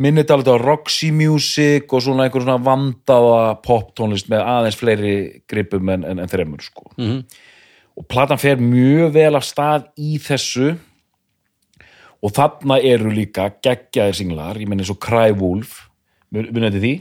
minnið 0.00 0.26
daldið 0.30 0.56
á 0.56 0.64
Roxy 0.64 1.10
Music 1.12 1.92
og 1.92 2.02
svona 2.02 2.24
einhver 2.24 2.42
svona 2.42 2.56
vandaða 2.64 3.60
poptónlist 3.62 4.30
með 4.32 4.46
aðeins 4.48 4.78
fleiri 4.80 5.42
gripum 5.46 5.92
en, 5.92 6.04
en, 6.08 6.18
en 6.24 6.28
þremur 6.32 6.64
sko. 6.64 6.88
Mhm. 6.96 7.20
Og 7.94 8.06
platan 8.10 8.40
fer 8.40 8.60
mjög 8.60 9.14
vel 9.14 9.38
af 9.38 9.46
stað 9.46 9.88
í 10.00 10.18
þessu. 10.22 10.74
Og 12.24 12.32
þarna 12.32 12.78
eru 12.80 13.12
líka 13.12 13.50
geggjaðir 13.62 14.16
singlar, 14.16 14.58
ég 14.58 14.68
menn 14.70 14.80
eins 14.80 14.92
og 14.92 15.00
Cry 15.02 15.34
Wolf. 15.36 15.82
Munið 16.34 16.70
þetta 16.70 16.82
því? 16.82 16.94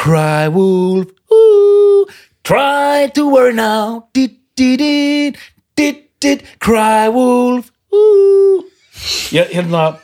Cry 0.00 0.50
Wolf 0.52 1.12
ooh, 1.32 2.08
Try 2.44 3.08
to 3.14 3.28
worry 3.30 3.54
now. 3.54 4.08
Did, 4.12 4.36
did, 4.56 4.78
did, 4.80 5.38
did, 5.76 6.02
did, 6.20 6.44
Cry 6.58 7.08
Wolf 7.08 7.70
ooh. 7.94 8.64
ég, 9.32 9.48
hérna, 9.54 9.94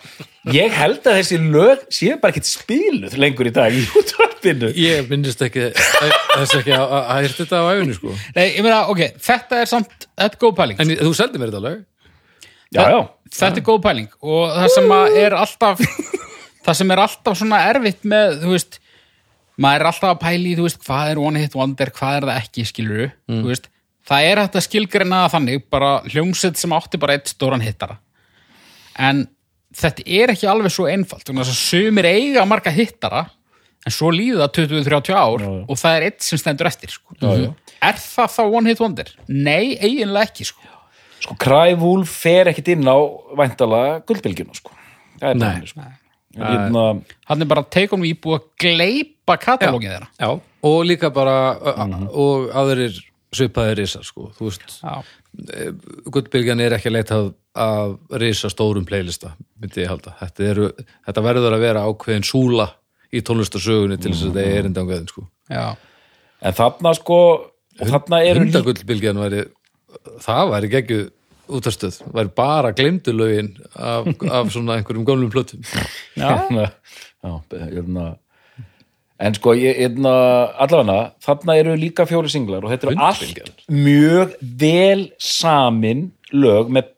ég 0.55 0.77
held 0.77 1.03
að 1.03 1.19
þessi 1.21 1.39
lög 1.43 1.83
séu 1.95 2.17
bara 2.23 2.35
ekkert 2.35 2.49
spiluð 2.49 3.17
lengur 3.19 3.49
í 3.51 3.53
dag 3.55 3.75
í 3.75 3.83
útvarpinu. 3.99 4.71
Ég 4.79 5.11
minnist 5.11 5.43
ekki 5.43 5.69
þess 5.75 6.57
ekki 6.61 6.75
að 6.77 6.95
að 7.01 7.11
hægt 7.17 7.41
þetta 7.43 7.61
á 7.63 7.65
æfinu 7.73 7.97
sko. 7.99 8.15
Nei, 8.37 8.47
ég 8.47 8.63
meina, 8.63 8.81
ok, 8.93 9.03
þetta 9.27 9.61
er 9.63 9.71
samt 9.71 10.09
þetta 10.09 10.31
er 10.31 10.41
góð 10.45 10.57
pæling. 10.61 10.81
En 10.83 10.95
þú 11.03 11.13
seldi 11.19 11.43
mér 11.43 11.53
þetta 11.53 11.63
alveg 11.63 11.85
já, 12.77 12.83
já, 12.93 12.99
þetta 13.41 13.63
er 13.63 13.67
góð 13.71 13.85
pæling 13.87 14.11
og 14.23 14.57
það 14.57 14.73
sem 14.77 14.97
að 14.97 15.21
er 15.23 15.39
alltaf 15.43 15.87
það 16.67 16.81
sem 16.81 16.93
er 16.95 17.05
alltaf 17.07 17.39
svona 17.39 17.63
erfitt 17.71 18.07
með, 18.09 18.41
þú 18.43 18.57
veist 18.57 18.81
maður 19.57 19.83
er 19.83 19.91
alltaf 19.91 20.13
að 20.13 20.21
pæli, 20.25 20.57
þú 20.59 20.67
veist, 20.67 20.83
hvað 20.85 21.13
er 21.13 21.23
one 21.23 21.43
hit 21.43 21.55
wonder 21.57 21.93
hvað 21.97 22.19
er 22.19 22.29
það 22.29 22.41
ekki, 22.43 22.67
skilur 22.69 23.07
þú 23.31 23.47
veist, 23.49 23.71
það 24.07 24.27
er 24.31 24.43
hægt 24.43 24.59
að 24.59 24.67
skilgreina 24.67 25.23
það 25.25 25.33
þannig 25.37 25.65
bara 25.73 25.93
hljómsett 26.11 26.61
sem 26.61 26.75
átti 26.77 27.01
bara 27.03 27.17
eitt 27.17 27.31
stóran 27.33 27.65
hittara. 27.65 27.99
En 28.97 29.25
þetta 29.77 30.07
er 30.07 30.33
ekki 30.35 30.49
alveg 30.51 30.73
svo 30.75 30.87
einfalt 30.91 31.33
að 31.33 31.51
sumir 31.57 32.09
eiga 32.09 32.47
marga 32.49 32.73
hittara 32.75 33.27
en 33.87 33.95
svo 33.95 34.11
líða 34.15 34.49
20-30 34.55 35.15
ár 35.15 35.45
og 35.47 35.77
það 35.79 35.99
er 35.99 36.07
eitt 36.09 36.25
sem 36.27 36.41
stendur 36.41 36.71
eftir 36.71 36.93
sko. 36.95 37.15
já. 37.21 37.53
er 37.85 38.01
það 38.03 38.33
þá 38.35 38.43
one 38.47 38.73
hit 38.73 38.83
wonder? 38.83 39.13
Nei, 39.29 39.77
eiginlega 39.77 40.31
ekki 40.31 40.49
sko. 40.49 40.73
sko 41.23 41.37
Cry 41.43 41.77
Wolf 41.79 42.17
fer 42.25 42.51
ekkit 42.53 42.75
inn 42.77 42.89
á 42.89 42.99
væntala 43.39 43.85
guldbylgjuna 44.09 44.57
sko 44.59 44.75
Nei. 45.23 45.63
sko 45.69 45.87
hérna, 46.37 46.87
hann 47.31 47.43
er 47.43 47.49
bara 47.49 47.65
teikum 47.73 48.03
við 48.05 48.17
íbúið 48.17 48.41
að 48.41 48.49
gleipa 48.61 49.37
katalógið 49.41 49.95
þeirra 49.95 50.09
Já, 50.21 50.41
og 50.69 50.81
líka 50.89 51.13
bara 51.15 51.37
mm 51.57 52.09
og 52.13 52.51
aðrir 52.57 52.99
svipaðir 53.37 53.81
risar 53.83 54.05
sko, 54.07 54.31
þú 54.37 54.51
veist 54.51 54.81
Já. 54.81 55.01
Gullbylgjan 56.13 56.63
er 56.65 56.77
ekki 56.77 56.89
að 56.91 56.97
leita 56.97 57.19
að 57.57 57.97
risa 58.23 58.51
stórum 58.53 58.87
playlista 58.89 59.35
myndi 59.61 59.85
ég 59.85 59.91
halda, 59.91 60.15
þetta, 60.21 60.47
eru, 60.51 60.71
þetta 61.09 61.25
verður 61.25 61.57
að 61.57 61.65
vera 61.65 61.85
ákveðin 61.89 62.27
súla 62.27 62.69
í 63.15 63.23
tónlistarsögunni 63.25 63.99
til 64.01 64.13
þess 64.13 64.27
að 64.27 64.33
þetta 64.35 64.47
er 64.47 64.59
erindi 64.61 64.83
ángveðin 64.83 65.11
sko. 65.13 65.27
Já. 65.51 65.67
en 66.43 66.57
þarna 66.59 66.93
sko 66.99 67.21
þarna 67.81 68.23
eru 68.27 68.49
væri 69.23 69.47
það 70.25 70.53
væri 70.53 70.73
geggju 70.75 71.01
útastöð, 71.57 72.01
væri 72.13 72.33
bara 72.37 72.75
glemdu 72.75 73.15
lögin 73.15 73.53
af, 73.73 74.09
af 74.27 74.53
svona 74.53 74.81
einhverjum 74.81 75.07
gömlum 75.07 75.31
plötum. 75.31 75.63
Já, 76.19 76.43
hérna 77.23 78.17
en 79.23 79.37
sko, 79.37 79.55
hérna, 79.57 80.13
allavega 80.61 80.99
þarna 81.25 81.57
eru 81.61 81.77
líka 81.81 82.07
fjóri 82.09 82.31
singlar 82.33 82.67
og 82.67 82.73
þetta 82.75 82.91
eru 82.91 83.07
allt 83.07 83.63
mjög 83.73 84.35
vel 84.61 85.07
samin 85.23 86.11
lög 86.35 86.73
með 86.75 86.93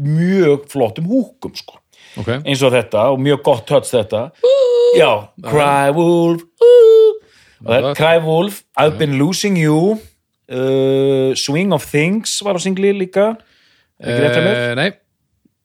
mjög 0.00 0.66
flottum 0.72 1.08
húkum 1.10 1.54
sko. 1.58 1.78
Ok, 2.18 2.32
eins 2.40 2.62
og 2.66 2.72
þetta 2.74 3.06
og 3.12 3.20
mjög 3.22 3.42
gott 3.46 3.66
touch 3.68 3.92
þetta. 3.92 4.28
Já, 4.98 5.10
Cry 5.46 5.92
Wolf 5.94 6.42
Cry 7.94 8.18
Wolf 8.24 8.64
I've 8.74 8.98
been 8.98 9.18
losing 9.20 9.58
you. 9.60 10.00
Uh, 10.50 11.30
Swing 11.38 11.70
of 11.72 11.84
Things 11.86 12.40
var 12.42 12.58
á 12.58 12.60
singli 12.60 12.90
líka. 12.96 13.36
Uh, 14.02 14.74
nei. 14.74 14.90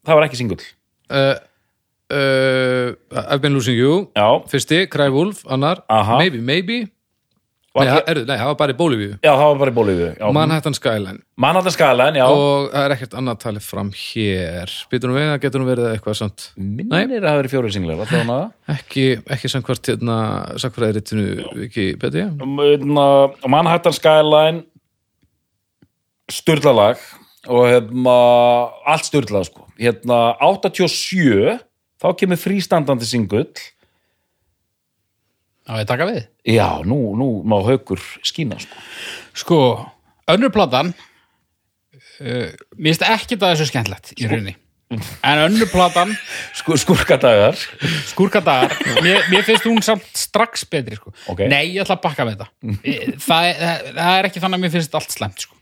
Það 0.05 0.19
var 0.19 0.27
ekki 0.27 0.37
singull 0.37 0.61
uh, 1.09 1.37
uh, 2.11 2.93
I've 3.11 3.41
been 3.41 3.53
losing 3.53 3.77
you. 3.77 4.11
Já, 4.15 4.43
fyrsti, 4.51 4.85
Cry 4.91 5.09
Wolf, 5.09 5.45
annar. 5.49 5.83
Aha. 5.89 6.17
Maybe, 6.17 6.41
Maybe 6.41 6.87
nei, 7.83 7.87
ekki- 7.91 7.95
það- 8.05 8.09
erðu, 8.13 8.25
nei, 8.29 8.37
það 8.39 8.45
var 8.51 8.55
bara 8.61 8.73
í 8.73 8.77
Bólivíu 8.79 9.13
já, 9.19 9.31
það 9.35 9.45
var 9.49 9.57
bara 9.61 9.71
í 9.71 9.75
bóliðu 9.75 10.31
Manhattan 10.37 10.73
Skyline. 10.77 11.19
Manhattan 11.37 11.71
Skalan, 11.75 12.15
já. 12.15 12.25
Og 12.31 12.69
það 12.71 12.85
er 12.85 12.93
ekkert 12.95 13.15
annað 13.19 13.39
talið 13.43 13.65
fram 13.67 13.89
hér. 13.91 14.71
Býtur 14.91 15.11
nú 15.11 15.17
við 15.17 15.31
að 15.33 15.41
getur 15.43 15.59
nú 15.59 15.67
verið 15.67 15.89
eitthvað 15.91 16.15
samt. 16.21 16.45
Minnir 16.55 17.19
að 17.19 17.27
það 17.27 17.39
verið 17.41 17.53
fjóri 17.55 17.73
singlar 17.75 17.99
það? 18.05 18.13
Hana 18.21 18.37
ekki, 18.77 19.05
ekki 19.35 19.51
samkvært 19.51 19.89
hérna 19.91 20.15
samkværæðritinu 20.63 21.27
ekki 21.67 21.87
beti 21.99 22.23
Um, 22.41 22.55
hérna, 22.63 23.07
Manhattan 23.51 23.93
Skyline 23.97 24.63
styrlalag 26.31 26.97
og 27.51 27.67
hérna, 27.69 28.15
allt 28.89 29.05
styrlað 29.11 29.49
sko. 29.51 29.67
hérna 29.77 30.35
87 30.41 31.59
þá 32.01 32.07
kemur 32.17 32.39
frístandandi 32.41 33.05
singull 33.07 33.45
Já, 35.65 35.79
ég 35.81 35.87
taka 35.89 36.05
við. 36.05 36.21
já, 36.45 36.67
nú, 36.85 36.99
nú 37.17 37.27
má 37.47 37.57
haukur 37.65 37.97
skína 38.21 38.59
sko. 38.61 38.75
Sko, 39.33 39.57
önnur 40.29 40.51
platan 40.53 40.91
uh, 42.21 42.51
mér 42.77 42.93
finnst 42.93 43.05
ekki 43.07 43.37
það 43.39 43.55
þessu 43.55 43.67
skemmtlegt 43.71 44.13
í 44.19 44.27
rauninni. 44.29 44.53
en 45.25 45.39
önnur 45.47 45.65
platan 45.71 46.11
Skur, 46.59 46.77
skurkadagar 46.77 47.57
Skúrkadagar, 48.11 48.75
mér, 49.03 49.23
mér 49.33 49.41
finnst 49.47 49.65
hún 49.65 49.81
samt 49.83 50.05
strax 50.15 50.67
betri 50.69 50.99
sko. 50.99 51.09
Ok. 51.33 51.41
Nei, 51.49 51.71
ég 51.73 51.81
ætla 51.83 51.97
að 51.97 52.03
bakka 52.05 52.27
með 52.29 52.37
þetta 52.43 52.85
Ég- 52.85 53.17
það, 53.25 53.49
er- 53.49 53.89
það 53.97 54.19
er 54.19 54.29
ekki 54.29 54.43
þannig 54.45 54.59
að 54.59 54.65
mér 54.67 54.75
finnst 54.77 54.99
allt 55.01 55.15
slæmt 55.17 55.41
sko. 55.47 55.57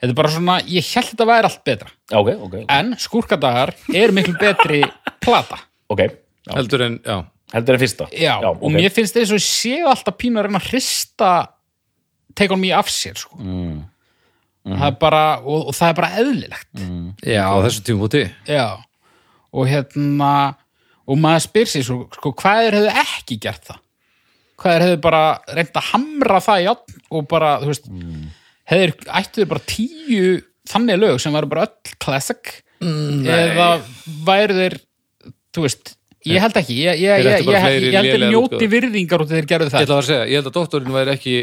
Þetta 0.00 0.12
er 0.14 0.16
bara 0.22 0.30
svona, 0.32 0.54
ég 0.70 0.86
held 0.94 1.10
þetta 1.10 1.26
væri 1.28 1.50
allt 1.50 1.64
betra 1.66 1.90
ok, 2.22 2.30
ok, 2.46 2.54
En 2.78 2.94
skúrkadagar 3.02 3.74
er 3.92 4.14
miklu 4.16 4.38
betri 4.40 4.80
plata 5.20 5.58
ok 5.90 6.06
já. 6.06 6.54
heldur 6.54 6.86
en, 6.86 7.00
já, 7.04 7.18
heldur 7.54 7.76
en 7.76 7.82
fyrsta 7.82 8.08
Já, 8.14 8.34
og 8.38 8.62
ok. 8.62 8.74
mér 8.76 8.92
finnst 8.94 9.16
þess 9.16 9.34
að 9.36 9.42
séu 9.44 9.88
alltaf 9.90 10.18
pínu 10.20 10.40
að 10.40 10.48
reyna 10.48 10.60
að 10.60 10.70
hrista 10.70 11.30
take 12.38 12.54
on 12.54 12.62
me 12.62 12.72
af 12.74 12.90
sér 12.92 13.18
sko. 13.18 13.40
Mm. 13.40 13.82
það 14.70 14.86
er 14.86 14.96
bara 15.00 15.24
og, 15.40 15.70
og 15.70 15.76
það 15.76 15.92
er 15.92 15.98
bara 15.98 16.10
eðlilegt 16.20 16.82
já, 17.26 17.44
á 17.48 17.56
þessu 17.64 17.84
tímúti 17.86 18.24
Já, 18.46 18.66
og 19.50 19.70
hérna 19.70 20.32
og 21.10 21.18
maður 21.18 21.46
spyr 21.48 21.70
sér 21.70 21.86
svo, 21.86 22.02
sko, 22.14 22.34
hvað 22.38 22.66
er 22.68 22.76
hefðu 22.78 22.92
ekki 23.02 23.38
gert 23.42 23.64
það? 23.66 23.80
Hvað 24.60 24.76
er 24.76 24.84
hefðu 24.84 25.00
bara 25.06 25.22
reynd 25.56 25.80
að 25.80 25.88
hamra 25.94 26.42
það 26.44 26.62
í 26.62 26.68
átn 26.70 27.00
og 27.10 27.26
bara, 27.30 27.54
þú 27.62 27.70
veist 27.72 27.88
mm. 27.90 28.26
hefur, 28.70 28.94
ættu 29.18 29.42
þau 29.42 29.52
bara 29.54 29.66
tíu 29.72 30.34
þannig 30.70 31.00
lög 31.00 31.22
sem 31.22 31.34
væru 31.34 31.50
bara 31.50 31.66
öll 31.66 31.96
classic 32.04 32.52
mm, 32.84 33.24
eða 33.26 33.70
væru 34.28 34.58
þeir 34.60 34.76
þú 35.56 35.64
veist, 35.64 35.94
ég 36.28 36.42
held 36.44 36.56
ekki 36.60 36.76
ég, 36.76 37.00
ég, 37.00 37.24
ég, 37.24 37.46
bara 37.46 37.70
ég, 37.72 37.82
ég 37.88 37.94
held 37.96 38.08
lélegar 38.10 38.30
njóti 38.34 38.66
virðingar 38.74 39.22
út 39.24 39.30
þeir 39.32 39.46
gerðu 39.48 39.70
ég 39.70 39.72
það 39.72 39.86
ætla 39.86 39.98
að 40.02 40.08
segja, 40.10 40.26
ég 40.28 40.36
held 40.40 40.50
að 40.50 40.56
doktorinn 40.58 40.92
væri 40.98 41.14
ekki 41.16 41.36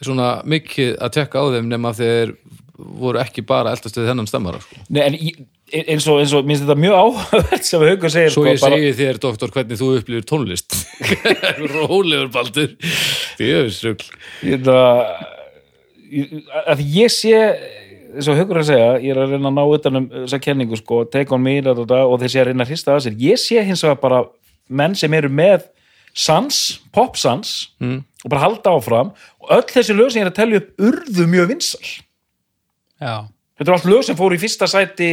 svona 0.00 0.28
mikið 0.48 0.94
að 1.04 1.14
tekka 1.18 1.42
á 1.42 1.44
þeim 1.52 1.66
nema 1.68 1.92
þeir 1.98 2.34
voru 2.80 3.20
ekki 3.20 3.42
bara 3.44 3.68
að 3.68 3.76
eldast 3.76 3.98
við 4.00 4.06
þennan 4.08 4.28
stemmara 4.30 4.60
sko. 4.64 4.78
Nei, 4.88 5.02
en 5.04 5.16
ég- 5.20 5.40
eins 5.84 6.06
og, 6.08 6.16
eins 6.22 6.32
og 6.34 6.46
minnst 6.48 6.64
þetta 6.64 6.78
mjög 6.80 6.94
áhugavert 6.96 7.66
sem 7.68 7.82
Haukur 7.84 8.10
segir 8.14 8.32
svo 8.32 8.42
sko, 8.42 8.54
ég 8.54 8.62
segi 8.64 8.94
þér, 9.02 9.18
doktor, 9.22 9.52
hvernig 9.52 9.78
þú 9.78 9.90
upplifir 9.98 10.24
tónlist. 10.30 10.78
Rólegur 11.76 12.30
baldur. 12.32 12.72
Djöfisrugl 13.36 14.08
Þetta, 14.40 14.78
ég- 16.08 16.32
að 16.72 16.82
ég 16.96 17.12
sé 17.12 17.36
Haukur 18.10 18.58
er 18.58 18.62
að 18.62 18.68
segja, 18.68 18.92
ég 19.04 19.14
er 19.14 19.20
að 19.22 19.34
reyna 19.34 19.50
að 19.50 19.56
ná 19.56 19.62
utan 19.76 20.00
um 20.00 20.06
þessa 20.14 20.40
kenningu 20.42 20.78
sko, 20.80 21.04
take 21.10 21.34
on 21.34 21.42
me 21.44 21.58
da, 21.64 21.74
da, 21.78 21.86
da, 21.88 22.00
og 22.06 22.20
þessi 22.22 22.40
að 22.42 22.50
reyna 22.50 22.66
að 22.66 22.72
hrista 22.72 22.94
að 22.94 23.04
sér. 23.06 23.18
Ég 23.22 23.40
sé 23.40 23.62
hins 23.66 23.84
vegar 23.86 24.00
bara 24.02 24.22
menn 24.70 24.96
sem 24.98 25.14
eru 25.18 25.30
með 25.32 25.68
sans, 26.16 26.60
pop 26.94 27.18
sans 27.20 27.50
mm. 27.78 27.98
og 28.24 28.32
bara 28.32 28.44
halda 28.46 28.72
áfram 28.74 29.12
og 29.42 29.52
öll 29.54 29.66
þessi 29.70 29.94
lög 29.94 30.10
sem 30.10 30.22
ég 30.22 30.26
er 30.26 30.32
að 30.32 30.40
telja 30.40 30.62
upp 30.62 30.88
urðu 30.90 31.26
mjög 31.30 31.52
vinsal 31.52 31.84
Já, 33.00 33.14
þetta 33.56 33.68
eru 33.68 33.76
allt 33.76 33.90
lög 33.92 34.06
sem 34.08 34.18
fóru 34.18 34.36
í 34.36 34.42
fyrsta 34.42 34.66
sæti 34.70 35.10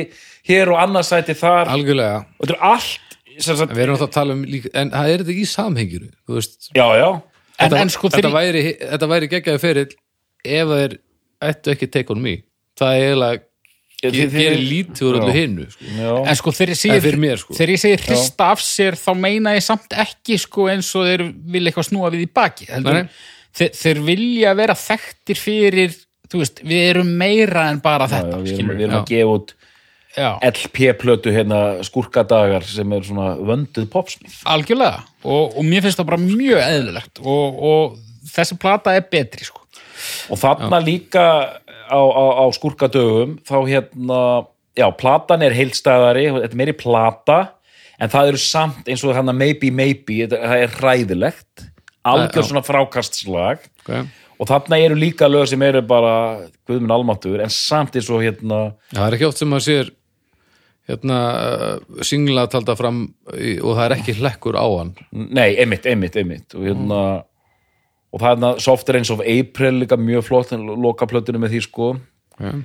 hér 0.48 0.74
og 0.74 0.80
annað 0.82 1.06
sæti 1.12 1.36
þar. 1.38 1.70
Algjörlega, 1.72 2.24
þetta 2.42 2.56
eru 2.56 2.72
allt 2.72 3.08
sem 3.38 3.58
sagt, 3.58 3.74
við 3.76 3.86
erum 3.86 3.98
náttúrulega 3.98 4.10
að 4.10 4.16
tala 4.18 4.36
um 4.36 4.44
líka, 4.50 4.72
en 4.82 4.92
það 4.94 5.12
er 5.12 5.24
þetta 5.24 5.34
í 5.34 5.48
samhengiru 5.52 6.08
þú 6.26 6.38
veist, 6.40 6.56
já, 6.74 6.86
já, 6.98 7.08
en, 7.14 7.60
þetta, 7.62 7.82
en 7.82 7.92
sko 7.94 8.10
þetta, 8.10 8.22
þeir 8.24 8.38
væri, 8.38 8.64
þetta 8.82 9.10
væri 9.12 9.30
geggjaði 9.34 9.62
ferill 9.64 9.92
ef 10.58 10.72
þeir 10.74 10.96
ættu 11.52 11.74
ekki 11.74 11.90
take 11.94 12.16
on 12.16 12.24
me 12.24 12.36
það 12.78 12.96
er 12.96 13.06
eiginlega 13.08 13.44
þið- 14.04 14.34
gerir 14.38 14.62
lítið 14.62 15.04
úr 15.10 15.16
Já. 15.18 15.22
öllu 15.22 15.34
hinnu 15.34 15.68
sko. 15.72 15.86
já. 15.98 16.12
En 16.30 16.36
sko 16.38 16.52
þegar 16.54 16.74
ég 16.74 16.82
segi, 16.82 17.38
sko. 17.42 17.54
þegar 17.58 17.74
ég 17.74 17.82
segi 17.82 18.02
hrista 18.06 18.52
af 18.54 18.60
sér 18.62 18.98
þá 19.00 19.12
meina 19.18 19.56
ég 19.58 19.66
samt 19.66 19.96
ekki 20.06 20.38
sko 20.40 20.68
eins 20.70 20.92
og 20.96 21.08
þeir 21.10 21.24
vilja 21.46 21.72
eitthvað 21.72 21.90
snúa 21.90 22.12
við 22.14 22.28
í 22.28 22.34
baki 22.34 22.68
þeir, 23.58 23.72
þeir 23.74 24.04
vilja 24.06 24.54
vera 24.54 24.76
þekktir 24.78 25.40
fyrir 25.42 25.96
þú 26.28 26.44
veist, 26.44 26.62
við 26.62 26.90
erum 26.92 27.10
meira 27.18 27.70
en 27.72 27.80
bara 27.82 28.06
Já, 28.06 28.20
þetta 28.20 28.36
já, 28.38 28.44
við 28.44 28.60
erum, 28.60 28.74
við 28.76 28.88
erum 28.88 29.00
að 29.02 29.10
gefa 29.12 29.36
út 29.38 29.54
já, 30.18 30.30
LP-plötu 30.50 31.34
hérna 31.34 31.60
skurkadagar 31.86 32.66
sem 32.68 32.94
er 32.98 33.06
svona 33.08 33.30
vönduð 33.38 33.88
popsmið 33.94 34.42
algjörlega. 34.50 35.04
Og, 35.24 35.58
og 35.58 35.64
mér 35.68 35.86
finnst 35.86 36.00
það 36.00 36.10
bara 36.12 36.22
mjög 36.24 36.62
eðlilegt. 36.64 37.22
Og, 37.24 37.62
og 37.70 37.98
þessi 38.34 38.58
plata 38.62 38.96
er 38.98 39.06
betri 39.12 39.48
sko. 39.48 39.64
Og 40.32 40.40
þarna 40.42 40.80
líka 40.84 41.24
á, 41.88 42.02
á, 42.02 42.26
á 42.44 42.46
skurkadögum 42.56 43.38
þá 43.48 43.58
hérna, 43.68 44.22
já, 44.78 44.88
platan 45.00 45.46
er 45.46 45.56
heildstæðari, 45.58 46.28
þetta 46.36 46.54
er 46.54 46.62
meiri 46.62 46.78
plata 46.78 47.40
en 47.98 48.14
það 48.14 48.34
eru 48.34 48.42
samt 48.44 48.90
eins 48.92 49.04
og 49.08 49.18
hann 49.18 49.32
að 49.32 49.42
maybe 49.42 49.74
maybe, 49.74 50.22
það 50.30 50.64
er 50.64 50.78
hræðilegt 50.78 51.68
algjör 52.08 52.48
svona 52.48 52.64
frákastslag. 52.64 53.64
Okay. 53.84 54.06
og 54.38 54.50
þarna 54.50 54.78
eru 54.84 54.98
líka 55.00 55.30
lög 55.32 55.48
sem 55.50 55.62
eru 55.66 55.82
bara 55.88 56.14
guðminn 56.68 56.94
almáttur, 56.94 57.40
en 57.42 57.52
samt 57.54 57.96
eins 57.98 58.10
og 58.12 58.22
hérna 58.26 58.60
það 58.92 59.06
er 59.06 59.18
ekki 59.18 59.30
oft 59.30 59.42
sem 59.42 59.50
maður 59.52 59.66
sér 59.68 59.94
hérna 60.88 61.18
uh, 61.36 62.04
singla 62.06 62.46
talda 62.52 62.76
fram 62.80 63.02
og 63.28 63.72
það 63.74 63.84
er 63.86 63.96
ekki 63.98 64.18
hlekkur 64.22 64.56
á 64.56 64.68
hann. 64.68 64.94
Nei, 65.12 65.58
einmitt, 65.60 65.88
einmitt, 65.90 66.16
einmitt. 66.20 66.56
Og 66.56 66.64
hérna 66.68 67.02
og 68.12 68.22
það 68.22 68.28
er 68.28 68.36
hérna 68.36 68.52
Soft 68.64 68.92
Rains 68.94 69.12
of 69.14 69.24
April 69.24 69.82
líka 69.84 70.00
mjög 70.00 70.28
flott, 70.30 70.54
loka 70.56 71.08
plötinu 71.10 71.42
með 71.44 71.56
því 71.56 71.64
sko 71.68 71.90
okay. 72.38 72.62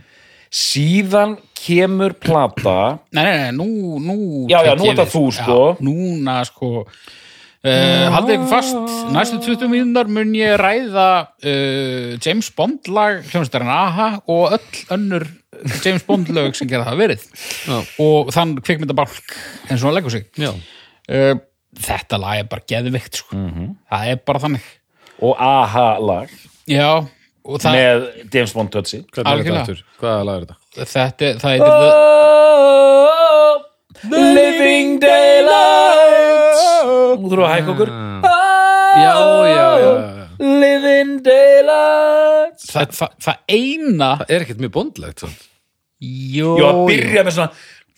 síðan 0.52 1.38
kemur 1.62 2.14
plata 2.20 2.76
nei, 3.14 3.24
nei, 3.24 3.34
nei, 3.46 3.50
nú, 3.56 3.98
nú 4.02 4.16
Já, 4.50 4.62
já, 4.66 4.76
nú 4.78 4.90
ert 4.90 5.02
það 5.02 5.12
þú, 5.16 5.26
sko. 5.40 5.58
já, 5.72 5.84
núna 5.88 6.38
sko 6.48 6.72
Uh, 7.62 8.08
haldið 8.10 8.40
ykkur 8.40 8.48
fast, 8.50 8.78
næstu 9.14 9.36
20 9.38 9.68
mínúnar 9.70 10.08
mun 10.10 10.32
ég 10.34 10.56
ræða 10.58 11.04
uh, 11.46 12.16
James 12.18 12.48
Bond 12.58 12.88
lag 12.90 13.20
hljómsdærin 13.30 13.70
AHA 13.70 14.06
og 14.34 14.56
öll 14.56 14.80
önnur 14.96 15.28
James 15.84 16.02
Bond 16.08 16.32
lög 16.34 16.56
sem 16.58 16.66
gera 16.66 16.88
það 16.88 16.98
verið 17.04 17.28
Já. 17.68 17.76
og 18.02 18.32
þann 18.34 18.56
kvikmyndabálk 18.66 19.36
eins 19.68 19.78
og 19.78 19.86
hann 19.86 19.94
leggur 19.94 20.10
sig 20.10 20.26
já, 20.42 20.50
uh, 20.50 21.38
þetta 21.86 22.18
lag 22.24 22.42
er 22.42 22.50
bara 22.50 22.66
geðvikt 22.66 23.22
sko. 23.22 23.38
Mhm. 23.38 23.70
það 23.94 24.10
er 24.10 24.18
bara 24.26 24.42
þannig 24.42 24.66
og 25.22 25.32
AHA 25.38 25.88
lag 26.02 26.28
já, 26.70 26.88
og 27.42 27.60
það, 27.62 27.76
með 27.78 28.06
James 28.34 28.52
Bond 28.56 28.70
Tutsi 28.74 28.98
hvernig 29.12 29.26
er 29.26 29.32
Algjörlega. 29.32 29.62
þetta 29.62 29.76
aftur? 29.76 29.84
hvaða 30.02 30.22
lag 30.28 30.34
er 30.34 30.46
þetta? 30.46 30.56
þetta 30.92 31.28
er- 31.28 31.38
það 31.42 31.50
heitir 31.52 31.72
the, 31.72 31.90
oh, 31.92 33.54
Living 34.12 34.90
Daylights 35.02 36.62
Nú 36.82 37.28
þurfum 37.30 37.38
við 37.38 37.46
að 37.46 37.54
hækka 37.54 37.72
okkur 37.76 37.90
já, 37.92 39.14
já, 39.46 39.52
já, 39.52 39.68
já. 39.82 39.92
Living 40.42 41.12
Daylights 41.26 42.66
það, 42.72 42.94
það, 42.98 43.16
það 43.26 43.36
eina 43.56 44.10
það 44.22 44.34
er 44.36 44.44
ekkert 44.46 44.62
mjög 44.64 44.74
bondlegt 44.78 45.22
svona. 45.22 45.38
jó, 46.02 46.50
Jó, 46.58 46.66
að 46.72 46.82
byrja 46.90 47.22
með 47.28 47.36
svona 47.38 47.50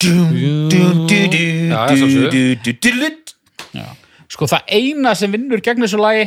dum, 0.05 0.25
dum, 0.71 1.05
du, 1.09 1.19
du, 1.33 1.41
Já, 1.41 1.75
það 1.75 1.85
er 1.85 1.89
du, 1.89 2.01
sjálfsögðu. 2.03 2.31
du, 2.31 2.41
du, 2.65 2.93
du. 2.93 3.35
Já. 3.79 3.87
Sko 4.35 4.49
það 4.51 4.73
eina 4.77 5.15
sem 5.19 5.33
vinnur 5.35 5.63
gegn 5.65 5.85
þessu 5.87 6.01
lagi 6.03 6.27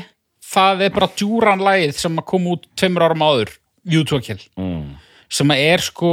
það 0.53 0.81
er 0.87 0.93
bara 0.95 1.09
djúran 1.19 1.63
lagið 1.63 1.97
sem 1.99 2.17
að 2.21 2.25
koma 2.31 2.55
út 2.57 2.67
tveimur 2.79 3.07
árum 3.07 3.25
áður 3.27 3.53
View 3.87 4.03
to 4.07 4.17
a 4.19 4.21
Kill 4.21 4.41
Mm. 4.59 4.95
sem 5.29 5.47
að 5.53 5.63
er 5.73 5.83
sko 5.83 6.11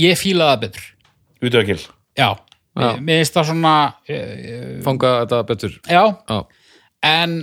ég 0.00 0.16
fíla 0.20 0.52
það 0.54 0.60
betur 0.66 0.88
Útökil 1.42 1.78
já, 2.16 2.28
Já. 2.78 2.88
mér 3.02 3.18
finnst 3.20 3.34
það 3.36 3.48
svona 3.50 3.74
uh, 4.08 4.82
fanga 4.84 5.10
þetta 5.24 5.40
betur 5.48 5.72
já, 5.90 6.04
já, 6.30 6.38
en 7.02 7.34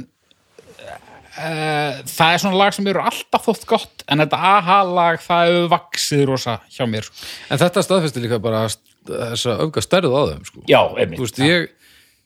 uh, 1.37 1.99
það 2.09 2.33
er 2.33 2.41
svona 2.43 2.59
lag 2.61 2.75
sem 2.75 2.87
eru 2.91 3.03
alltaf 3.03 3.45
þótt 3.49 3.65
gott 3.69 4.05
en 4.09 4.23
þetta 4.23 4.39
aha 4.53 4.79
lag 4.87 5.19
það 5.23 5.49
hefur 5.51 5.67
vaksið 5.75 6.23
rosa 6.29 6.57
hjá 6.73 6.85
mér 6.89 7.05
sko. 7.09 7.27
en 7.49 7.61
þetta 7.61 7.83
staðfesti 7.85 8.23
líka 8.23 8.39
bara 8.43 8.65
st- 8.71 8.85
þessa 9.09 9.55
öfga 9.65 9.81
stærð 9.81 10.13
á 10.13 10.21
þeim 10.33 10.41
sko. 10.45 10.63
Já, 10.69 10.81
Þú 10.91 10.99
einmitt 11.01 11.21
veist, 11.23 11.39
ég 11.41 11.69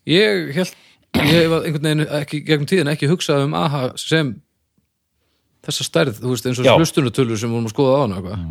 ég 0.09 0.49
held 0.57 0.73
ég 1.20 1.36
hef 1.38 1.53
einhvern 1.59 1.86
veginn 1.88 2.07
ekki, 2.22 2.41
gegnum 2.47 2.70
tíðin 2.70 2.91
ekki 2.93 3.09
hugsað 3.11 3.45
um 3.47 3.55
AHA 3.57 3.84
sem 4.01 4.34
þessa 5.64 5.86
stærð, 5.88 6.18
þú 6.20 6.34
veist, 6.34 6.47
eins 6.49 6.59
og 6.59 6.68
Já. 6.68 6.74
hlustunutölur 6.76 7.39
sem 7.39 7.51
vorum 7.51 7.70
að 7.70 7.76
skoða 7.76 7.93
á 7.95 7.99
hana 8.03 8.18
eitthvað. 8.20 8.41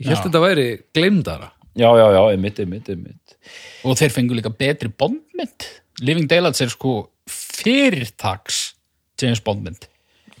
Ég 0.00 0.10
held 0.10 0.18
Já. 0.18 0.24
þetta 0.26 0.42
væri 0.44 0.66
gleymdara. 0.94 1.48
Já, 1.78 1.88
já, 1.96 2.06
já, 2.14 2.20
einmitt, 2.34 2.60
einmitt, 2.62 2.88
einmitt. 2.90 3.36
Og 3.86 3.98
þeir 3.98 4.14
fengu 4.14 4.36
líka 4.36 4.52
betri 4.52 4.90
bondmynd. 4.90 5.66
Living 6.02 6.28
Daylights 6.30 6.62
er 6.64 6.70
sko 6.72 6.94
fyrirtaks 7.30 8.60
James 9.20 9.42
Bondmynd. 9.44 9.86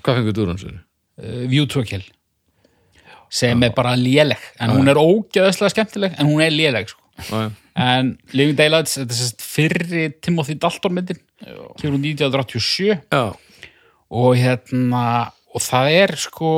Hvað 0.00 0.20
fengur 0.20 0.36
þú 0.36 0.44
úr 0.44 0.52
hans 0.54 0.64
uh, 0.66 0.80
View 1.50 1.66
to 1.70 1.82
a 1.82 1.86
Kill. 1.88 2.06
Sem 3.30 3.62
er 3.62 3.74
bara 3.76 3.94
léleg. 3.98 4.40
En 4.58 4.72
hún 4.74 4.90
er 4.90 4.98
ógeðslega 4.98 5.70
skemmtileg 5.74 6.16
en 6.18 6.30
hún 6.30 6.42
er 6.42 6.54
léleg 6.54 6.90
sko. 6.90 7.02
Já, 7.20 7.42
já. 7.46 7.50
en 7.76 8.14
Living 8.32 8.56
Daylights, 8.58 8.96
þetta 8.98 9.14
er 9.14 9.18
sérst 9.20 9.44
fyrri 9.44 10.06
Timothy 10.24 10.56
Dalton 10.58 10.94
myndin 10.96 11.20
kemur 11.44 11.96
hún 11.96 12.04
1987 12.04 12.90
já, 13.10 13.22
og 14.10 14.30
hérna 14.36 15.04
og 15.54 15.62
það 15.64 15.90
er 16.02 16.12
sko 16.20 16.52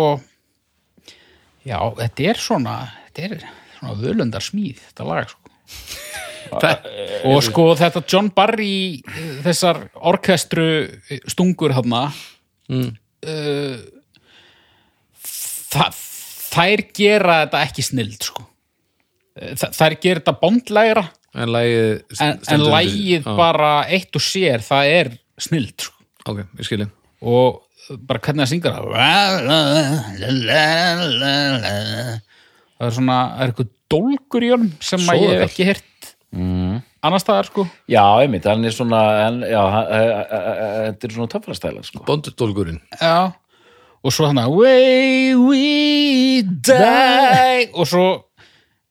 já, 1.64 1.78
þetta 2.01 2.28
er 2.33 2.41
svona 2.43 2.76
þetta 3.07 3.26
er 3.28 3.37
svona 3.78 3.95
völundar 4.03 4.45
smíð 4.45 4.80
þetta 4.89 5.07
lag 5.09 5.30
sko. 5.30 5.39
Og 7.33 7.39
sko 7.47 7.62
þetta 7.78 8.03
John 8.12 8.26
Barry 8.35 9.01
eh, 9.09 9.39
þessar 9.47 9.87
orkestru 9.97 10.66
stungur 11.33 11.72
þarna 11.78 12.11
Mm. 12.72 12.93
uh, 13.26 13.80
það, 15.72 15.97
þær 16.53 16.83
gera 16.97 17.35
þetta 17.43 17.62
ekki 17.66 17.85
snild 17.85 18.22
sko. 18.28 18.45
Eh, 19.37 19.51
Þa, 19.59 19.70
þær 19.76 19.97
gera 20.05 20.20
þetta 20.22 20.35
bondlægra 20.41 21.03
En 21.33 21.49
lægið 21.49 22.20
en, 22.20 22.41
en 22.53 22.64
lægið 22.68 23.28
bara 23.39 23.72
eitt 23.89 24.16
og 24.18 24.24
sér, 24.24 24.61
það 24.64 24.95
er 24.99 25.12
snild 25.41 25.72
sko. 25.80 25.97
Ok, 26.28 26.43
ég 26.61 26.66
skilji. 26.68 26.89
Og 27.24 27.62
bara 28.07 28.20
hvernig 28.22 28.45
það 28.45 28.51
syngur 28.53 28.74
það? 28.76 28.85
Er 32.83 32.95
svona 32.95 33.18
það 33.33 33.43
er 33.45 33.53
eitthvað 33.53 33.70
dólgur 33.93 34.45
í 34.45 34.53
honum 34.53 34.72
sem 34.83 35.09
að 35.09 35.22
ég 35.22 35.35
hef 35.37 35.45
ekki 35.47 35.68
heyrt 35.68 36.11
mm. 36.35 36.76
annars 37.07 37.24
staðar 37.24 37.49
sko. 37.49 37.66
Já, 37.91 38.05
einmitt, 38.22 38.49
hann 38.49 38.68
er 38.68 38.76
svona 38.76 39.03
en, 39.26 39.41
já, 39.49 39.61
hann- 39.76 39.93
þetta 39.93 41.09
er 41.09 41.16
svona 41.16 41.33
töfrastæla 41.33 41.87
sko. 41.87 42.05
Bondudólgurinn. 42.09 42.80
Já, 43.01 43.33
og 44.03 44.14
svo 44.14 44.28
hann 44.28 44.43
að 44.43 44.57
Way 44.59 45.35
we 45.41 46.45
die. 46.45 47.68
Og 47.78 47.87
svo 47.89 48.07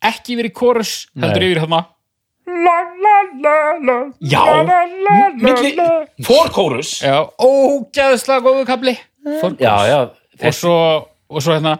ekki 0.01 0.39
verið 0.39 0.53
kórus 0.57 0.93
heldur 1.13 1.45
yfir 1.45 1.61
hérna 1.61 1.83
la 1.83 2.00
Já, 4.31 4.41
milli 5.37 5.71
fórkórus 6.25 6.97
Já, 7.05 7.29
ógæðslega 7.37 8.43
góðu 8.45 8.65
kapli 8.69 8.95
Fórkórus 9.41 9.61
Já, 9.61 9.75
já, 9.87 9.99
og 10.09 10.41
þessi 10.41 10.59
svo, 10.63 10.77
og 11.31 11.43
svo 11.45 11.55
hérna. 11.55 11.75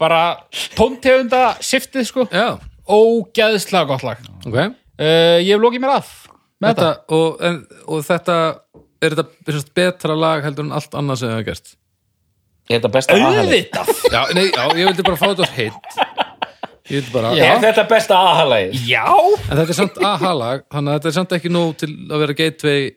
Bara 0.00 0.20
tóntegunda 0.76 1.42
siftið 1.64 2.06
sko. 2.08 2.26
Já, 2.32 2.56
ógæðslega 2.88 3.88
gott 3.90 4.04
lag. 4.06 4.22
Ok. 4.46 4.56
Uh, 5.00 5.40
ég 5.40 5.54
hef 5.54 5.62
lokið 5.62 5.84
mér 5.84 5.96
af 5.98 6.08
með 6.60 6.74
þetta, 6.74 6.88
þetta. 6.88 7.16
og, 7.16 7.42
en, 7.48 7.58
og 7.88 8.02
þetta 8.04 8.36
er 9.00 9.16
þetta 9.16 9.52
sem 9.52 9.60
sagt, 9.62 9.74
betra 9.76 10.16
lag 10.16 10.44
heldur 10.44 10.66
en 10.66 10.74
allt 10.76 10.96
annað 10.96 11.22
sem 11.22 11.32
það 11.32 11.40
er 11.40 11.46
gert? 11.48 11.70
Er 12.70 12.78
þetta 12.78 12.92
besta 12.96 13.18
aðhalið? 13.18 13.66
auðvitað 13.74 14.14
já, 14.14 14.22
nei, 14.38 14.46
já, 14.46 14.64
ég 14.78 14.86
vildi 14.90 15.06
bara 15.10 15.18
fá 15.20 15.26
þetta 15.32 15.46
á 15.46 15.50
heitt 15.58 16.00
ég 16.90 16.96
vildi 16.96 17.12
bara 17.14 17.32
Já. 17.38 17.44
Er 17.54 17.60
þetta 17.66 17.84
besta 17.90 18.18
aðhalið? 18.30 18.78
já 18.88 19.04
en 19.10 19.56
þetta 19.60 19.68
er 19.74 19.78
samt 19.80 20.00
aha-lag 20.10 20.64
þannig 20.74 20.90
að 20.94 20.98
þetta 21.00 21.12
er 21.12 21.16
samt 21.18 21.36
ekki 21.38 21.52
nóg 21.54 21.76
til 21.82 21.90
að 22.10 22.24
vera 22.24 22.38
gateway 22.40 22.90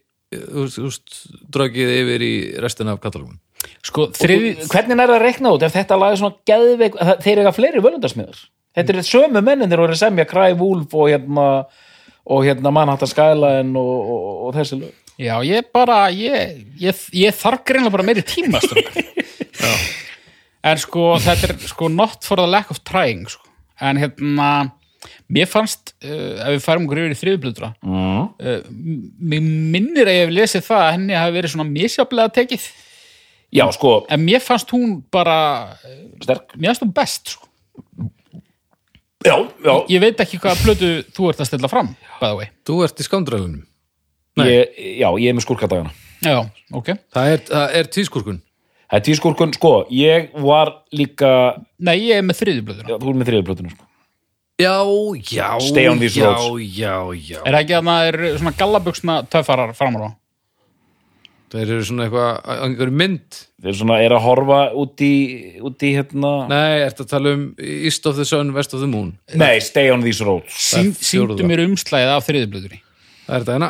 úst, 0.63 0.79
úst, 0.81 1.17
drögið 1.53 1.91
yfir 1.99 2.25
í 2.25 2.33
restina 2.63 2.95
af 2.95 3.01
katalógun 3.03 3.37
sko 3.85 4.07
þriði 4.17 4.55
Hvernig 4.71 4.97
er 4.97 5.07
það 5.07 5.15
að 5.19 5.23
rekna 5.27 5.51
út 5.55 5.63
ef 5.67 5.75
þetta 5.77 5.97
lag 6.01 6.15
er 6.15 6.19
svona 6.23 6.39
geðveik 6.49 6.97
það- 6.99 7.21
þeir 7.27 7.41
eiga 7.43 7.55
fleiri 7.55 7.83
völundasmiður 7.85 8.43
Þetta 8.73 8.95
er 8.97 9.05
sömu 9.05 9.41
mennin 9.45 9.69
þeir 9.69 9.83
voru 9.83 9.93
að 9.93 9.99
semja 10.01 10.25
Cry 10.25 10.55
Wolf 10.57 10.95
og 10.97 11.11
hérna 11.11 11.43
og 12.33 12.39
hérna 12.47 12.71
Manhattan 12.73 13.09
Skyline 13.11 13.77
og, 13.77 14.09
og, 14.15 14.23
og 14.47 14.55
þessi 14.57 14.79
lög 14.81 15.02
já 15.21 15.35
ég 15.45 15.67
bara 15.73 16.05
ég, 16.13 16.63
ég, 16.81 17.03
ég 17.13 17.35
þarf 17.37 17.65
greinlega 17.67 17.93
bara 17.97 18.07
meiri 18.07 18.23
tíma 18.25 18.61
stundum. 18.63 19.11
en 20.69 20.79
sko 20.79 21.13
þetta 21.21 21.49
er 21.49 21.67
sko 21.69 21.89
not 21.91 22.23
for 22.25 22.39
the 22.39 22.47
lack 22.47 22.71
of 22.71 22.81
trying 22.87 23.27
sko. 23.29 23.45
en 23.83 23.99
hérna 23.99 24.49
mér 25.33 25.49
fannst, 25.49 25.93
uh, 26.03 26.39
ef 26.45 26.55
við 26.55 26.63
færum 26.63 26.87
okkur 26.87 27.01
yfir 27.01 27.15
í 27.15 27.19
þriðublöðra 27.19 27.69
mm. 27.83 28.25
uh, 28.39 28.59
mér 29.19 29.43
minnir 29.43 30.09
að 30.09 30.17
ég 30.17 30.25
hef 30.25 30.33
lesið 30.37 30.65
það 30.69 30.83
að 30.83 30.91
henni 30.95 31.17
hafi 31.17 31.37
verið 31.37 31.55
svona 31.55 31.69
misjaflega 31.69 32.35
tekið 32.39 32.67
Já, 33.53 33.67
sko, 33.69 33.99
en 34.09 34.23
mér 34.25 34.41
fannst 34.41 34.71
hún 34.73 34.95
bara 35.13 35.37
sterk 36.23 36.55
mér 36.55 36.71
fannst 36.71 36.85
hún 36.87 36.93
best 36.95 37.35
sko. 37.35 37.49
Já, 39.23 39.35
já, 39.63 39.75
ég 39.93 40.01
veit 40.03 40.23
ekki 40.23 40.39
hvaða 40.41 40.63
plötu 40.63 40.89
þú 41.15 41.29
ert 41.29 41.43
að 41.43 41.51
stilla 41.51 41.69
fram 41.71 41.93
by 42.17 42.25
the 42.25 42.33
way 42.39 42.49
þú 42.67 42.79
ert 42.87 42.99
í 42.99 43.05
skándrælunum 43.07 43.61
Nei. 43.61 43.72
Ég, 44.41 44.81
já, 44.99 45.07
ég 45.21 45.29
er 45.29 45.37
með 45.37 45.45
skúrkadagana. 45.45 45.93
Já, 46.23 46.39
ok. 46.73 46.93
Það 47.13 47.31
er, 47.33 47.45
það 47.49 47.77
er 47.79 47.89
tískurkun 47.93 48.41
Það 48.93 48.99
er 48.99 49.05
tískúrkun, 49.07 49.53
sko, 49.57 49.71
ég 49.93 50.33
var 50.43 50.69
líka 50.93 51.29
nei, 51.81 51.95
ég 52.11 52.19
er 52.19 52.25
með 52.27 52.43
þriðublöðuna 52.43 52.91
já, 52.91 52.97
þú 53.01 53.09
er 53.09 53.15
með 53.19 53.29
þriðuplötuna 53.31 53.71
sko. 53.73 53.87
já, 54.61 54.75
já, 55.25 55.47
já, 56.13 56.33
já, 56.61 56.97
já. 57.17 57.39
Er 57.41 57.55
það 57.55 57.61
ekki 57.63 57.77
að 57.79 57.87
það 57.89 58.09
er 58.11 58.19
svona 58.37 58.53
gallabuxna 58.59 59.15
töffarar 59.33 59.73
framar 59.77 60.05
á? 60.05 60.09
Þeir 61.53 61.67
eru 61.69 61.83
svona 61.85 62.05
eitthvað, 62.07 62.37
einhverju 62.65 62.95
mynd. 62.97 63.41
Þeir 63.61 63.75
svona 63.77 63.97
er 64.01 64.13
að 64.15 64.23
horfa 64.25 64.61
út 64.83 65.03
í, 65.05 65.11
út 65.61 65.83
í 65.85 65.91
hérna 65.93 66.31
nei, 66.49 66.79
ertu 66.85 67.05
að 67.05 67.11
tala 67.11 67.33
um 67.37 67.43
East 67.61 68.07
of 68.09 68.17
the 68.17 68.25
Sun, 68.25 68.53
West 68.55 68.73
of 68.73 68.81
the 68.81 68.89
Moon? 68.89 69.11
Nei, 69.37 69.57
Stay 69.61 69.89
on 69.93 70.05
these 70.05 70.25
roads. 70.25 70.53
Það 70.71 70.89
er 70.89 71.05
síndu 71.09 71.49
mér 71.49 71.65
umslæðið 71.67 72.13
af 72.15 72.29
þriðublöðunni 72.29 72.81
það 73.23 73.35
er 73.35 73.43
þetta 73.45 73.57
hérna 73.57 73.69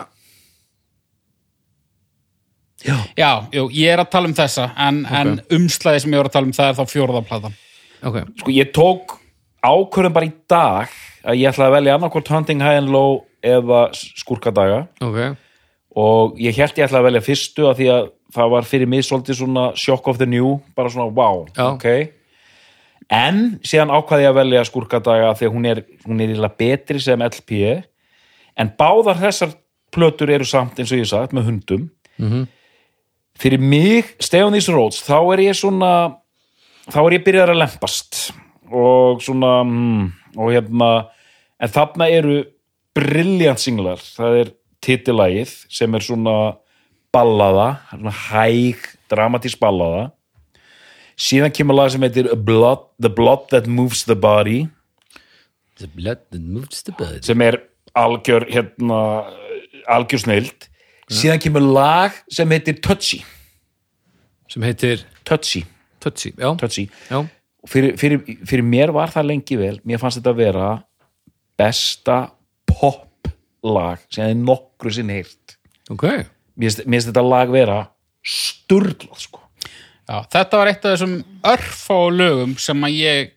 já, 3.17 3.31
jú, 3.53 3.67
ég 3.71 3.93
er 3.93 4.03
að 4.03 4.11
tala 4.13 4.29
um 4.29 4.37
þessa 4.37 4.69
en, 4.77 5.03
en 5.05 5.35
umslæðið 5.53 6.05
sem 6.05 6.15
ég 6.15 6.23
var 6.23 6.29
að 6.31 6.37
tala 6.37 6.49
um 6.49 6.55
það 6.57 6.71
er 6.71 6.79
þá 6.79 6.93
fjórðaplatan 6.93 7.59
ok, 8.03 8.17
Sko, 8.41 8.55
ég 8.55 8.71
tók 8.75 9.17
ákvörðum 9.63 10.15
bara 10.15 10.27
í 10.27 10.33
dag 10.51 10.91
að 11.23 11.39
ég 11.39 11.53
ætlaði 11.53 11.69
að 11.69 11.77
velja 11.77 11.95
annarkvort 11.97 12.31
Hunting 12.33 12.63
High 12.63 12.81
and 12.81 12.91
Low 12.91 13.21
eða 13.43 13.85
skúrkadaga. 13.95 14.81
Ok. 15.03 15.19
Og 15.99 16.39
ég 16.41 16.57
held 16.57 16.75
ég 16.79 16.87
ætlaði 16.87 16.99
að 17.01 17.07
velja 17.09 17.23
fyrstu 17.23 17.67
af 17.69 17.77
því 17.79 17.87
að 17.93 18.09
það 18.33 18.51
var 18.55 18.67
fyrir 18.67 18.89
mig 18.89 19.05
svolítið 19.05 19.39
svona 19.39 19.65
shock 19.77 20.07
of 20.09 20.19
the 20.19 20.27
new, 20.27 20.57
bara 20.75 20.91
svona 20.91 21.11
wow 21.13 21.43
Já. 21.53 21.67
ok. 21.75 21.87
En 23.13 23.59
síðan 23.67 23.91
ákvaði 23.93 24.25
ég 24.25 24.31
að 24.31 24.39
velja 24.39 24.63
skúrkadaga 24.67 25.29
af 25.29 25.39
því 25.39 25.49
að 25.49 25.53
hún 25.53 25.67
er, 25.69 25.83
hún 26.07 26.23
er 26.23 26.55
betri 26.57 27.01
sem 27.03 27.21
LP 27.21 27.51
en 28.57 28.71
báðar 28.79 29.19
þessar 29.21 29.53
plötur 29.93 30.31
eru 30.33 30.47
samt 30.47 30.79
eins 30.79 30.91
og 30.91 31.03
ég 31.03 31.09
sagt 31.09 31.35
með 31.35 31.51
hundum. 31.51 31.89
Mhm. 32.17 32.47
Fyrir 33.39 33.61
mig, 33.61 34.15
Stay 34.21 34.43
on 34.43 34.53
these 34.55 34.71
roads 34.71 35.01
þá 35.03 35.17
er 35.33 35.47
ég 35.47 35.57
svona 35.57 35.93
þá 36.91 36.99
er 37.03 37.17
ég 37.17 37.25
byrjar 37.25 37.53
að 37.53 37.61
lempast. 37.61 38.23
Og 38.73 39.21
svona 39.23 39.59
mm, 39.67 40.09
og 40.39 40.51
hérna, 40.53 40.89
en 41.61 41.71
þarna 41.71 42.09
eru 42.09 42.41
brilliant 42.97 43.61
singlar. 43.61 44.01
Það 44.01 44.39
er 44.41 44.51
titilægið 44.83 45.53
sem 45.71 45.95
er 45.95 46.05
svona 46.05 46.35
ballaða, 47.13 47.67
svona 47.91 48.15
hæg 48.29 48.87
dramatísk 49.11 49.61
ballaða. 49.61 50.07
Síðan 51.13 51.53
kemur 51.53 51.77
lag 51.77 51.91
sem 51.93 52.01
heitir 52.01 52.31
Blood, 52.35 52.87
The 53.01 53.11
Blood 53.13 53.51
That 53.53 53.69
Moves 53.69 54.01
the 54.09 54.17
Body. 54.17 54.65
The 55.77 55.87
blood 55.89 56.21
that 56.31 56.41
moves 56.41 56.83
the 56.85 56.93
blood 56.93 57.23
sem 57.25 57.41
er 57.41 57.55
algjör 57.97 58.45
hérna, 58.45 58.97
algjör 59.89 60.21
snild 60.21 60.67
síðan 61.11 61.41
kemur 61.43 61.65
lag 61.65 62.17
sem 62.31 62.49
heitir 62.55 62.79
Touchy. 62.83 63.23
Sem 64.51 64.63
heitir 64.67 65.05
Touchy, 65.25 65.63
Touchy, 66.03 66.33
já, 66.37 66.51
Touchy. 66.59 66.89
já. 67.09 67.23
Fyrir, 67.67 67.95
fyrir, 67.97 68.19
fyrir 68.43 68.63
mér 68.67 68.91
var 68.91 69.11
það 69.13 69.29
lengi 69.29 69.55
vel 69.55 69.77
mér 69.87 70.01
fannst 70.01 70.19
þetta 70.19 70.33
að 70.33 70.41
vera 70.41 70.69
besta 71.59 72.17
pop 72.67 73.29
lag 73.63 74.01
sem 74.11 74.27
ég 74.33 74.41
nokkru 74.43 74.91
sinn 74.91 75.11
heyrt. 75.13 75.55
Ok. 75.93 76.03
Mér 76.59 76.75
finnst 76.75 77.07
þetta 77.09 77.23
lag 77.23 77.51
vera 77.53 77.79
sturglað 78.23 79.23
sko. 79.23 79.39
Já, 80.03 80.17
þetta 80.35 80.59
var 80.59 80.69
eitt 80.71 80.83
af 80.83 80.97
þessum 80.97 81.15
örfá 81.47 81.97
lögum 82.11 82.57
sem 82.59 82.83
að 82.83 82.97
ég 82.99 83.31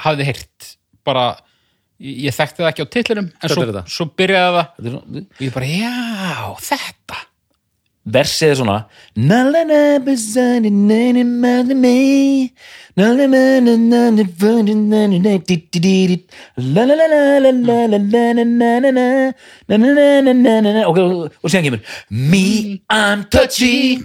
hafði 0.00 0.28
heyrt 0.30 0.70
bara, 1.04 1.26
ég 2.02 2.34
þekkti 2.34 2.64
það 2.64 2.70
ekki 2.72 2.86
á 2.86 2.92
titlinum 2.96 3.28
en 3.30 3.52
svo, 3.52 3.84
svo 3.86 4.08
byrjaði 4.18 4.64
það 4.80 4.96
og 4.98 5.44
ég 5.46 5.54
bara, 5.54 5.68
já, 5.70 5.92
þetta 6.70 7.20
versið 8.02 8.50
er 8.50 8.56
svona 8.58 8.76
og 21.38 21.46
séðan 21.46 21.68
kemur 21.68 21.80
me, 22.10 22.82
I'm 22.90 23.24
touchy 23.30 24.02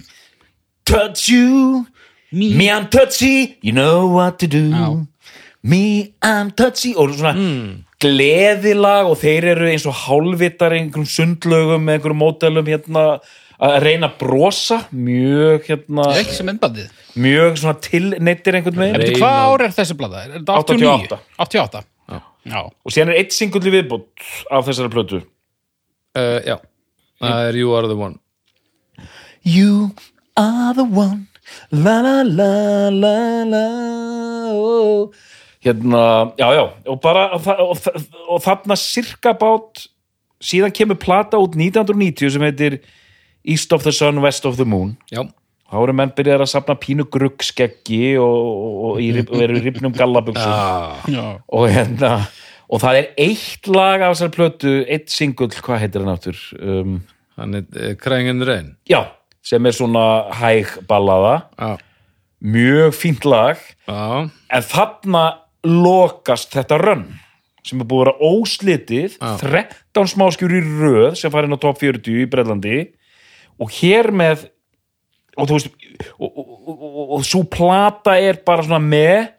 touch 0.86 1.28
you 1.32 1.84
me, 2.30 2.54
me 2.54 2.70
I'm 2.70 2.86
touchy, 2.86 3.58
you 3.66 3.74
know 3.74 4.06
what 4.14 4.38
to 4.38 4.46
do 4.46 4.70
já. 4.70 4.94
me, 5.62 6.14
I'm 6.22 6.54
touchy 6.54 6.94
og 6.94 7.18
svona 7.18 7.34
mm 7.34 7.87
gleðilag 8.02 9.10
og 9.10 9.18
þeir 9.18 9.50
eru 9.54 9.68
eins 9.72 9.86
og 9.88 9.96
hálfvitar 10.04 10.74
í 10.74 10.82
einhverjum 10.82 11.10
sundlögum 11.10 11.84
með 11.84 11.98
einhverjum 11.98 12.20
mótelum 12.22 12.70
hérna 12.70 13.04
að 13.58 13.76
reyna 13.82 14.06
að 14.06 14.18
brosa 14.20 14.78
mjög 14.94 15.66
hérna 15.66 16.04
ekki 16.20 16.36
sem 16.36 16.50
ennbandið 16.52 16.92
mjög 17.18 17.58
svona 17.58 17.80
tilneittir 17.82 18.58
einhvern 18.58 18.82
veginn 18.84 19.00
Eftir 19.00 19.18
hvað 19.18 19.38
ár 19.42 19.64
er 19.66 19.74
þessi 19.74 19.96
blada? 19.98 20.22
Er 20.22 20.36
þetta 20.36 20.58
89? 20.62 21.18
88. 21.18 21.18
88? 21.42 21.86
Já. 22.48 22.60
og 22.62 22.94
síðan 22.94 23.10
er 23.12 23.20
eitt 23.20 23.34
singulli 23.34 23.72
viðbútt 23.74 24.28
af 24.54 24.68
þessari 24.68 24.92
plötu 24.94 25.18
uh, 25.20 26.38
já, 26.46 26.56
það 27.18 27.48
er 27.50 27.58
You 27.58 27.74
Are 27.76 27.90
The 27.90 27.98
One 27.98 28.22
You 29.42 29.90
are 30.38 30.76
the 30.78 30.86
one 30.86 31.26
la 31.74 31.98
la 32.04 32.22
la 32.22 32.52
la 32.94 33.16
la 33.48 33.64
oh. 34.54 35.10
Hérna, 35.68 36.02
já 36.40 36.48
já 36.56 36.64
og 36.88 37.00
bara 37.04 37.28
og, 37.36 37.46
og, 37.46 38.02
og 38.28 38.42
þarna 38.44 38.76
cirka 38.80 39.32
bát 39.38 39.84
síðan 40.42 40.74
kemur 40.74 40.98
plata 41.02 41.38
út 41.40 41.56
1990 41.58 42.30
sem 42.34 42.44
heitir 42.46 42.78
East 43.48 43.72
of 43.72 43.84
the 43.86 43.92
Sun, 43.94 44.18
West 44.24 44.44
of 44.46 44.56
the 44.58 44.66
Moon. 44.68 44.96
Já, 45.12 45.22
þá 45.70 45.76
eru 45.82 45.94
menn 45.96 46.10
byrjar 46.16 46.42
að 46.44 46.50
safna 46.52 46.74
pínu 46.78 47.06
gruggskeggi 47.08 48.16
og, 48.20 48.34
og, 48.34 48.76
og, 48.90 49.00
í, 49.00 49.08
rif- 49.16 49.30
og 49.32 49.42
eru 49.46 49.56
í 49.60 49.62
rifnum 49.64 49.94
gallabuxum. 49.96 50.52
Ah, 50.52 51.38
og 51.48 51.68
hérna 51.72 52.12
og 52.68 52.82
það 52.82 52.98
er 53.00 53.06
eitt 53.24 53.68
lag 53.72 54.02
af 54.04 54.12
þessari 54.16 54.34
plötu 54.34 54.72
eitt 54.92 55.08
singull, 55.14 55.48
hvað 55.54 55.80
heitir 55.86 56.02
hann 56.04 56.12
áttur 56.12 56.40
um, 56.60 56.98
hann 57.40 57.54
er 57.62 57.94
Crying 58.02 58.28
in 58.28 58.42
the 58.42 58.48
Rain 58.50 58.66
já, 58.90 59.06
sem 59.40 59.64
er 59.64 59.72
svona 59.72 60.02
hæg 60.36 60.74
ballaða, 60.90 61.46
Já, 61.56 61.78
mjög 62.44 62.92
fínt 62.94 63.24
lag. 63.24 63.56
Já, 63.88 64.28
en 64.28 64.66
þarna 64.68 65.22
lokast 65.66 66.52
þetta 66.54 66.78
rönn 66.82 67.08
sem 67.66 67.80
er 67.82 67.88
búið 67.88 68.00
að 68.00 68.06
vera 68.06 68.30
óslitið 68.32 69.16
Já. 69.18 69.32
13 69.42 70.12
smáskjur 70.14 70.54
í 70.54 70.60
röð 70.62 71.18
sem 71.20 71.32
farið 71.32 71.50
inn 71.50 71.58
á 71.58 71.64
top 71.64 71.80
40 71.80 72.22
í 72.22 72.28
Breitlandi 72.30 72.78
og 73.58 73.74
hér 73.80 74.12
með 74.14 74.46
og 75.38 75.50
þú 75.50 75.58
veist 75.58 75.68
og, 76.18 76.28
og, 76.28 76.46
og, 76.46 77.02
og, 77.18 77.26
svo 77.26 77.42
plata 77.50 78.16
er 78.22 78.40
bara 78.46 78.64
svona 78.66 78.80
með 78.82 79.34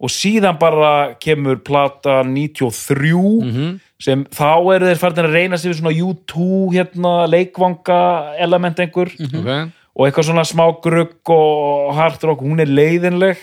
og 0.00 0.08
síðan 0.08 0.56
bara 0.60 1.14
kemur 1.20 1.60
plata 1.64 2.22
93 2.24 3.76
sem 4.00 4.22
þá 4.32 4.52
eru 4.72 4.88
þeir 4.88 5.00
farin 5.02 5.26
að 5.26 5.34
reyna 5.36 5.58
sig 5.60 5.72
við 5.72 5.82
svona 5.82 5.92
U2 5.92 6.46
hérna, 6.72 7.12
leikvanga 7.28 8.00
element 8.40 8.80
einhver. 8.80 9.12
Ok. 9.12 9.50
Og 9.92 10.06
eitthvað 10.06 10.30
svona 10.30 10.46
smá 10.48 10.64
grugg 10.80 11.32
og 11.34 11.90
hard 11.98 12.24
rock, 12.24 12.40
hún 12.46 12.62
er 12.64 12.72
leiðinleg. 12.72 13.42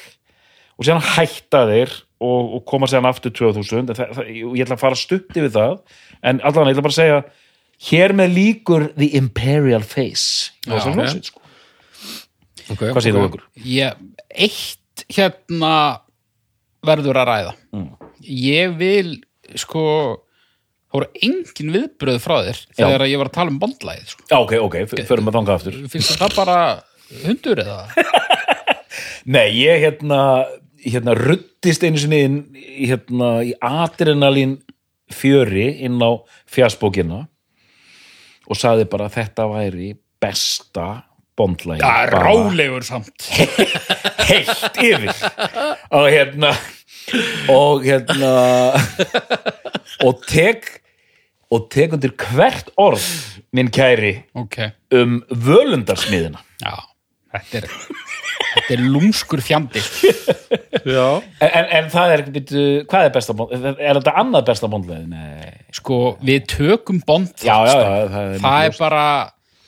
Og 0.78 0.88
síðan 0.88 1.05
hætta 1.05 1.68
þeir 1.70 1.93
og, 2.24 2.53
og 2.57 2.63
koma 2.70 2.89
síðan 2.89 3.09
aftur 3.09 3.34
2000 3.36 3.84
en 3.84 3.91
það, 3.91 4.13
það, 4.18 4.32
ég 4.34 4.63
ætla 4.65 4.78
að 4.78 4.84
fara 4.84 4.99
stutti 4.99 5.43
við 5.43 5.53
það 5.57 5.76
en 6.22 6.41
allan, 6.41 6.70
ég 6.70 6.78
ætla 6.78 6.86
bara 6.88 6.95
að 6.95 6.99
segja 6.99 7.20
hér 7.89 8.15
með 8.18 8.36
líkur 8.38 8.88
The 8.97 9.11
Imperial 9.20 9.86
Face 9.86 10.53
Já, 10.65 10.78
Já, 10.78 10.88
okay. 10.91 11.22
sko. 11.30 11.43
okay, 12.74 12.91
hvað 12.91 13.09
ok. 13.11 13.24
okkur? 13.28 13.47
Ég, 13.70 14.05
eitt 14.34 15.05
hérna 15.13 15.74
verður 16.88 17.22
að 17.22 17.30
ræða 17.32 17.55
ég 18.28 18.74
vil 18.80 19.18
sko 19.55 19.84
það 20.88 20.97
voru 20.97 21.09
engin 21.28 21.74
viðbröð 21.76 22.22
frá 22.24 22.36
þér 22.47 22.61
þegar 22.80 23.05
ég 23.11 23.22
var 23.22 23.30
að 23.30 23.36
tala 23.36 23.51
um 23.51 23.57
bondlæðið 23.61 24.13
sko. 24.13 24.24
Já, 24.32 24.38
ok, 24.39 24.53
ok, 24.63 24.78
förum 25.09 25.30
að 25.30 25.39
þanga 25.39 25.57
aftur 25.59 25.80
finnst 25.91 26.13
þér 26.13 26.22
það 26.24 26.38
bara 26.39 26.59
hundur 27.26 27.61
eða 27.63 27.82
Nei, 29.36 29.51
ég 29.59 29.84
hérna, 29.84 30.20
hérna 30.88 31.16
ruttist 31.18 31.84
einu 31.84 32.00
sinni 32.02 32.22
inn 32.26 32.38
hérna, 32.56 33.42
í 33.44 33.54
adrenalín 33.64 34.58
fjöri 35.14 35.70
inn 35.88 36.00
á 36.04 36.20
fjastbókina 36.52 37.26
og 38.48 38.60
saði 38.60 38.88
bara 38.90 39.08
að 39.08 39.20
þetta 39.20 39.48
væri 39.52 39.92
besta 40.22 40.88
bondlægi 41.38 41.84
Já, 41.84 42.08
rálegur 42.10 42.86
samt. 42.88 43.28
Heilt 44.28 44.80
yfir. 44.82 45.14
Og 45.94 46.10
hérna 46.10 46.52
og 47.54 47.86
hérna 47.86 48.32
og 50.04 50.26
tek 50.28 50.68
og 51.54 51.70
tek 51.72 51.94
undir 51.96 52.12
hvert 52.20 52.74
orð 52.82 53.06
minn 53.56 53.70
kæri 53.72 54.18
ok, 54.36 54.58
um 54.98 55.22
völundarsmiðina. 55.32 56.42
Já 56.64 56.76
þetta 57.38 57.62
er, 57.62 57.70
þetta 58.54 58.76
er 58.78 58.84
lúmskur 58.86 59.44
fjandi 59.46 59.84
Já, 60.88 61.08
en, 61.44 61.50
en, 61.50 61.66
en 61.80 61.90
það 61.92 62.14
er, 62.14 62.24
byrju, 62.36 62.66
hvað 62.90 63.08
er 63.08 63.16
besta 63.18 63.36
bond 63.38 63.56
er 63.58 64.00
þetta 64.00 64.16
annað 64.22 64.48
besta 64.52 64.70
bondlæði? 64.72 65.10
Nei 65.12 65.58
sko, 65.76 66.00
við 66.24 66.48
tökum 66.54 67.02
bond 67.08 67.44
já, 67.44 67.58
já, 67.68 67.76
já, 67.76 68.08
það 68.14 68.24
er, 68.24 68.42
það 68.42 68.64
er 68.64 68.80
bara 68.80 69.06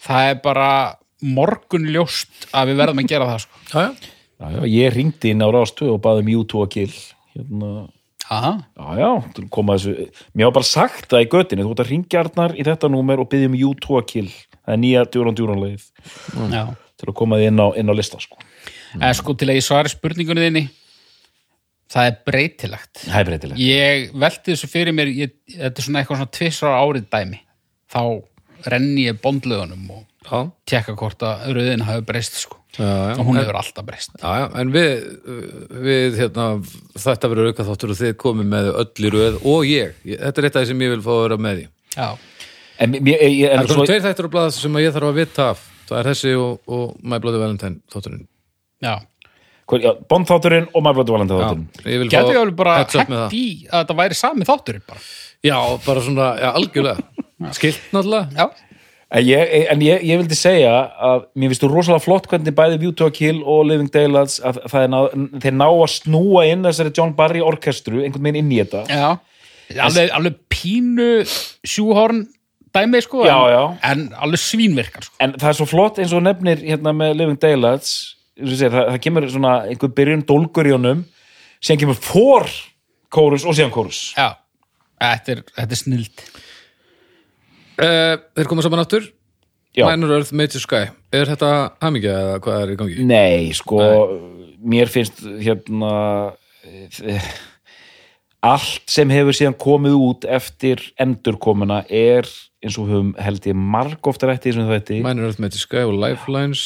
það 0.05 0.31
er 0.31 0.41
bara 0.43 0.71
morgunljóst 1.19 2.49
að 2.55 2.71
við 2.71 2.81
verðum 2.81 3.03
að 3.03 3.11
gera 3.11 3.29
það 3.33 3.45
sko. 3.45 3.61
já, 3.73 3.79
já. 3.79 4.11
já, 4.39 4.51
já, 4.55 4.61
ég 4.73 4.93
ringdi 4.95 5.33
inn 5.33 5.43
á 5.43 5.49
rástu 5.51 5.89
og 5.93 6.03
baði 6.03 6.25
um 6.25 6.35
U2 6.39 6.65
að 6.65 6.75
kill 6.77 6.91
hérna 7.35 7.71
Aha. 8.29 8.51
Já, 8.77 8.89
já, 8.99 9.07
til 9.33 9.43
að 9.47 9.49
koma 9.55 9.75
þessu 9.79 10.03
Mér 10.37 10.51
var 10.51 10.57
bara 10.59 10.67
sagt 10.69 11.07
það 11.09 11.23
í 11.23 11.29
göttinni, 11.31 11.63
þú 11.65 11.71
ert 11.73 11.79
að 11.81 11.87
ringja 11.89 12.19
Arnar 12.21 12.51
í 12.53 12.65
þetta 12.67 12.91
númer 12.93 13.23
og 13.23 13.29
byggja 13.31 13.49
um 13.49 13.55
U2 13.57 13.95
að 13.97 14.05
kill 14.11 14.27
Það 14.29 14.73
er 14.75 14.81
nýja 14.83 15.05
djúran 15.09 15.37
djúran 15.39 15.63
leið 15.63 15.87
Já. 16.53 16.63
Til 16.99 17.09
að 17.11 17.17
koma 17.21 17.39
því 17.39 17.47
inn 17.51 17.61
á, 17.63 17.67
inn 17.79 17.89
á 17.91 17.95
lista 17.95 18.19
sko. 18.21 18.37
eða 18.99 19.13
sko 19.19 19.33
til 19.39 19.49
að 19.49 19.59
ég 19.59 19.65
svari 19.65 19.89
spurningunni 19.93 20.45
þinni 20.47 20.65
það 21.89 22.09
er 22.11 22.17
breytilegt 22.27 23.03
Það 23.07 23.19
er 23.23 23.29
breytilegt 23.31 23.61
ég 23.63 24.11
velti 24.25 24.53
þessu 24.53 24.69
fyrir 24.69 24.93
mér 24.97 25.09
ég, 25.15 25.31
þetta 25.55 25.73
er 25.81 25.87
svona 25.87 26.03
eitthvað 26.03 26.21
svona 26.21 26.35
tvisar 26.37 26.75
árið 26.77 27.07
dæmi 27.15 27.39
þá 27.89 28.01
renni 28.69 29.07
ég 29.07 29.19
bondlögunum 29.23 29.89
og 29.95 30.05
já, 30.29 30.39
tekka 30.69 30.93
hvort 30.99 31.23
að 31.25 31.45
rauðin 31.55 31.85
hafi 31.87 32.03
breyst 32.05 32.35
sko. 32.43 32.57
já, 32.75 32.83
já. 32.85 33.13
og 33.15 33.23
hún 33.25 33.37
En- 33.39 33.41
hefur 33.41 33.57
alltaf 33.61 33.85
breyst 33.87 34.11
Já, 34.19 34.29
já, 34.43 34.45
en 34.61 34.73
við, 34.75 34.91
við 35.87 36.17
hérna, 36.19 36.47
þetta 36.99 37.31
verður 37.31 37.49
auka 37.53 37.65
þáttur 37.71 37.93
og 37.95 37.99
þið 38.01 38.13
komið 38.21 38.49
með 38.51 38.67
öll 38.83 39.07
í 39.07 39.11
röð 39.15 39.39
og 39.47 39.63
ég. 39.65 39.95
Ég- 40.05 40.19
Þetta 40.19 40.41
er 40.43 40.45
eitt 40.49 40.59
af 40.59 40.65
því 40.65 40.67
sem 40.73 40.83
ég 40.85 40.93
vil 40.93 41.01
fá 41.07 41.11
að 41.15 41.23
vera 41.23 41.37
með 41.47 41.55
því. 41.61 41.65
já, 41.95 42.09
En, 42.79 42.91
mér, 42.95 43.17
ég, 43.23 43.49
Það 43.49 43.53
en 43.53 43.59
er 43.59 43.67
svo, 43.67 43.73
svona 43.75 43.89
tveir 43.89 44.03
þættur 44.05 44.27
á 44.29 44.33
blaða 44.35 44.51
sem 44.55 44.75
að 44.77 44.83
ég 44.85 44.93
þarf 44.95 45.09
að 45.09 45.17
vita 45.23 45.47
af. 45.55 45.63
Það 45.89 46.01
er 46.01 46.11
þessi 46.11 46.35
og, 46.39 46.59
og 46.69 46.91
My 47.03 47.19
Bloody 47.23 47.41
Valentine 47.41 47.81
þátturinn. 47.93 48.27
já. 48.85 48.93
já, 49.83 49.91
Bondþátturinn 50.09 50.69
og 50.73 50.85
Marblóti 50.85 51.13
Valandi 51.13 51.35
Já, 51.35 51.49
þátturinn 51.49 52.13
fá 52.13 52.31
ég 52.33 52.39
alveg 52.43 52.55
bara 52.57 52.77
hægt 52.79 52.95
það. 52.97 53.35
í 53.37 53.45
að 53.69 53.83
þetta 53.83 53.97
væri 53.99 54.17
sami 54.17 54.47
þáttur 54.49 54.79
bara. 54.87 55.03
Já, 55.45 55.57
bara 55.85 56.01
svona, 56.05 56.31
já, 56.41 56.49
algjörlega. 56.57 57.27
Skilt 57.57 57.93
náttúrulega. 57.93 58.33
Já, 58.33 58.65
En, 59.09 59.25
ég, 59.25 59.51
en 59.73 59.81
ég, 59.81 60.03
ég 60.05 60.19
vildi 60.21 60.35
segja 60.37 60.73
að 61.01 61.23
mér 61.33 61.49
finnst 61.49 61.63
þú 61.63 61.69
rosalega 61.71 62.03
flott 62.03 62.27
hvernig 62.29 62.53
bæði 62.53 62.75
View 62.83 62.91
to 62.93 63.07
a 63.09 63.13
Kill 63.13 63.39
og 63.41 63.63
Living 63.65 63.89
Daylights 63.89 64.35
að 64.45 64.59
það 64.69 64.83
er 64.85 64.91
ná, 64.93 64.99
þeir 65.41 65.55
ná 65.57 65.65
að 65.65 65.87
snúa 65.95 66.43
inn 66.45 66.67
þessari 66.67 66.91
John 66.93 67.15
Barry 67.17 67.41
orkestru 67.41 68.03
einhvern 68.03 68.27
veginn 68.27 68.43
inn 68.43 68.51
í 68.53 68.59
þetta 68.61 68.83
já. 68.85 69.07
Alveg, 69.87 70.13
alveg 70.13 70.37
pínu 70.53 71.07
sjúhorn 71.25 72.21
dæmi 72.75 73.01
sko 73.05 73.23
Já, 73.25 73.35
en, 73.35 73.53
já. 73.53 73.61
en 73.91 74.03
alveg 74.25 74.41
svínvirkar 74.43 75.07
sko. 75.07 75.15
en 75.23 75.33
það 75.37 75.49
er 75.51 75.57
svo 75.59 75.67
flott 75.69 75.99
eins 76.01 76.13
og 76.15 76.23
nefnir 76.25 76.61
hérna 76.65 76.93
með 76.95 77.15
Living 77.19 77.39
Daylights 77.41 77.93
segi, 78.39 78.69
það, 78.69 78.91
það 78.93 78.99
kemur 79.05 79.29
svona 79.33 79.53
einhver 79.69 79.93
byrjun 79.97 80.25
dólgur 80.29 80.69
í 80.69 80.75
honum 80.75 81.05
síðan 81.59 81.81
kemur 81.85 81.99
for 81.99 82.47
kórus 83.11 83.45
og 83.47 83.57
síðan 83.57 83.73
kórus 83.73 84.03
Já, 84.17 84.33
þetta 85.01 85.35
er, 85.37 85.43
þetta 85.57 85.75
er 85.77 85.83
snild 85.85 86.29
Uh, 87.79 88.17
þeir 88.35 88.47
koma 88.51 88.63
saman 88.65 88.81
aftur. 88.83 89.05
Já. 89.71 89.85
Minor 89.87 90.17
Earth, 90.17 90.33
Major 90.35 90.59
Sky. 90.59 90.89
Er 91.15 91.29
þetta 91.29 91.51
hamingja 91.79 92.11
eða 92.25 92.39
hvað 92.43 92.57
er 92.65 92.71
í 92.73 92.75
gangi? 92.81 93.05
Nei, 93.07 93.53
sko, 93.55 93.77
mér 94.59 94.91
finnst 94.91 95.21
hérna 95.39 95.91
eh, 96.67 97.29
allt 98.43 98.83
sem 98.91 99.07
hefur 99.15 99.37
síðan 99.37 99.55
komið 99.63 99.95
út 99.95 100.27
eftir 100.27 100.83
endurkomuna 100.99 101.85
er 101.87 102.27
eins 102.63 102.77
og 102.77 102.87
við 102.89 102.95
höfum 102.97 103.11
held 103.23 103.47
ég 103.47 103.57
marg 103.75 104.09
ofta 104.11 104.27
rætti 104.29 104.51
þessum 104.51 104.69
þetta 104.71 104.99
Minor 105.05 105.35
Major 105.39 105.61
Sky 105.61 105.83
og 105.85 105.95
Lifelines. 106.01 106.63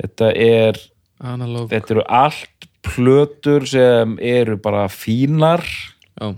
þetta 0.00 0.30
er 0.36 0.80
Analog. 1.24 1.70
þetta 1.72 1.94
eru 1.96 2.04
allt 2.08 2.68
plötur 2.86 3.66
sem 3.66 4.16
eru 4.22 4.56
bara 4.62 4.86
fínar. 4.92 5.64
Já. 6.16 6.34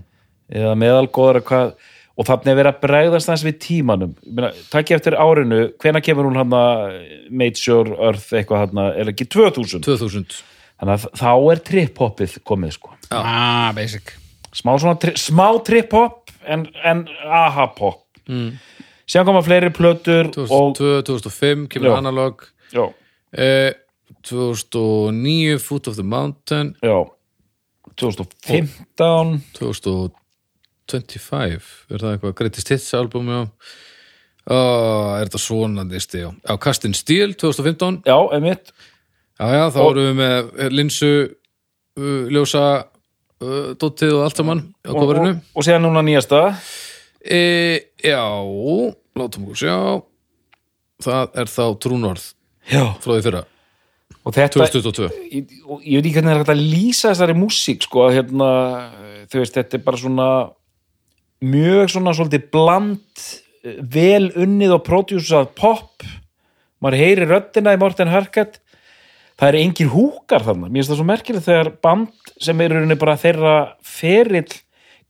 eða 0.49 0.75
meðalgóðar 0.81 1.43
hvað. 1.45 1.73
Og 2.19 2.27
þannig 2.27 2.51
að 2.51 2.57
vera 2.59 2.71
bregðast 2.81 3.29
þess 3.29 3.45
við 3.47 3.59
tímanum. 3.63 4.15
Takk 4.73 4.89
ég 4.91 4.97
eftir 4.97 5.15
árinu 5.15 5.69
hvenær 5.79 6.03
kemur 6.03 6.27
hún 6.27 6.35
hann 6.35 6.55
að 6.55 6.97
Major 7.31 7.93
Earth 7.95 8.33
eitthvað 8.35 8.65
hann 8.65 8.81
er 8.89 9.11
ekki 9.13 9.27
2000 9.31 9.85
2000. 9.85 10.41
þannig 10.81 10.97
að 10.97 11.05
þá 11.21 11.31
er 11.53 11.61
trip-hoppið 11.69 12.35
komið 12.43 12.75
sko. 12.75 12.91
Ah, 13.15 13.71
basic. 13.77 14.11
Smá, 14.51 14.73
svona, 14.81 14.97
tri 14.99 15.13
smá 15.21 15.47
trip-hop 15.63 16.33
en, 16.43 16.65
en 16.83 17.05
aha-pop 17.23 18.03
mm. 18.29 18.49
síðan 19.09 19.25
koma 19.29 19.41
fleiri 19.45 19.69
plötur 19.75 20.25
og 20.29 20.33
2002, 20.77 21.03
2005 21.09 21.67
kemur. 21.75 21.95
Analog. 21.97 22.35
já, 22.73 22.85
Uh, 23.29 23.69
2009 24.25 25.59
Foot 25.61 25.87
of 25.87 25.93
the 25.95 26.03
Mountain. 26.03 26.75
já. 26.81 27.05
2015 27.99 29.41
2025 29.53 31.85
er 31.93 32.01
það 32.01 32.13
eitthvað 32.15 32.33
Greatest 32.39 32.71
Hits 32.73 32.87
album 32.97 33.27
já 33.29 33.41
oh, 34.49 35.19
er 35.19 35.27
þetta 35.29 35.41
svona 35.43 35.83
listi 35.89 36.19
já, 36.23 36.29
já 36.47 36.53
Castin 36.63 36.93
Steel 36.97 37.29
2015 37.37 38.01
já, 38.07 38.17
emitt 38.37 38.65
já 39.39 39.45
já 39.53 39.65
þá 39.75 39.79
Og- 39.83 39.91
erum 39.91 40.05
við 40.07 40.15
með 40.23 40.41
linsu 40.73 41.11
uh, 41.99 42.23
ljósa 42.33 42.63
uh, 43.43 43.69
dóttið 43.79 44.11
og 44.17 44.21
allt 44.27 44.37
saman 44.41 44.59
og, 44.87 44.95
og, 45.03 45.09
og 45.55 45.61
síðan 45.67 45.83
núna 45.85 46.01
nýjasta 46.07 46.39
e, 47.23 47.41
já 48.03 48.23
látum 49.19 49.47
okkur 49.47 49.59
sjá. 49.59 49.77
Það 50.99 51.39
er 51.39 51.51
þá 51.51 51.63
Trúnorð 51.79 52.27
já. 52.69 52.83
frá 52.99 53.11
því 53.13 53.23
fyrra. 53.27 53.43
Og 54.27 54.35
þetta 54.35 54.59
2022 54.59 55.09
ég, 55.31 55.51
og 55.63 55.83
ég 55.87 55.99
veit 55.99 56.09
ekki 56.09 56.15
hvernig 56.17 56.29
það 56.29 56.35
er 56.35 56.41
hægt 56.41 56.53
að 56.53 56.63
lýsa 56.73 57.11
þessari 57.13 57.35
músík 57.39 57.85
sko, 57.85 58.09
hérna, 58.11 58.49
þú 59.31 59.41
veist, 59.41 59.55
þetta 59.55 59.77
er 59.77 59.85
bara 59.85 60.01
svona 60.01 60.29
mjög 61.39 61.93
svona 61.93 62.13
svolítið 62.17 62.49
bland 62.51 63.27
vel 63.93 64.29
unnið 64.39 64.75
og 64.75 64.83
pródjúsað 64.87 65.53
pop. 65.57 66.03
Maður 66.83 67.01
heyri 67.01 67.27
röddina 67.27 67.75
í 67.75 67.79
Morten 67.79 68.11
Harkat 68.11 68.59
það 69.39 69.49
eru 69.49 69.61
engir 69.63 69.91
húkar 69.93 70.43
þarna. 70.45 70.67
Mér 70.67 70.81
finnst 70.81 70.93
það 70.93 70.99
svo 70.99 71.07
merkilegt 71.07 71.47
þegar 71.47 71.71
band 71.83 72.33
sem 72.43 72.63
eru 72.63 72.99
bara 72.99 73.19
þeirra 73.19 73.55
ferill 73.83 74.51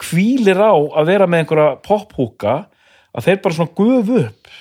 hvílir 0.04 0.60
á 0.60 0.74
að 0.74 1.12
vera 1.12 1.28
með 1.30 1.44
einhverja 1.44 1.78
pophúka 1.86 2.58
að 3.16 3.26
þeir 3.26 3.42
bara 3.44 3.58
svona 3.58 3.76
gufu 3.78 4.20
upp. 4.26 4.52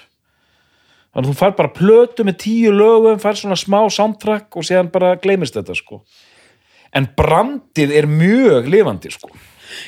Þannig 1.08 1.24
að 1.24 1.28
þú 1.30 1.36
fær 1.40 1.54
bara 1.58 1.74
plötu 1.74 2.24
með 2.26 2.40
tíu 2.44 2.72
lögum 2.74 3.20
fær 3.22 3.38
svona 3.38 3.58
smá 3.58 3.80
soundtrack 3.92 4.58
og 4.58 4.66
síðan 4.66 4.90
bara 4.94 5.14
gleymist 5.20 5.56
þetta 5.56 5.76
sko. 5.78 6.02
En 6.96 7.08
brandið 7.16 7.94
er 7.98 8.08
mjög 8.10 8.68
lifandi 8.72 9.12
sko. 9.12 9.30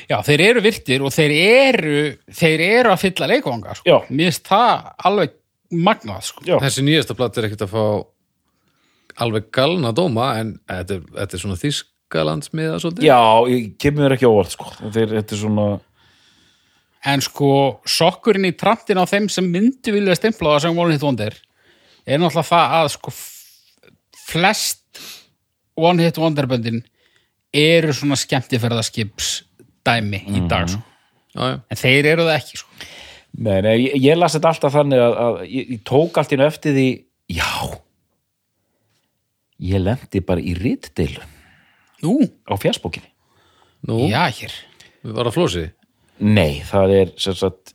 Já, 0.09 0.19
þeir 0.25 0.43
eru 0.45 0.63
virtir 0.63 1.03
og 1.05 1.13
þeir 1.13 1.31
eru 1.35 2.01
þeir 2.29 2.63
eru 2.67 2.91
að 2.93 3.03
fylla 3.05 3.29
leikvanga 3.31 3.77
sko. 3.77 4.01
Mér 4.09 4.29
finnst 4.29 4.49
það 4.49 4.89
alveg 5.09 5.37
magnað 5.71 6.25
sko. 6.27 6.45
Þessi 6.61 6.85
nýjasta 6.85 7.17
platt 7.17 7.39
er 7.39 7.47
ekkert 7.47 7.65
að 7.65 7.73
fá 7.73 7.85
alveg 9.21 9.49
galna 9.53 9.91
dóma 9.95 10.33
en 10.39 10.55
þetta 10.69 10.97
er, 10.97 11.07
þetta 11.17 11.37
er 11.37 11.43
svona 11.43 11.59
þýskalandsmiða 12.11 12.79
svolítið. 12.81 13.07
Já, 13.07 13.21
ég 13.49 13.71
kemur 13.79 14.13
ekki 14.15 14.27
á 14.27 14.31
óvart 14.31 14.53
sko. 14.53 14.67
Þeir, 14.91 15.15
þetta 15.17 15.35
er 15.35 15.41
svona 15.41 15.69
En 17.01 17.21
sko, 17.25 17.81
sokkurinn 17.89 18.45
í 18.45 18.53
trantin 18.53 18.99
á 19.01 19.09
þeim 19.09 19.25
sem 19.33 19.47
myndi 19.49 19.89
vilja 19.89 20.13
stimpla 20.19 20.51
það 20.53 20.67
sem 20.67 20.77
One 20.77 20.93
Hit 20.93 21.01
Wonder 21.01 21.33
er 22.05 22.19
náttúrulega 22.21 22.45
það 22.45 22.75
að 22.77 22.89
sko 22.93 23.13
flest 24.21 25.01
One 25.81 26.05
Hit 26.05 26.19
Wonder 26.21 26.45
böndin 26.45 26.83
eru 27.51 27.95
svona 27.97 28.19
skemmtiferðaskips 28.21 29.31
dæmi 29.81 30.21
í 30.29 30.43
dag 30.45 30.69
sko. 30.69 30.83
Já, 31.33 31.41
já. 31.41 31.57
en 31.57 31.81
þeir 31.81 32.11
eru 32.11 32.27
það 32.27 32.37
ekki 32.37 32.61
sko. 32.61 32.85
Nei, 33.31 33.57
nei, 33.65 33.75
ég, 33.79 33.97
ég 34.03 34.21
las 34.21 34.37
þetta 34.37 34.51
alltaf 34.51 34.77
þannig 34.77 35.01
að, 35.01 35.17
að 35.25 35.43
ég, 35.47 35.73
ég 35.73 35.83
tók 35.87 36.21
allt 36.21 36.37
inn 36.37 36.45
eftir 36.45 36.77
því 36.77 36.87
já 37.33 37.51
ég 39.61 39.81
lendi 39.81 40.21
bara 40.25 40.43
í 40.43 40.53
rítdeilu 40.53 41.30
Nú, 42.01 42.17
á 42.49 42.53
fjarsbókinni 42.57 43.11
Nú, 43.87 44.05
já 44.09 44.29
hér. 44.29 44.53
Við 45.01 45.13
varum 45.17 45.31
að 45.31 45.37
flósi. 45.37 45.67
Nei, 46.21 46.61
það 46.69 46.91
er 46.99 47.13
sem 47.21 47.37
sagt 47.37 47.73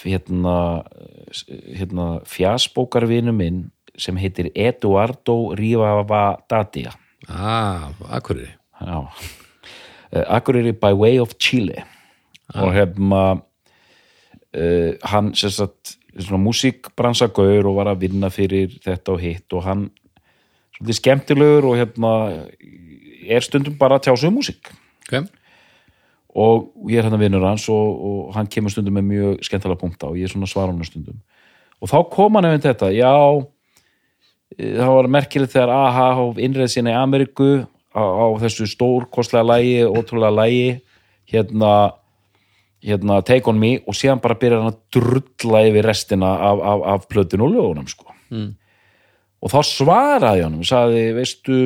hérna, 0.00 0.84
hérna 1.76 2.06
fjarsbókarvinu 2.28 3.34
minn 3.36 3.66
sem 4.00 4.16
heitir 4.16 4.48
Eduardo 4.56 5.52
Rivadavia. 5.56 6.94
Ah, 7.28 7.90
akkurri. 8.08 8.48
Já. 8.80 9.04
Uh, 10.14 10.24
Akureyri 10.28 10.72
by 10.72 10.92
way 10.96 11.20
of 11.20 11.36
Chile. 11.38 11.84
Og 12.54 12.72
hérna 12.76 13.22
uh, 14.54 14.90
hann 15.10 15.34
sem 15.36 15.52
sagt 15.52 15.96
svona 16.14 16.40
músíkbransagaur 16.42 17.66
og 17.66 17.78
var 17.80 17.92
að 17.92 18.06
vinna 18.06 18.30
fyrir 18.30 18.76
þetta 18.84 19.14
og 19.16 19.22
hitt 19.22 19.56
og 19.56 19.64
hann 19.66 19.86
svolítið 20.76 20.98
skemmtilegur 21.00 21.66
og 21.70 21.78
hérna 21.80 22.12
er 23.28 23.40
stundum 23.44 23.76
bara 23.80 23.98
að 23.98 24.06
tjá 24.08 24.16
sig 24.18 24.28
um 24.30 24.38
músík 24.38 24.70
Ok. 25.04 25.28
og 26.34 26.70
ég 26.90 26.98
er 26.98 27.06
hann 27.06 27.14
að 27.14 27.24
vinnur 27.26 27.44
hans 27.46 27.68
og, 27.68 27.88
og 28.04 28.34
hann 28.34 28.48
kemur 28.50 28.72
stundum 28.72 28.96
með 28.98 29.08
mjög 29.10 29.42
skemmtilega 29.46 29.80
punkta 29.80 30.08
og 30.10 30.16
ég 30.18 30.26
er 30.28 30.32
svona 30.32 30.48
svara 30.50 30.72
hann 30.72 30.84
stundum 30.88 31.20
og 31.80 31.90
þá 31.90 31.98
kom 32.10 32.38
hann 32.38 32.48
efinn 32.48 32.64
þetta, 32.64 32.88
já 32.94 33.12
e, 34.58 34.70
það 34.78 34.94
var 34.96 35.10
merkilegt 35.18 35.52
þegar 35.54 35.74
AHA 35.74 36.08
hóf 36.20 36.40
innreið 36.40 36.72
sína 36.74 36.94
í 36.94 36.98
Ameríku 36.98 37.50
á, 37.94 38.02
á 38.02 38.26
þessu 38.42 38.66
stórkostlega 38.70 39.44
lægi, 39.52 39.76
ótrúlega 39.86 40.34
lægi 40.40 40.66
hérna 41.30 41.74
hérna 42.84 43.22
Take 43.24 43.48
On 43.48 43.56
Me 43.60 43.78
og 43.88 43.96
síðan 43.96 44.20
bara 44.20 44.36
byrjar 44.36 44.60
hann 44.64 44.74
að 44.74 44.80
drulla 44.92 45.62
yfir 45.68 45.86
restina 45.88 46.34
af, 46.50 46.58
af, 46.60 46.82
af 46.94 47.06
plötinu 47.12 47.46
og 47.48 47.54
lögunum 47.56 47.88
sko 47.88 48.10
Mm. 48.34 48.54
og 49.44 49.50
þá 49.52 49.60
svaraði 49.68 50.40
ég 50.40 50.46
honum 50.48 50.62
sagði, 50.66 51.02
veistu 51.14 51.56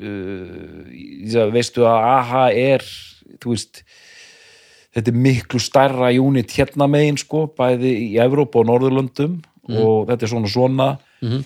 uh, 0.00 1.52
veistu 1.54 1.86
að 1.88 2.08
AHA 2.10 2.44
er 2.56 2.86
veist 3.44 3.84
þetta 4.90 5.12
er 5.12 5.20
miklu 5.22 5.60
stærra 5.62 6.10
unit 6.18 6.50
hérna 6.56 6.88
megin 6.90 7.18
sko, 7.20 7.46
bæði 7.56 7.92
í 8.08 8.10
Evrópu 8.22 8.62
og 8.62 8.68
Norðurlöndum 8.70 9.38
og 9.70 10.08
þetta 10.08 10.26
er 10.26 10.32
svona 10.32 10.50
svona. 10.50 10.88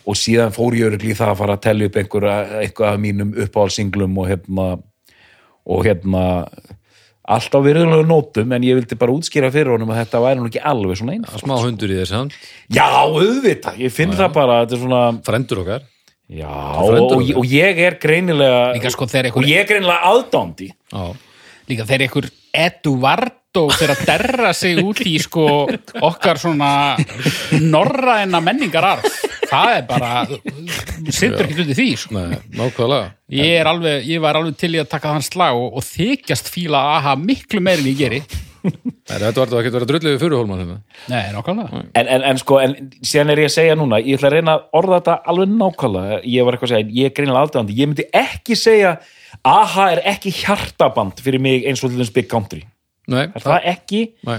Og 0.07 0.17
síðan 0.17 0.55
fór 0.55 0.77
ég 0.79 0.87
örugglega 0.87 1.13
í 1.13 1.19
það 1.19 1.33
að 1.33 1.41
fara 1.43 1.57
að 1.59 1.65
tellja 1.67 1.89
upp 1.91 1.97
einhverja, 1.99 2.35
eitthvað 2.63 2.93
af 2.93 3.01
mínum 3.03 3.33
uppáhalsinglum 3.45 4.19
og 4.23 4.29
hérna 4.31 4.67
og 5.65 5.87
hérna 5.87 6.23
allt 7.25 7.57
á 7.57 7.61
virðulega 7.65 8.05
nótum 8.07 8.53
en 8.53 8.67
ég 8.67 8.77
vildi 8.79 8.99
bara 9.01 9.15
útskýra 9.17 9.49
fyrir 9.53 9.73
honum 9.75 9.91
að 9.95 10.03
þetta 10.03 10.21
væri 10.21 10.41
nú 10.41 10.51
ekki 10.51 10.61
alveg 10.61 11.01
svona 11.01 11.15
einn 11.17 11.25
Smá 11.41 11.57
hundur 11.57 11.93
í 11.93 11.99
þessi 12.03 12.17
hann. 12.19 12.31
Já, 12.69 12.85
auðvitað, 12.85 13.81
ég 13.81 13.95
finn 13.97 14.13
það 14.13 14.35
bara 14.37 14.61
þetta 14.63 14.77
er 14.77 14.83
svona, 14.85 15.03
Frendur 15.25 15.63
okkar. 15.65 15.87
Já, 16.29 16.51
og, 16.81 17.13
og, 17.21 17.45
ég 17.45 17.81
er 17.85 17.99
greinilega 18.01 18.73
Líka 18.77 18.93
sko 18.95 19.09
þegar 19.11 19.31
og 19.31 19.43
einhver, 19.43 19.51
ég 19.53 19.63
er 19.63 19.69
greinilega 19.69 20.13
aðdándi 20.13 20.71
Já. 20.73 21.05
líka 21.71 21.87
þegar 21.89 22.07
einhver 22.09 22.31
Eduardo 22.55 23.65
fyrir 23.75 23.93
að 23.95 24.05
derra 24.09 24.53
sig 24.55 24.79
út 24.83 25.01
í 25.05 25.17
sko 25.23 25.47
okkar 26.11 26.39
svona 26.43 26.71
norræna 27.61 28.41
menningararf 28.45 29.25
það 29.51 29.75
er 29.75 29.85
bara 29.89 30.25
sittur 31.11 31.45
ekki 31.45 31.65
út 31.65 31.73
í 31.73 31.77
því 31.77 31.87
sko. 31.99 32.17
Nei, 32.17 32.41
nákvæmlega. 32.57 33.13
ég, 33.35 33.53
er 33.61 33.71
alveg, 33.71 34.09
ég 34.09 34.23
var 34.25 34.39
alveg 34.39 34.59
til 34.61 34.75
í 34.77 34.81
að 34.83 34.91
taka 34.95 35.15
þann 35.15 35.27
slag 35.27 35.61
og, 35.61 35.79
og 35.79 35.87
þykjast 35.87 36.51
fíla 36.53 36.83
að 36.95 37.01
hafa 37.09 37.23
miklu 37.23 37.63
meir 37.65 37.83
en 37.83 37.91
ég 37.91 38.01
geri 38.01 38.23
þetta 38.65 39.31
var 39.41 39.51
ekki 39.61 39.71
að 39.71 39.75
vera 39.77 39.87
drullið 39.91 40.15
við 40.15 40.21
fyrirhólman 40.23 40.61
hérna. 40.63 40.77
Nei, 41.13 41.25
nákvæmlega 41.35 41.81
en, 41.85 42.09
en, 42.17 42.25
en 42.31 42.41
sko, 42.41 42.59
en 42.65 42.75
síðan 43.05 43.33
er 43.35 43.43
ég 43.45 43.51
að 43.51 43.55
segja 43.59 43.77
núna 43.77 43.99
ég 44.01 44.17
ætla 44.19 44.31
að 44.31 44.37
reyna 44.39 44.55
að 44.57 44.65
orða 44.81 44.99
þetta 45.01 45.17
alveg 45.33 45.53
nákvæmlega 45.59 46.19
ég 46.33 46.47
var 46.49 46.57
eitthvað 46.57 46.71
að 46.71 46.75
segja, 46.79 46.95
ég 46.99 47.11
er 47.11 47.15
greinilega 47.19 47.43
aðdándi 47.49 47.77
ég 47.81 47.91
myndi 47.91 48.07
ekki 48.23 48.57
segja, 48.57 48.95
aha 49.53 49.87
er 49.95 50.03
ekki 50.15 50.33
hjartaband 50.39 51.21
fyrir 51.25 51.45
mig 51.45 51.69
eins 51.69 51.85
og 51.85 51.93
til 51.93 52.01
þess 52.01 52.15
Big 52.17 52.31
Country, 52.33 52.63
Nei, 53.13 53.27
er 53.29 53.45
það 53.45 53.69
ekki 53.75 54.03
Nei. 54.31 54.39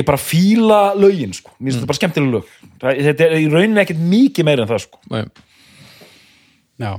ég 0.00 0.06
bara 0.08 0.20
fíla 0.20 0.82
lögin 1.00 1.32
sko, 1.36 1.54
mér 1.58 1.70
finnst 1.72 1.80
þetta 1.80 1.92
bara 1.94 2.00
skemmtilega 2.02 2.36
lög 2.36 2.54
það, 2.84 3.02
þetta 3.08 3.28
er 3.30 3.36
í 3.40 3.48
rauninni 3.52 3.84
ekkert 3.86 4.04
mikið 4.12 4.50
meira 4.50 4.66
en 4.68 4.72
það 4.74 4.84
sko 4.88 5.00
Nei. 5.14 5.24
Já, 6.84 6.92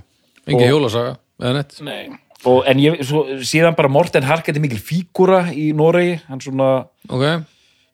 Engi 0.45 0.61
Og- 0.61 0.69
hjólasaga, 0.69 1.15
eða 1.41 1.53
nett. 1.57 1.79
Nei. 1.85 2.03
Og, 2.45 2.61
en 2.69 2.77
ég, 2.77 2.99
svo, 3.07 3.23
síðan 3.41 3.73
bara 3.77 3.89
Morten 3.89 4.23
Harket 4.27 4.55
er 4.57 4.61
mikil 4.61 4.77
fígúra 4.77 5.47
í 5.49 5.71
Noregi 5.73 6.19
hann 6.27 6.41
svona, 6.43 6.85
Ok. 7.09 7.23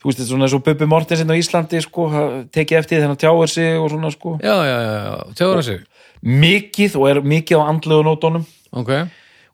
þú 0.02 0.10
veist, 0.10 0.20
þetta 0.20 0.28
svona 0.28 0.47
eins 0.47 0.56
og 0.58 0.64
Bubbi 0.66 0.88
Mortens 0.91 1.22
inn 1.24 1.32
á 1.32 1.38
Íslandi, 1.39 1.80
sko, 1.86 2.10
tekið 2.52 2.80
eftir 2.82 2.99
þennan 3.04 3.20
tjáir 3.22 3.47
sig 3.54 3.78
og 3.80 3.89
svona, 3.93 4.12
sko 4.12 4.34
Já, 4.43 4.56
já, 4.68 4.78
já, 4.84 4.91
já. 5.06 5.34
Tjáður 5.39 5.64
sig. 5.64 5.80
mikið 6.22 6.95
og 6.99 7.08
er 7.10 7.22
mikið 7.22 7.58
á 7.64 7.70
andlegu 7.72 8.04
nótunum 8.04 8.43
Ok. 8.74 8.91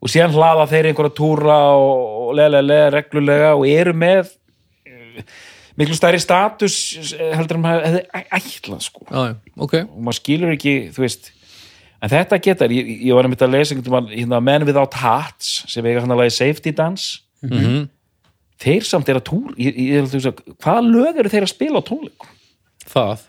og 0.01 0.09
síðan 0.09 0.33
hlaða 0.33 0.65
þeir 0.71 0.89
einhverja 0.91 1.13
túra 1.15 1.59
og, 1.77 1.93
og 2.29 2.35
lega, 2.35 2.61
lega, 2.61 2.89
reglulega 2.97 3.53
og 3.55 3.67
eru 3.69 3.93
með 3.93 4.33
eh, 4.85 5.23
miklu 5.77 5.93
stærri 5.95 6.19
status 6.19 7.13
eh, 7.13 7.31
heldur 7.37 7.57
en 7.61 7.63
maður 7.63 7.85
hefði 7.85 8.03
ætlað, 8.41 8.81
sko 8.89 9.05
Já, 9.11 9.21
já. 9.29 9.35
Ok. 9.61 9.73
og 9.85 10.01
maður 10.01 10.19
skilur 10.23 10.53
ekki, 10.57 10.75
þú 10.95 11.05
veist 11.05 11.31
en 12.01 12.11
þetta 12.11 12.41
getur, 12.43 12.73
ég, 12.73 12.89
ég 13.09 13.17
var 13.17 13.27
einmitt 13.27 13.43
að 13.45 13.55
lesa 13.55 13.77
hérna, 13.77 14.41
Men 14.43 14.65
Without 14.67 14.97
Hats 15.01 15.63
sem 15.71 15.85
eiga 15.85 16.03
hann 16.03 16.15
að 16.15 16.25
lagi 16.25 16.35
Safety 16.39 16.75
Dance 16.75 17.23
Mm 17.45 17.85
þeir 18.61 18.87
samt 18.87 19.09
er 19.11 19.19
að 19.19 19.27
túr 19.29 19.53
ég, 19.61 19.75
ég, 19.77 19.97
ég, 19.97 20.15
ég, 20.17 20.41
hvaða 20.63 20.85
lög 20.85 21.21
eru 21.21 21.31
þeir 21.33 21.45
að 21.45 21.53
spila 21.53 21.81
á 21.81 21.87
tónleikum? 21.87 22.33
Það. 22.87 23.25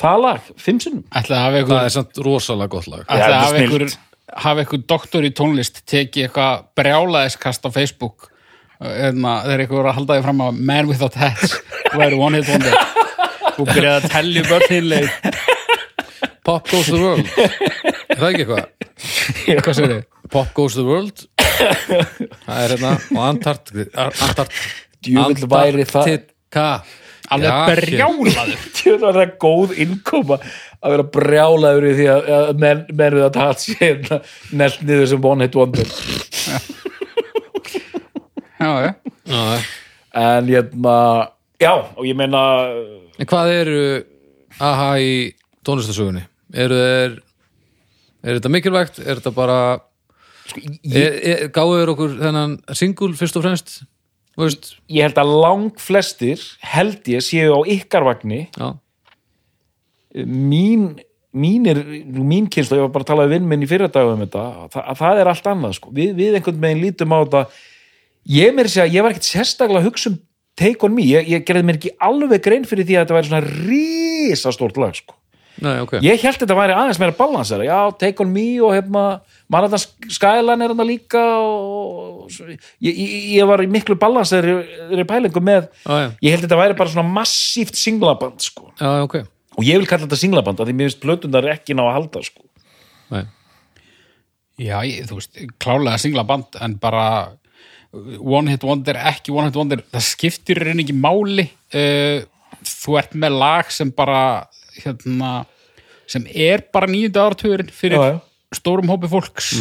það 0.00 0.20
lag, 0.24 0.50
fimm 0.58 0.80
sinnum 0.82 1.04
að 1.36 1.44
hafa 1.44 1.54
Það 1.54 1.58
einhver 1.60 1.80
er 1.84 1.94
samt 1.94 2.20
rosalega 2.24 2.72
gott 2.72 2.90
lag. 2.90 3.04
Að 3.06 3.22
er 3.22 3.34
hafa 3.38 3.60
einhver 3.60 3.86
einhver 4.64 4.84
doktor 4.94 5.26
í 5.26 5.32
tónlist 5.36 5.82
tekið 5.90 6.28
eitthvað 6.28 6.64
brjálaðiskast 6.80 7.68
á 7.68 7.70
Facebook 7.74 8.30
eðna, 8.80 9.36
þegar 9.44 9.64
einhver 9.64 9.78
var 9.78 9.90
að 9.92 9.98
halda 10.00 10.16
því 10.16 10.26
fram 10.26 10.44
að 10.48 10.62
Man 10.72 10.90
Without 10.90 11.18
Hats 11.20 11.58
væri 11.98 12.18
One 12.18 12.40
Hit 12.40 12.50
Wonder 12.50 12.78
og 13.54 13.68
byrjaði 13.70 13.98
að 14.00 14.08
tellja 14.16 14.46
hinleik 14.72 15.52
Pop 16.44 16.68
Goes 16.70 16.90
the 16.92 16.98
World. 17.00 17.26
er 18.08 18.18
það 18.20 18.28
ekki 18.30 18.44
eitthvað? 18.44 18.66
hvað 19.64 19.76
sér 19.78 19.88
þið? 19.94 20.02
Pop 20.34 20.50
Goes 20.56 20.74
the 20.76 20.84
World. 20.84 21.24
það 21.38 22.58
er 22.58 22.74
hérna. 22.74 22.92
Og 23.14 23.22
Antarkti. 23.30 23.86
Antarkti. 23.94 24.68
Djöfull 25.04 25.48
væri 25.52 25.84
það- 25.88 26.04
Antarktika. 26.04 26.66
alveg 27.34 27.52
brjálaður 27.80 28.64
Tjóðan 28.76 29.00
var 29.06 29.16
það 29.18 29.30
góð 29.40 29.70
innkoma 29.84 30.36
að 30.84 30.92
vera 30.94 31.06
brjálaður 31.16 31.86
í 31.88 31.92
því 31.98 32.06
að, 32.12 32.50
menn, 32.60 32.82
menn 33.00 33.16
við 33.16 33.24
að 33.24 33.32
tala 33.38 33.54
sér 33.56 33.94
nelt 34.60 34.82
niður 34.84 35.08
sem 35.14 35.24
one 35.30 35.46
hit 35.48 35.56
wonder 35.56 35.88
já, 38.60 38.70
já. 38.84 38.92
En 40.14 40.46
hérna, 40.52 40.96
já, 41.60 41.72
og 41.96 42.04
ég 42.06 42.16
meina 42.18 42.42
En 43.18 43.26
hvað 43.30 43.50
eru 43.62 43.80
AHA 44.60 44.90
í 45.00 45.14
tónlistasögunni? 45.66 46.22
Eru 46.54 46.78
þeir 46.78 47.16
er 48.24 48.38
þetta 48.38 48.52
mikilvægt? 48.54 49.00
Er 49.02 49.18
þetta 49.18 49.34
bara 49.34 49.58
sko, 50.46 50.62
ég, 50.62 51.00
er, 51.00 51.18
er, 51.32 51.42
gáðu 51.54 51.80
þeir 51.80 51.92
okkur 51.94 52.14
þennan 52.20 52.54
single 52.78 53.18
fyrst 53.18 53.40
og 53.40 53.46
fremst? 53.46 53.74
Þú 54.34 54.46
veist? 54.48 54.70
ég 54.90 55.06
held 55.06 55.18
að 55.22 55.32
lang 55.44 55.82
flestir 55.82 56.40
held 56.74 57.10
ég 57.10 57.22
séu 57.22 57.54
á 57.54 57.60
ykkar 57.70 58.06
vagni 58.06 58.46
Já, 58.56 58.72
mín 60.26 60.94
mínir, 61.34 61.80
mín 62.14 62.46
kynslu, 62.50 62.78
ég 62.78 62.84
var 62.86 62.92
bara 62.94 63.02
að 63.02 63.10
tala 63.10 63.26
við 63.26 63.36
vinn 63.36 63.48
minn 63.50 63.64
í 63.66 63.68
fyrir 63.70 63.90
dag 63.90 64.06
um 64.06 64.20
þetta, 64.22 64.44
það, 64.70 64.84
að 64.92 65.00
það 65.00 65.20
er 65.20 65.30
allt 65.32 65.48
annað 65.50 65.72
sko. 65.80 65.90
við, 65.94 66.12
við 66.18 66.36
einhvern 66.38 66.60
veginn 66.62 66.82
lítum 66.84 67.14
á 67.14 67.18
þetta 67.24 67.42
ég 68.34 68.54
mér 68.54 68.70
segja, 68.70 68.92
ég 68.94 69.04
var 69.04 69.14
ekkert 69.14 69.30
sérstaklega 69.32 69.82
að 69.82 69.88
hugsa 69.90 70.12
um 70.12 70.20
Take 70.54 70.86
On 70.86 70.94
Me, 70.94 71.02
ég, 71.02 71.26
ég 71.32 71.42
gerði 71.46 71.66
mér 71.66 71.80
ekki 71.80 71.90
alveg 72.06 72.42
grein 72.44 72.66
fyrir 72.68 72.86
því 72.86 72.94
að 72.94 73.02
þetta 73.02 73.16
væri 73.16 73.30
svona 73.30 73.46
rísastórt 73.66 74.76
lag 74.78 74.94
sko. 74.94 75.16
Nei, 75.62 75.76
ok. 75.84 75.92
ég 76.02 76.18
held 76.24 76.40
þetta 76.40 76.56
væri 76.58 76.74
aðeins 76.74 76.98
meira 76.98 77.14
balansera 77.14 77.66
já, 77.66 77.76
Take 78.00 78.24
On 78.24 78.30
Me 78.34 78.46
og 78.64 78.72
hefna 78.74 79.04
mann 79.52 79.66
að 79.68 79.84
Skyline 80.10 80.66
er 80.66 80.72
hann 80.74 80.88
líka 80.88 81.20
og 81.38 82.26
ég, 82.82 82.90
ég, 82.90 83.12
ég 83.36 83.46
var 83.46 83.62
í 83.62 83.68
miklu 83.70 83.94
balanseri 84.00 84.56
pælingu 85.06 85.42
með 85.44 85.68
Já, 85.84 85.94
já. 85.94 86.08
ég 86.26 86.34
held 86.34 86.46
þetta 86.48 86.58
væri 86.58 86.76
bara 86.80 86.90
svona 86.90 87.06
massíft 87.20 87.78
singlaband 87.78 88.42
sko. 88.42 88.72
Já, 88.80 88.90
ok. 89.06 89.20
og 89.54 89.62
ég 89.68 89.78
vil 89.78 89.86
kalla 89.90 90.08
þetta 90.08 90.18
singlaband 90.24 90.58
af 90.58 90.66
því 90.66 90.74
mér 90.80 90.90
finnst 90.90 91.02
plötundar 91.04 91.46
ekki 91.54 91.78
ná 91.78 91.84
að 91.86 91.94
halda 92.00 92.24
sko. 92.26 92.42
Nei. 93.14 93.24
Já, 94.58 94.76
ég, 94.86 95.06
þú 95.10 95.20
veist, 95.20 95.38
klálega 95.62 95.98
singla 96.02 96.26
band 96.26 96.58
en 96.62 96.76
bara 96.82 97.06
uh, 97.94 98.18
One 98.22 98.50
Hit 98.54 98.66
Wonder, 98.66 98.98
ekki 99.10 99.34
One 99.34 99.48
Hit 99.50 99.58
Wonder 99.58 99.82
það 99.94 100.04
skiptir 100.10 100.60
í 100.62 100.66
reyni 100.68 100.84
ekki 100.86 100.94
máli 100.98 101.46
uh, 101.46 102.26
þú 102.64 102.98
ert 103.00 103.16
með 103.18 103.38
lag 103.38 103.70
sem 103.74 103.90
bara 103.94 104.20
hérna 104.82 105.32
sem 106.10 106.24
er 106.34 106.64
bara 106.74 106.88
nýjönda 106.90 107.22
áratugurinn 107.24 107.70
fyrir 107.72 107.98
Já, 108.00 108.06
já. 108.14 108.18
stórum 108.58 108.90
hópi 108.92 109.08
fólks 109.12 109.52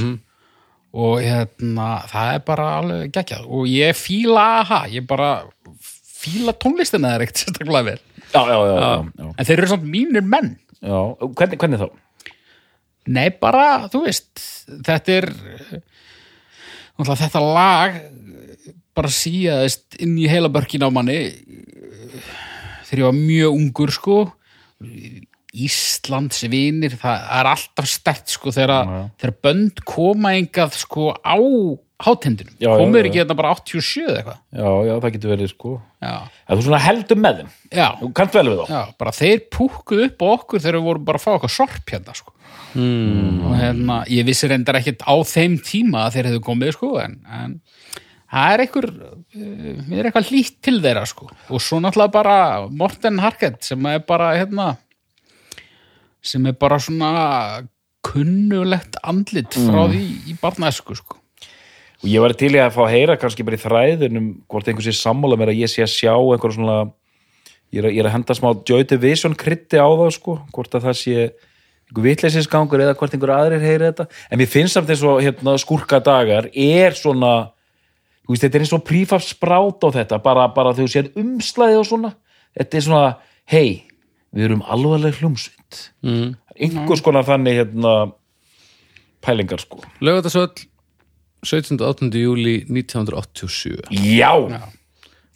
og 0.93 1.21
hérna 1.23 2.03
það 2.11 2.33
er 2.35 2.41
bara 2.45 2.65
alveg 2.81 3.13
geggjað 3.15 3.45
og 3.47 3.69
ég 3.71 3.95
fíla 3.97 4.43
aha, 4.61 4.81
ég 4.93 5.05
bara 5.09 5.29
fíla 6.23 6.53
tónlistina 6.55 7.13
þeir 7.15 7.25
ekkert 7.27 7.39
sérstaklega 7.43 7.85
vel 7.87 7.99
já, 8.33 8.41
já, 8.41 8.57
já, 8.57 8.75
já, 8.75 8.91
já. 9.23 9.31
en 9.37 9.45
þeir 9.49 9.57
eru 9.59 9.71
samt 9.71 9.87
mínir 9.89 10.25
menn. 10.25 10.53
Hvernig, 10.83 11.59
hvernig 11.61 11.79
þá? 11.79 11.89
Nei, 13.13 13.27
bara, 13.39 13.87
þú 13.91 14.01
veist, 14.05 14.41
þetta 14.87 15.13
er 15.19 15.27
náttúrulega 16.97 17.19
þetta 17.23 17.41
lag 17.43 17.97
bara 18.93 19.09
síðaðist 19.11 19.97
inn 20.03 20.13
í 20.21 20.27
heila 20.29 20.51
börkin 20.53 20.83
á 20.85 20.89
manni 20.93 21.17
þegar 22.87 22.99
ég 23.01 23.07
var 23.07 23.17
mjög 23.17 23.57
ungur, 23.57 23.93
sko 23.95 24.17
Íslands 25.53 26.39
vinir, 26.49 26.95
það 26.97 27.25
er 27.37 27.49
alltaf 27.51 27.89
stert, 27.89 28.25
sko, 28.33 28.49
þegar, 28.55 28.87
þegar 29.21 29.33
bönd 29.45 29.83
koma 29.85 30.31
engað, 30.39 30.79
sko, 30.81 31.11
á 31.13 31.37
já, 32.59 32.71
komur 32.73 33.05
ekki 33.05 33.21
þetta 33.21 33.35
bara 33.37 33.51
87 33.53 34.01
eða 34.03 34.15
eitthvað? 34.17 34.39
Já, 34.57 34.71
já, 34.87 34.93
það 35.03 35.13
getur 35.15 35.33
verið 35.33 35.51
sko. 35.53 35.73
Já, 36.03 36.15
að 36.49 36.57
þú 36.57 36.65
svona 36.65 36.79
heldur 36.83 37.19
með 37.21 37.37
þeim 37.37 37.51
já, 37.79 37.85
þú 38.01 38.09
kannt 38.17 38.37
vel 38.37 38.45
við 38.49 38.57
þá. 38.59 38.73
Já, 38.73 38.81
bara 39.03 39.13
þeir 39.19 39.43
púkkuð 39.55 40.01
upp 40.07 40.25
á 40.25 40.27
okkur 40.33 40.63
þegar 40.63 40.79
við 40.79 40.87
vorum 40.89 41.05
bara 41.07 41.21
að 41.21 41.25
fá 41.27 41.31
eitthvað 41.35 41.53
sorp 41.53 41.93
hérna, 41.93 42.17
sko. 42.17 42.33
Mm. 42.73 43.41
og 43.45 43.53
hérna, 43.59 43.99
ég 44.09 44.25
vissi 44.25 44.49
reyndar 44.49 44.79
ekkert 44.79 45.05
á 45.05 45.13
þeim 45.29 45.59
tíma 45.61 46.07
að 46.07 46.15
þeir 46.15 46.29
hefðu 46.31 46.39
komið 46.47 46.71
sko 46.73 46.89
en, 47.03 47.19
en 47.29 47.51
það 48.33 48.53
er 48.55 48.63
einhver 48.65 48.87
við 49.33 49.97
erum 49.99 50.09
eitthvað 50.09 50.29
hlýtt 50.31 50.55
til 50.65 50.79
þeirra 50.81 51.03
sko. 51.09 51.27
Og 51.53 51.61
svo 51.61 51.79
náttúrulega 51.83 52.13
bara 52.15 52.37
Morten 52.69 53.19
Harket 53.21 53.61
sem 53.67 53.85
er 53.91 53.99
bara 54.07 54.31
hérna 54.39 54.71
sem 56.23 56.45
er 56.47 56.55
bara 56.55 56.79
svona 56.79 57.11
kunnulegt 58.03 58.97
andlit 59.03 59.55
frá 59.55 59.85
því 59.91 60.01
í 60.31 60.35
barnaðsku 60.41 60.95
sko. 60.99 61.19
Og 62.03 62.09
ég 62.11 62.19
var 62.23 62.33
til 62.35 62.51
í 62.51 62.59
að 62.59 62.73
fá 62.75 62.81
að 62.83 62.93
heyra 62.97 63.15
kannski 63.19 63.45
bara 63.47 63.55
í 63.59 63.61
þræðunum 63.63 64.25
hvort 64.51 64.67
einhver 64.67 64.83
sé 64.83 64.91
sammála 64.97 65.37
mér 65.39 65.53
að 65.53 65.61
ég 65.63 65.71
sé 65.71 65.85
að 65.85 65.93
sjá 65.93 66.11
einhver 66.17 66.51
svona 66.55 66.77
ég 67.73 67.79
er, 67.79 67.87
að- 67.87 67.93
ég 67.95 67.99
er 68.03 68.09
að 68.09 68.15
henda 68.17 68.35
smá 68.35 68.49
Joy 68.67 68.83
Division 68.91 69.35
krytti 69.39 69.79
á 69.79 69.87
það 69.87 70.11
sko 70.17 70.35
hvort 70.51 70.75
að 70.75 70.83
það 70.89 70.97
sé 70.99 71.15
einhver 71.23 72.03
vitleisinsgangur 72.09 72.83
eða 72.83 72.95
hvort 72.99 73.15
einhver 73.15 73.31
aðrir 73.37 73.63
heyri 73.63 73.87
þetta. 73.91 74.07
En 74.31 74.39
mér 74.41 74.51
finnst 74.51 74.75
samt 74.75 74.89
eins 74.91 75.03
og 75.07 75.21
hérna, 75.23 75.55
skurka 75.61 75.99
dagar 76.03 76.49
er 76.53 76.91
svona 76.97 77.51
veist, 78.29 78.43
þetta 78.43 78.55
er 78.59 78.63
eins 78.65 78.73
og 78.77 78.83
prífaf 78.87 79.23
sprát 79.27 79.83
á 79.83 79.89
þetta 79.99 80.19
bara, 80.23 80.47
bara 80.55 80.73
þegar 80.73 80.87
þú 80.89 80.93
séð 80.93 81.17
umslæði 81.23 81.79
og 81.81 81.85
svona 81.89 82.13
þetta 82.57 82.77
er 82.79 82.85
svona, 82.87 83.15
hei 83.51 83.83
við 84.33 84.45
erum 84.49 84.63
alvarleg 84.65 85.17
hljómsveit 85.19 85.89
Mm. 86.03 86.35
einhvers 86.59 87.01
konar 87.01 87.25
þannig 87.25 87.57
hérna 87.59 88.11
pælingar 89.23 89.59
sko 89.63 89.81
Lögatarsvöll 90.01 90.67
17. 91.43 91.81
og 91.81 91.87
18. 91.97 92.11
júli 92.21 92.53
1987 92.69 93.81
Já, 93.91 94.31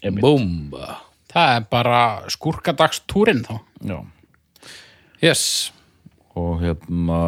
Einmitt. 0.04 0.22
Búmba 0.24 1.00
það 1.34 1.56
er 1.58 1.66
bara 1.72 2.02
skurkadagstúrin 2.32 3.42
þá 3.44 3.60
Já. 3.84 4.00
Yes 5.22 5.72
og 6.38 6.62
hérna 6.62 7.22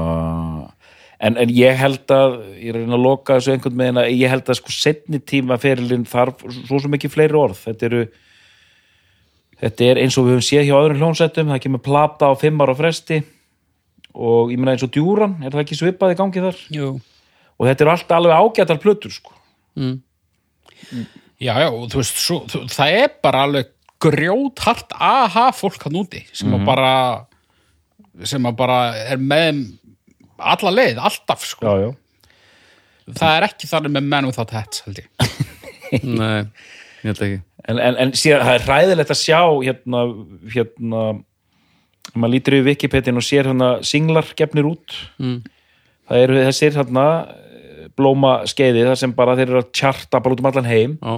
en, 1.20 1.36
en 1.36 1.52
ég 1.52 1.78
held 1.80 2.14
að 2.16 2.38
ég 2.56 2.72
er 2.72 2.80
að 2.80 2.86
reyna 2.86 2.98
að 2.98 3.06
loka 3.06 3.38
þessu 3.38 3.54
einhvern 3.54 3.82
veginn 3.82 4.02
að 4.02 4.10
ég 4.16 4.34
held 4.34 4.50
að 4.50 4.60
sko 4.62 4.76
setni 4.76 5.20
tíma 5.20 5.60
ferilinn 5.62 6.08
þarf 6.08 6.46
svo 6.56 6.80
sem 6.80 6.96
ekki 6.96 7.12
fleiri 7.12 7.40
orð. 7.40 7.60
Þetta 7.66 7.90
eru 7.90 8.04
þetta 9.60 9.90
er 9.90 10.02
eins 10.04 10.18
og 10.18 10.28
við 10.28 10.38
höfum 10.38 10.48
séð 10.48 10.70
hjá 10.70 10.76
öðrum 10.80 11.02
hljónsettum 11.04 11.52
það 11.52 11.64
kemur 11.66 11.84
plata 11.84 12.32
á 12.32 12.34
fimm 12.40 12.64
ára 12.64 12.78
fresti 12.78 13.20
og 14.16 14.54
ég 14.54 14.60
meina 14.60 14.76
eins 14.76 14.86
og 14.86 14.94
djúran 14.96 15.38
er 15.44 15.54
það 15.54 15.66
ekki 15.66 15.80
svipað 15.80 16.14
í 16.16 16.20
gangi 16.20 16.44
þar? 16.44 16.62
Jú. 16.74 16.94
og 17.60 17.68
þetta 17.68 17.86
eru 17.86 17.94
alltaf 17.94 18.16
alveg 18.18 18.40
ágætar 18.40 18.80
plötur 18.82 19.14
sko. 19.14 19.36
Já, 21.40 21.54
já, 21.56 21.68
og 21.72 21.86
þú 21.92 22.00
veist, 22.00 22.18
svo, 22.20 22.40
þú, 22.52 22.64
það 22.72 22.96
er 23.02 23.12
bara 23.24 23.44
alveg 23.48 23.74
grjóthart 24.00 24.96
aha 24.96 25.50
fólk 25.56 25.84
hann 25.84 26.00
úti 26.00 26.24
sem 26.32 26.52
að 26.56 26.64
bara 26.68 26.94
sem 28.28 28.48
að 28.48 28.56
bara 28.60 28.80
er 29.12 29.20
með 29.20 29.66
alla 30.40 30.72
leið, 30.76 31.00
alltaf 31.10 31.46
sko. 31.46 31.66
já, 31.66 31.88
já. 31.88 33.14
það 33.20 33.36
er 33.38 33.48
ekki 33.50 33.70
þannig 33.72 33.96
með 33.98 34.10
menn 34.14 34.30
without 34.30 34.52
hats 34.56 34.84
held 34.86 35.00
ég 35.02 35.10
Nei, 36.20 36.44
ég 37.04 37.08
held 37.12 37.24
ekki 37.28 37.40
En, 37.70 37.78
en, 37.84 37.98
en 38.02 38.12
síðan, 38.18 38.46
það 38.48 38.56
er 38.56 38.64
hræðilegt 38.66 39.12
að 39.14 39.20
sjá 39.20 39.40
hérna, 39.62 40.00
hérna 40.56 41.02
maður 42.16 42.32
lítur 42.34 42.56
yfir 42.58 42.70
Wikipedia 42.72 43.14
og 43.14 43.26
sér 43.28 43.50
hérna 43.52 43.72
singlar 43.86 44.32
gefnir 44.40 44.70
út 44.72 44.96
Mm. 45.20 45.42
það 46.10 46.24
eru 46.24 46.38
þessir 46.48 46.78
hérna 46.80 47.04
blóma 48.00 48.32
skeiði 48.50 48.86
þar 48.88 48.98
sem 49.02 49.14
bara 49.14 49.36
þeir 49.38 49.50
eru 49.52 49.60
að 49.62 49.74
tjarta 49.76 50.22
bara 50.24 50.34
út 50.38 50.42
um 50.42 50.48
allan 50.50 50.70
heim 50.70 50.96
Já, 51.04 51.18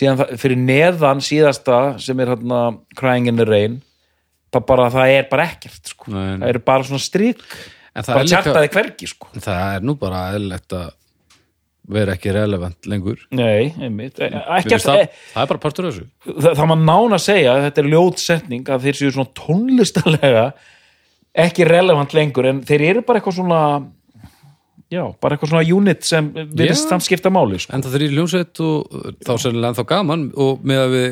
síðan 0.00 0.22
fyrir 0.40 0.58
neðan 0.58 1.20
síðasta 1.22 1.76
sem 2.02 2.18
er 2.24 2.32
hérna 2.32 2.62
Crying 2.98 3.28
in 3.30 3.36
the 3.38 3.46
Rain 3.46 3.76
það 4.54 4.64
bara, 4.66 4.88
það 4.90 5.12
er 5.18 5.28
bara 5.30 5.46
ekkert 5.52 5.92
sko. 5.92 6.10
Það 6.14 6.46
eru 6.48 6.62
bara 6.64 6.86
svona 6.88 7.02
það 7.04 7.44
bara 8.04 8.28
tjartaði 8.28 8.70
hvergi 8.76 9.10
sko. 9.10 9.32
það 9.34 9.66
er 9.78 9.88
nú 9.88 9.96
bara 10.00 10.28
eðlilegt 10.34 10.76
að 10.76 10.86
vera 11.96 12.16
ekki 12.16 12.32
relevant 12.34 12.88
lengur 12.90 13.20
nei, 13.30 13.72
einmitt 13.78 14.18
e- 14.18 14.30
ekkert, 14.30 14.72
finnst 14.72 14.88
það, 14.88 15.02
e, 15.04 15.10
það 15.34 15.42
er 15.42 15.50
bara 15.52 15.62
partur 15.62 15.88
af 15.88 15.92
þessu 15.94 16.06
það, 16.26 16.48
það 16.48 16.70
maður 16.72 16.86
nána 16.88 17.18
að 17.18 17.26
segja 17.26 17.58
þetta 17.66 17.82
er 17.82 17.90
ljótsetning 17.92 18.72
að 18.74 18.86
þeir 18.86 18.98
séu 19.00 19.12
svona 19.14 19.34
tónlistarlega 19.38 20.46
ekki 21.46 21.68
relevant 21.68 22.16
lengur 22.16 22.48
en 22.50 22.64
þeir 22.66 22.88
eru 22.90 23.04
bara 23.06 23.20
eitthvað 23.20 23.38
svona 23.38 23.60
já, 24.92 25.04
bara 25.20 25.36
eitthvað 25.36 25.52
svona 25.52 25.76
unit 25.76 26.06
sem 26.06 26.32
virðist 26.34 26.86
Já. 26.86 26.90
þann 26.92 27.04
skipta 27.06 27.32
máli 27.34 27.60
sko. 27.62 27.74
En 27.74 27.84
það 27.84 27.96
þrýr 27.98 28.16
hljómsveit 28.16 28.64
og 28.64 28.98
þá 29.26 29.32
sennilega 29.34 29.72
ennþá 29.72 29.86
gaman 29.92 30.26
og 30.46 30.66
með 30.66 30.82
að 30.82 30.96
við 30.96 31.08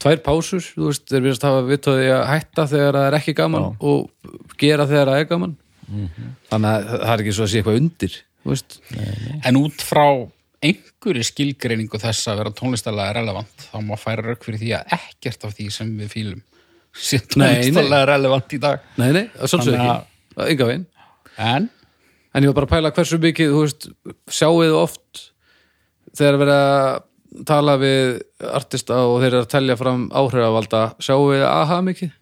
tvær 0.00 0.22
pásur, 0.24 0.64
þú 0.64 0.86
veist, 0.88 1.04
þeir 1.10 1.24
virðast 1.26 1.44
hafa 1.44 1.64
viðtöði 1.68 2.12
að 2.16 2.22
hætta 2.30 2.66
þegar 2.70 2.96
það 2.96 3.08
er 3.08 3.16
ekki 3.18 3.34
gaman 3.36 3.66
og 3.76 4.30
gera 4.60 4.86
þegar 4.88 5.12
það 5.12 5.24
er 5.24 5.28
gaman 5.34 5.56
þannig 6.50 6.68
að 6.70 6.90
það 6.90 7.14
er 7.14 7.22
ekki 7.24 7.34
svo 7.36 7.46
að 7.46 7.50
sé 7.52 7.60
eitthvað 7.62 7.80
undir 7.80 8.18
þú 8.40 8.52
veist, 8.54 8.76
en 9.48 9.58
út 9.60 9.82
frá 9.84 10.04
einhverju 10.60 11.24
skilgreiningu 11.24 12.00
þess 12.00 12.28
að 12.28 12.40
vera 12.42 12.52
tónlistarlega 12.56 13.16
relevant 13.16 13.66
þá 13.70 13.76
má 13.84 13.94
færa 14.00 14.26
rauk 14.30 14.44
fyrir 14.44 14.60
því 14.60 14.72
að 14.76 14.94
ekkert 14.98 15.46
af 15.48 15.54
því 15.56 15.68
sem 15.72 15.92
við 16.00 16.12
fílum 16.14 16.40
sé 16.92 17.20
Nei, 17.20 17.26
nei. 17.26 17.52
tónlistarlega 17.64 18.08
relevant 18.10 18.56
í 18.56 18.60
dag. 18.60 18.86
Nei, 19.00 19.10
nei, 19.16 19.26
að 19.38 19.54
Þannig 19.54 19.76
ekki. 19.78 20.08
Enga 20.50 20.66
veginn, 20.70 20.86
en? 21.36 21.68
En 22.30 22.44
ég 22.44 22.52
var 22.52 22.60
bara 22.60 22.68
að 22.68 22.74
pæla 22.76 22.92
hversu 22.94 23.18
mikið, 23.22 23.54
þú 23.54 23.62
veist, 23.64 23.86
sjáuð 24.30 24.74
oft 24.78 25.22
þegar 26.18 26.38
verið 26.44 26.60
að 26.60 27.44
tala 27.46 27.76
við 27.80 28.20
artista 28.50 29.00
og 29.06 29.20
þeir 29.22 29.30
eru 29.32 29.42
að 29.44 29.50
telja 29.54 29.76
fram 29.78 30.04
áhrifavalda 30.10 30.82
sjáuð 31.02 31.44
aha 31.46 31.80
mikið? 31.86 32.12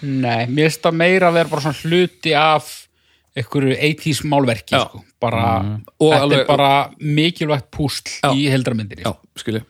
Nei, 0.00 0.46
mér 0.48 0.68
finnst 0.70 0.84
það 0.86 0.96
meira 1.00 1.28
að 1.30 1.36
vera 1.38 1.52
bara 1.52 1.64
svona 1.66 1.82
hluti 1.84 2.32
af 2.36 2.70
einhverju 3.38 3.76
80s 3.76 4.22
málverki 4.26 4.74
sko. 4.80 5.02
bara, 5.22 5.44
Og 6.00 6.12
þetta 6.12 6.22
alveg- 6.24 6.40
er 6.40 6.46
bara 6.50 6.70
mikilvægt 7.00 7.70
púsl 7.70 8.08
Já. 8.24 8.32
í 8.34 8.48
heldramyndir 8.50 9.04
Já, 9.04 9.12
skilji. 9.38 9.62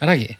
Er 0.00 0.08
það 0.10 0.16
ekki? 0.20 0.36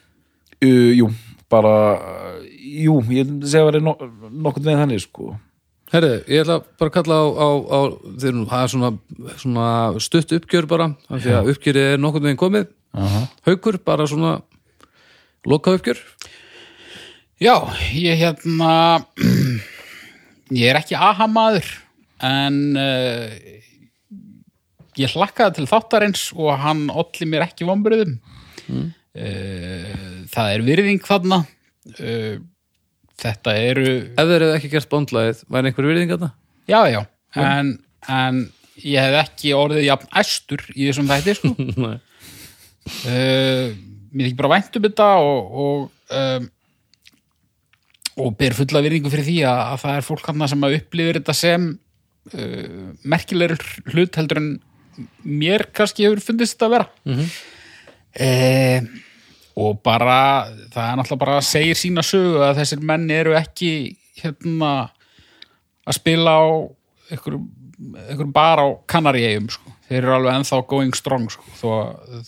uh, 0.66 0.92
jú, 0.98 1.10
bara 1.50 1.74
uh, 1.96 2.38
jú, 2.60 3.00
ég 3.14 3.30
segja 3.46 3.62
að 3.64 3.70
vera 3.72 3.80
no 3.86 3.96
nokkurn 4.30 4.64
veginn 4.66 4.82
þannig 4.84 5.00
sko. 5.06 5.36
Herri, 5.92 6.10
ég 6.26 6.42
ætla 6.42 6.58
bara 6.80 6.90
að 6.90 6.94
kalla 6.96 7.14
á, 7.22 7.26
á, 7.30 7.48
á 7.70 7.80
þeir 8.18 8.32
nú, 8.34 8.44
það 8.50 8.62
er 8.64 8.70
svona, 8.72 8.90
svona 9.38 9.66
stutt 10.02 10.32
uppgjör 10.34 10.66
bara, 10.66 10.88
af 11.08 11.22
því 11.22 11.34
að 11.38 11.50
uppgjörið 11.54 11.92
er 11.92 12.00
nokkurn 12.02 12.26
veginn 12.26 12.40
komið, 12.42 12.66
haukur 13.46 13.78
bara 13.86 14.06
svona 14.10 14.32
loka 15.46 15.76
uppgjör 15.78 16.00
Já, 17.38 17.54
ég 17.94 18.16
hérna 18.18 19.04
ég 20.56 20.66
er 20.72 20.78
ekki 20.80 20.96
aha-maður 20.98 21.66
en 22.24 22.58
uh, 22.80 23.34
ég 24.96 25.12
hlakkaði 25.12 25.58
til 25.58 25.68
þáttarins 25.70 26.28
og 26.36 26.54
hann 26.62 26.86
olli 26.88 27.28
mér 27.28 27.46
ekki 27.48 27.68
vombriðum 27.68 28.16
mm. 28.66 28.86
það 30.32 30.52
er 30.54 30.64
virðing 30.64 31.02
þarna 31.04 31.42
uh, 31.44 32.36
þetta 33.20 33.56
eru 33.60 33.88
Ef 34.12 34.28
þeir 34.28 34.44
hefðu 34.46 34.56
ekki 34.58 34.72
gert 34.72 34.92
bondlæðið, 34.92 35.42
væri 35.52 35.70
einhver 35.70 35.90
virðing 35.90 36.14
það? 36.16 36.32
já, 36.68 36.80
já, 36.92 37.00
en, 37.40 37.76
en 38.08 38.42
ég 38.84 39.06
hef 39.06 39.20
ekki 39.22 39.54
orðið 39.56 39.86
jafn 39.86 40.10
æstur 40.20 40.64
í 40.74 40.88
þessum 40.88 41.10
þætti 41.12 41.38
sko. 41.40 41.54
Uh, 42.86 43.72
mér 44.14 44.28
ekki 44.28 44.38
bara 44.38 44.52
vænt 44.52 44.76
um 44.78 44.84
þetta 44.84 45.06
og 45.18 45.54
og, 45.58 45.86
um, 46.14 46.44
og 48.22 48.36
ber 48.38 48.54
fulla 48.54 48.82
virðingu 48.84 49.10
fyrir 49.10 49.26
því 49.26 49.40
að, 49.42 49.62
að 49.72 49.80
það 49.82 49.96
er 49.96 50.06
fólk 50.06 50.28
hann 50.30 50.44
sem 50.52 50.62
að 50.68 50.76
upplifir 50.76 51.18
þetta 51.18 51.34
sem 51.34 51.64
uh, 52.32 52.94
merkilegur 53.04 53.62
hlut 53.92 54.16
heldur 54.20 54.42
en 54.42 54.50
mér 55.22 55.68
kannski 55.76 56.06
hefur 56.06 56.24
fundist 56.24 56.56
þetta 56.56 56.70
að 56.70 56.76
vera. 56.76 56.88
Mm 57.04 57.20
og 59.56 59.78
bara 59.84 60.48
það 60.72 60.82
er 60.82 60.98
náttúrulega 60.98 61.22
bara 61.22 61.36
að 61.40 61.46
segir 61.48 61.78
sína 61.80 62.04
sögu 62.04 62.42
að 62.44 62.58
þessir 62.60 62.82
menn 62.84 63.06
eru 63.12 63.32
ekki 63.38 63.70
hérna 64.20 64.72
að 65.86 65.96
spila 65.96 66.34
á 66.36 66.44
einhverjum, 67.12 67.46
einhverjum 68.04 68.34
bar 68.36 68.60
á 68.60 68.66
Kanaríegjum 68.90 69.48
sko. 69.54 69.72
þeir 69.88 69.98
eru 70.02 70.14
alveg 70.16 70.38
ennþá 70.40 70.60
going 70.68 70.96
strong 70.98 71.28
sko, 71.32 71.44
þó 71.60 71.68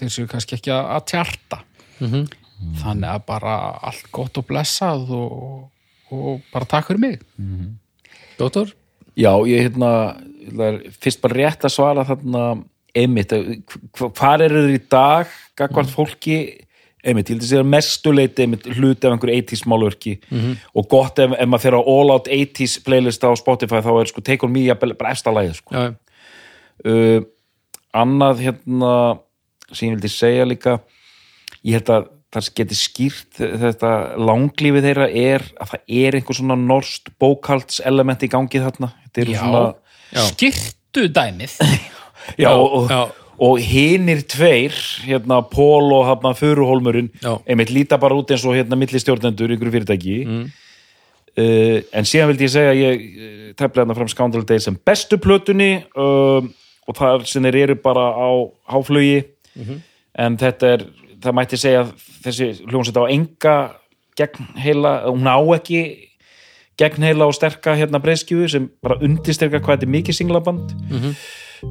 þeir 0.00 0.14
séu 0.14 0.28
kannski 0.30 0.56
ekki 0.56 0.72
að, 0.72 1.04
tjarta. 1.10 1.60
Þannig 2.80 3.10
að 3.10 3.24
bara 3.26 3.56
allt 3.90 4.08
gott 4.14 4.38
og 4.40 4.46
blessað 4.48 5.10
og, 5.14 5.68
og 6.14 6.40
bara 6.52 6.70
takk 6.70 6.88
fyrir 6.88 7.02
mig. 7.02 7.20
Dóttor? 8.38 8.72
Já, 9.18 9.32
ég 9.50 9.66
hérna 9.66 9.90
það 10.48 10.64
er 10.68 10.76
fyrst 11.02 11.20
bara 11.24 11.36
rétt 11.40 11.66
að 11.66 11.74
svara 11.74 12.04
þarna 12.08 12.42
einmitt, 12.98 13.32
hv- 13.34 14.12
hvar 14.16 14.42
eru 14.46 14.62
þeir 14.66 14.76
í 14.78 14.82
dag 14.90 15.32
gagvart 15.58 15.90
fólki? 15.92 16.38
Einmitt, 17.08 17.28
ég 17.30 17.36
held 17.38 17.44
að 17.44 17.50
segja 17.52 17.66
mestuleiti 17.66 18.42
einmitt 18.44 18.64
hluti 18.74 19.06
af 19.06 19.12
einhverju 19.14 19.38
80s 19.42 19.62
málverki. 19.70 20.16
Og 20.74 20.88
gott 20.90 21.18
ef, 21.22 21.30
ef 21.38 21.46
maður 21.48 21.62
fer 21.62 21.76
á 21.78 21.82
all 21.82 22.10
out 22.14 22.26
80s 22.28 22.74
playlist 22.84 23.22
á 23.22 23.30
Spotify 23.38 23.80
þá 23.84 23.90
er 24.00 24.10
sko 24.10 24.20
Take 24.26 24.46
On 24.46 24.52
Me 24.52 24.64
bara 24.74 25.12
efsta 25.14 25.30
lagið 25.34 25.60
sko. 25.60 25.74
Já, 25.74 25.94
uh, 26.90 27.20
annað 27.94 28.42
hérna 28.48 28.92
sem 29.72 29.88
ég 29.88 29.94
vildi 29.96 30.10
segja 30.10 30.44
líka 30.48 30.78
ég 31.64 31.78
held 31.78 31.90
að 31.94 32.08
það 32.34 32.48
geti 32.60 32.76
skýrt 32.76 33.38
þetta 33.38 33.92
langlífið 34.20 34.88
þeirra 34.90 35.06
er 35.08 35.44
að 35.56 35.70
það 35.72 35.94
er 36.00 36.18
einhver 36.18 36.36
svona 36.36 36.58
norst 36.60 37.08
bókalds 37.20 37.80
element 37.88 38.24
í 38.24 38.28
gangi 38.32 38.60
þarna 38.60 38.90
Já. 39.16 39.40
svona 39.40 39.62
Já. 40.12 40.20
skirtu 40.28 41.08
dæmið 41.12 41.56
já, 42.44 42.50
og, 42.52 42.92
já. 42.92 43.00
og 43.48 43.64
hinir 43.64 44.22
tveir 44.28 44.76
hérna 45.06 45.40
Pól 45.48 45.92
og 45.96 46.04
hérna 46.10 46.34
Furuhólmurinn 46.36 47.10
Já. 47.22 47.38
einmitt 47.48 47.72
líta 47.72 48.00
bara 48.00 48.18
út 48.18 48.30
eins 48.34 48.44
og 48.44 48.58
hérna 48.58 48.76
millistjórnendur 48.76 49.56
ykkur 49.56 49.72
fyrirtæki 49.72 50.20
mm. 50.26 50.46
en 51.38 52.08
síðan 52.08 52.32
vildi 52.34 52.48
ég 52.48 52.54
segja 52.58 52.76
að 52.76 52.82
ég 52.82 53.08
uh, 53.08 53.50
tefla 53.56 53.86
hérna 53.86 53.96
fram 53.96 54.12
Scoundrel 54.12 54.44
Days 54.48 54.68
sem 54.68 54.76
bestu 54.84 55.16
plötunni 55.16 55.78
uh, 55.96 56.44
og 56.88 56.96
þar 56.96 57.24
sem 57.28 57.44
þeir 57.48 57.62
eru 57.64 57.80
bara 57.80 58.10
á 58.12 58.28
háflugi 58.68 59.24
en 60.18 60.36
þetta 60.40 60.72
er, 60.76 60.84
það 61.22 61.36
mætti 61.38 61.58
segja 61.60 61.84
að 61.84 61.92
þessi 62.24 62.48
hljómsveit 62.68 63.00
á 63.00 63.04
enga 63.12 63.56
gegn 64.18 64.48
heila, 64.58 64.92
hún 65.08 65.26
á 65.30 65.38
ekki 65.56 65.82
gegn 66.78 67.02
heila 67.06 67.26
og 67.30 67.34
sterka 67.34 67.74
hérna 67.78 67.98
breyskjúi 68.02 68.48
sem 68.50 68.68
bara 68.82 68.98
undirsterka 69.02 69.60
hvað 69.62 69.78
þetta 69.78 69.86
er 69.88 69.94
mikið 69.94 70.18
singlaband. 70.18 70.74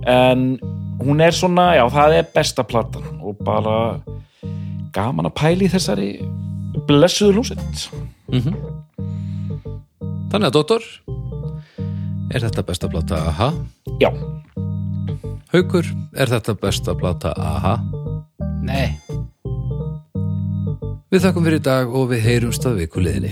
En 0.07 0.41
hún 0.99 1.21
er 1.23 1.31
svona, 1.35 1.69
já 1.79 1.85
það 1.91 2.17
er 2.19 2.25
besta 2.35 2.63
platan 2.67 3.21
og 3.23 3.37
bara 3.47 3.75
gaman 4.95 5.29
að 5.29 5.35
pæli 5.39 5.69
þessari 5.71 6.09
blessuðu 6.87 7.37
hljómsveit. 7.37 7.87
Þannig 10.31 10.49
að 10.49 10.55
dóttor 10.57 10.83
Er 12.35 12.43
þetta 12.43 12.63
besta 12.67 12.89
plata 12.91 13.15
AHA? 13.29 13.45
já, 14.03 14.09
Haukur, 15.53 15.87
er 16.19 16.27
þetta 16.27 16.57
besta 16.59 16.91
plata 16.99 17.31
AHA? 17.39 17.77
nei 18.67 18.89
Við 21.07 21.21
þakkum 21.23 21.45
fyrir 21.47 21.61
í 21.61 21.63
dag 21.63 21.93
og 21.95 22.09
við 22.09 22.25
heyrumst 22.25 22.65
að 22.67 22.81
vikuliðinni 22.81 23.29